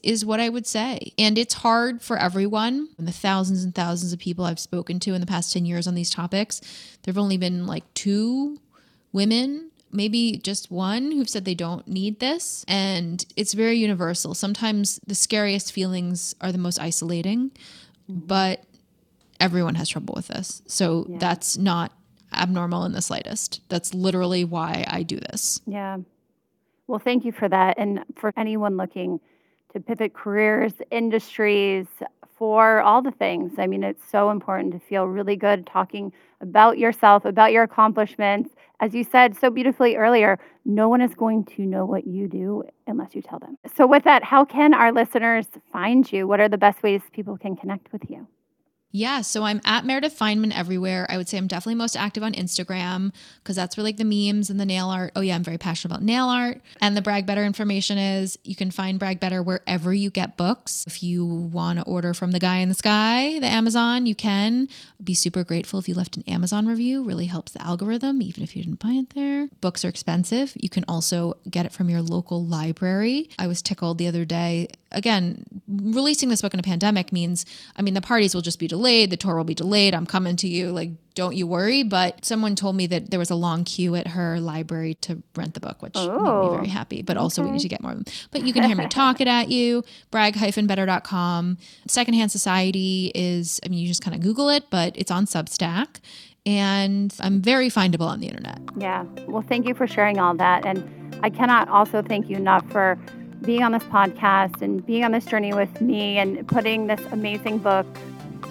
is 0.02 0.24
what 0.24 0.38
I 0.38 0.50
would 0.50 0.66
say. 0.66 1.12
And 1.18 1.38
it's 1.38 1.54
hard 1.54 2.02
for 2.02 2.18
everyone. 2.18 2.90
And 2.98 3.08
the 3.08 3.12
thousands 3.12 3.64
and 3.64 3.74
thousands 3.74 4.12
of 4.12 4.18
people 4.18 4.44
I've 4.44 4.60
spoken 4.60 5.00
to 5.00 5.14
in 5.14 5.20
the 5.20 5.26
past 5.26 5.52
10 5.52 5.64
years 5.64 5.88
on 5.88 5.94
these 5.94 6.10
topics, 6.10 6.60
there 7.02 7.12
have 7.12 7.18
only 7.18 7.38
been 7.38 7.66
like 7.66 7.92
two 7.94 8.60
women 9.12 9.70
maybe 9.96 10.38
just 10.38 10.70
one 10.70 11.10
who've 11.10 11.28
said 11.28 11.44
they 11.44 11.54
don't 11.54 11.88
need 11.88 12.20
this. 12.20 12.64
And 12.68 13.24
it's 13.36 13.54
very 13.54 13.76
universal. 13.76 14.34
Sometimes 14.34 15.00
the 15.06 15.14
scariest 15.14 15.72
feelings 15.72 16.34
are 16.40 16.52
the 16.52 16.58
most 16.58 16.78
isolating, 16.78 17.50
but 18.08 18.64
everyone 19.40 19.74
has 19.76 19.88
trouble 19.88 20.14
with 20.14 20.28
this. 20.28 20.62
So 20.66 21.06
yeah. 21.08 21.18
that's 21.18 21.56
not 21.56 21.92
abnormal 22.32 22.84
in 22.84 22.92
the 22.92 23.02
slightest. 23.02 23.62
That's 23.68 23.94
literally 23.94 24.44
why 24.44 24.84
I 24.88 25.02
do 25.02 25.18
this. 25.18 25.60
Yeah. 25.66 25.98
Well, 26.86 26.98
thank 26.98 27.24
you 27.24 27.32
for 27.32 27.48
that. 27.48 27.78
And 27.78 28.04
for 28.16 28.32
anyone 28.36 28.76
looking 28.76 29.18
to 29.72 29.80
pivot 29.80 30.14
careers, 30.14 30.72
industries, 30.90 31.86
for 32.36 32.80
all 32.80 33.02
the 33.02 33.10
things. 33.10 33.52
I 33.58 33.66
mean, 33.66 33.82
it's 33.82 34.02
so 34.10 34.30
important 34.30 34.72
to 34.72 34.78
feel 34.78 35.06
really 35.06 35.36
good 35.36 35.66
talking 35.66 36.12
about 36.40 36.78
yourself, 36.78 37.24
about 37.24 37.52
your 37.52 37.62
accomplishments, 37.62 38.50
as 38.80 38.94
you 38.94 39.04
said 39.04 39.36
so 39.36 39.48
beautifully 39.48 39.96
earlier, 39.96 40.38
no 40.64 40.88
one 40.88 41.00
is 41.00 41.14
going 41.14 41.44
to 41.44 41.62
know 41.62 41.86
what 41.86 42.06
you 42.06 42.28
do 42.28 42.62
unless 42.86 43.14
you 43.14 43.22
tell 43.22 43.38
them. 43.38 43.56
So, 43.74 43.86
with 43.86 44.04
that, 44.04 44.22
how 44.22 44.44
can 44.44 44.74
our 44.74 44.92
listeners 44.92 45.46
find 45.72 46.10
you? 46.12 46.28
What 46.28 46.40
are 46.40 46.48
the 46.48 46.58
best 46.58 46.82
ways 46.82 47.00
people 47.12 47.38
can 47.38 47.56
connect 47.56 47.90
with 47.92 48.10
you? 48.10 48.26
Yeah, 48.96 49.20
so 49.20 49.44
I'm 49.44 49.60
at 49.66 49.84
Meredith 49.84 50.18
Fineman 50.18 50.56
everywhere. 50.56 51.04
I 51.10 51.18
would 51.18 51.28
say 51.28 51.36
I'm 51.36 51.46
definitely 51.46 51.74
most 51.74 51.98
active 51.98 52.22
on 52.22 52.32
Instagram 52.32 53.12
because 53.42 53.54
that's 53.54 53.76
where 53.76 53.84
like 53.84 53.98
the 53.98 54.04
memes 54.04 54.48
and 54.48 54.58
the 54.58 54.64
nail 54.64 54.88
art. 54.88 55.12
Oh 55.14 55.20
yeah, 55.20 55.34
I'm 55.34 55.44
very 55.44 55.58
passionate 55.58 55.92
about 55.92 56.02
nail 56.02 56.28
art. 56.28 56.62
And 56.80 56.96
the 56.96 57.02
Brag 57.02 57.26
Better 57.26 57.44
information 57.44 57.98
is 57.98 58.38
you 58.42 58.56
can 58.56 58.70
find 58.70 58.98
Brag 58.98 59.20
Better 59.20 59.42
wherever 59.42 59.92
you 59.92 60.08
get 60.08 60.38
books. 60.38 60.82
If 60.86 61.02
you 61.02 61.26
want 61.26 61.78
to 61.78 61.84
order 61.84 62.14
from 62.14 62.30
the 62.30 62.38
guy 62.38 62.56
in 62.56 62.70
the 62.70 62.74
sky, 62.74 63.38
the 63.38 63.46
Amazon, 63.46 64.06
you 64.06 64.14
can. 64.14 64.66
Be 65.04 65.12
super 65.12 65.44
grateful 65.44 65.78
if 65.78 65.90
you 65.90 65.94
left 65.94 66.16
an 66.16 66.24
Amazon 66.26 66.66
review. 66.66 67.04
Really 67.04 67.26
helps 67.26 67.52
the 67.52 67.62
algorithm, 67.62 68.22
even 68.22 68.42
if 68.42 68.56
you 68.56 68.62
didn't 68.62 68.80
buy 68.80 68.92
it 68.92 69.10
there. 69.10 69.50
Books 69.60 69.84
are 69.84 69.90
expensive. 69.90 70.54
You 70.56 70.70
can 70.70 70.86
also 70.88 71.34
get 71.50 71.66
it 71.66 71.72
from 71.72 71.90
your 71.90 72.00
local 72.00 72.42
library. 72.42 73.28
I 73.38 73.46
was 73.46 73.60
tickled 73.60 73.98
the 73.98 74.06
other 74.06 74.24
day. 74.24 74.68
Again, 74.92 75.44
releasing 75.68 76.30
this 76.30 76.40
book 76.40 76.54
in 76.54 76.60
a 76.60 76.62
pandemic 76.62 77.12
means, 77.12 77.44
I 77.76 77.82
mean, 77.82 77.92
the 77.92 78.00
parties 78.00 78.34
will 78.34 78.40
just 78.40 78.58
be 78.58 78.66
delayed 78.68 78.85
delayed, 78.86 79.10
the 79.10 79.16
tour 79.16 79.36
will 79.36 79.44
be 79.44 79.54
delayed. 79.54 79.94
I'm 79.94 80.06
coming 80.06 80.36
to 80.36 80.48
you. 80.48 80.70
Like, 80.70 80.90
don't 81.14 81.34
you 81.34 81.46
worry. 81.46 81.82
But 81.82 82.24
someone 82.24 82.54
told 82.54 82.76
me 82.76 82.86
that 82.86 83.10
there 83.10 83.18
was 83.18 83.30
a 83.30 83.34
long 83.34 83.64
queue 83.64 83.96
at 83.96 84.08
her 84.08 84.38
library 84.38 84.94
to 85.02 85.22
rent 85.34 85.54
the 85.54 85.60
book, 85.60 85.82
which 85.82 85.94
oh, 85.96 86.06
made 86.06 86.22
me 86.22 86.28
oh, 86.28 86.54
very 86.54 86.68
happy. 86.68 87.02
But 87.02 87.16
also, 87.16 87.42
okay. 87.42 87.50
we 87.50 87.56
need 87.56 87.62
to 87.62 87.68
get 87.68 87.82
more 87.82 87.92
of 87.92 88.04
them. 88.04 88.14
But 88.30 88.42
you 88.42 88.52
can 88.52 88.62
hear 88.62 88.76
me 88.76 88.86
talk 88.86 89.20
it 89.20 89.26
at 89.26 89.50
you. 89.50 89.82
Brag-better.com. 90.12 91.58
Secondhand 91.88 92.30
Society 92.30 93.10
is, 93.14 93.60
I 93.64 93.68
mean, 93.68 93.80
you 93.80 93.88
just 93.88 94.02
kind 94.02 94.14
of 94.14 94.22
Google 94.22 94.48
it, 94.50 94.70
but 94.70 94.92
it's 94.96 95.10
on 95.10 95.26
Substack. 95.26 95.98
and 96.44 97.12
I'm 97.18 97.42
very 97.42 97.68
findable 97.70 98.06
on 98.06 98.20
the 98.20 98.28
internet. 98.28 98.60
Yeah. 98.76 99.04
Well, 99.26 99.42
thank 99.42 99.66
you 99.66 99.74
for 99.74 99.88
sharing 99.88 100.20
all 100.20 100.36
that. 100.36 100.64
And 100.64 101.18
I 101.24 101.30
cannot 101.30 101.68
also 101.68 102.02
thank 102.02 102.28
you 102.30 102.36
enough 102.36 102.64
for 102.70 102.96
being 103.42 103.64
on 103.64 103.72
this 103.72 103.82
podcast 103.84 104.62
and 104.62 104.84
being 104.86 105.04
on 105.04 105.10
this 105.10 105.24
journey 105.24 105.52
with 105.52 105.80
me 105.80 106.18
and 106.18 106.46
putting 106.46 106.86
this 106.86 107.00
amazing 107.10 107.58
book 107.58 107.86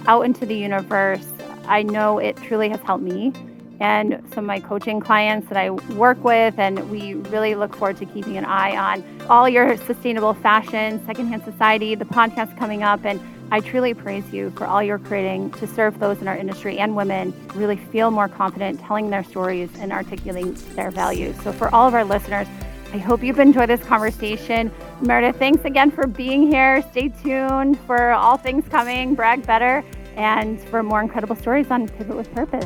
out 0.07 0.21
into 0.21 0.45
the 0.45 0.55
universe. 0.55 1.25
I 1.67 1.83
know 1.83 2.19
it 2.19 2.37
truly 2.37 2.69
has 2.69 2.79
helped 2.81 3.03
me 3.03 3.33
and 3.79 4.23
some 4.33 4.45
of 4.45 4.45
my 4.45 4.59
coaching 4.59 4.99
clients 4.99 5.49
that 5.49 5.57
I 5.57 5.71
work 5.71 6.23
with. 6.23 6.57
And 6.57 6.89
we 6.89 7.15
really 7.15 7.55
look 7.55 7.75
forward 7.75 7.97
to 7.97 8.05
keeping 8.05 8.37
an 8.37 8.45
eye 8.45 8.75
on 8.75 9.03
all 9.29 9.49
your 9.49 9.77
sustainable 9.77 10.33
fashion, 10.33 11.03
secondhand 11.05 11.43
society, 11.43 11.95
the 11.95 12.05
podcast 12.05 12.57
coming 12.57 12.83
up. 12.83 13.05
And 13.05 13.19
I 13.51 13.59
truly 13.59 13.93
praise 13.93 14.31
you 14.33 14.49
for 14.51 14.65
all 14.65 14.81
you're 14.81 14.99
creating 14.99 15.51
to 15.51 15.67
serve 15.67 15.99
those 15.99 16.19
in 16.19 16.27
our 16.27 16.35
industry 16.35 16.79
and 16.79 16.95
women 16.95 17.33
really 17.53 17.77
feel 17.77 18.09
more 18.09 18.27
confident 18.27 18.79
telling 18.79 19.09
their 19.09 19.23
stories 19.23 19.69
and 19.77 19.91
articulating 19.91 20.53
their 20.75 20.89
values. 20.89 21.35
So, 21.43 21.51
for 21.51 21.73
all 21.73 21.87
of 21.87 21.93
our 21.93 22.03
listeners, 22.03 22.47
I 22.91 22.97
hope 22.97 23.23
you've 23.23 23.39
enjoyed 23.39 23.69
this 23.69 23.83
conversation. 23.83 24.71
Meredith, 25.01 25.37
thanks 25.37 25.65
again 25.65 25.91
for 25.91 26.07
being 26.07 26.47
here. 26.47 26.81
Stay 26.91 27.09
tuned 27.09 27.77
for 27.81 28.11
all 28.11 28.37
things 28.37 28.65
coming, 28.69 29.13
brag 29.13 29.45
better, 29.45 29.83
and 30.15 30.57
for 30.69 30.81
more 30.83 31.01
incredible 31.01 31.35
stories 31.35 31.69
on 31.69 31.89
Pivot 31.89 32.15
with 32.15 32.33
Purpose. 32.33 32.65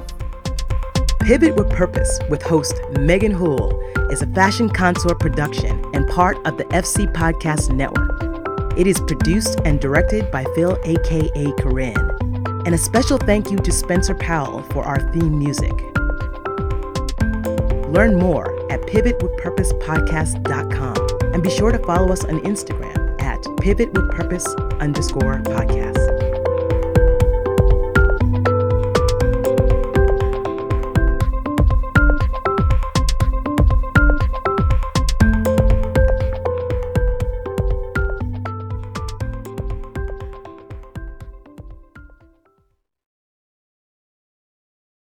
Pivot 1.22 1.56
with 1.56 1.70
Purpose 1.70 2.20
with 2.30 2.44
host 2.44 2.80
Megan 3.00 3.32
Houle 3.32 3.80
is 4.12 4.22
a 4.22 4.28
fashion 4.28 4.70
consort 4.70 5.20
production 5.20 5.84
and 5.94 6.08
part 6.08 6.38
of 6.46 6.58
the 6.58 6.66
FC 6.66 7.12
Podcast 7.14 7.74
Network. 7.74 8.78
It 8.78 8.86
is 8.88 9.00
produced 9.02 9.60
and 9.66 9.80
directed 9.80 10.32
by 10.32 10.46
Phil, 10.56 10.78
aka 10.86 11.54
Corinne. 11.60 12.18
And 12.66 12.76
a 12.76 12.78
special 12.78 13.18
thank 13.18 13.50
you 13.52 13.58
to 13.58 13.72
Spencer 13.72 14.16
Powell 14.16 14.64
for 14.72 14.84
our 14.84 15.00
theme 15.12 15.38
music. 15.38 15.74
Learn 17.90 18.18
more 18.20 18.72
at 18.72 18.82
pivotwithpurposepodcast.com 18.82 21.19
and 21.40 21.44
be 21.46 21.56
sure 21.56 21.72
to 21.72 21.80
follow 21.80 22.12
us 22.12 22.26
on 22.26 22.42
Instagram 22.42 23.22
at 23.22 23.42
pivotwithpurpose 23.64 24.82
underscore 24.82 25.42
podcast. 25.44 26.19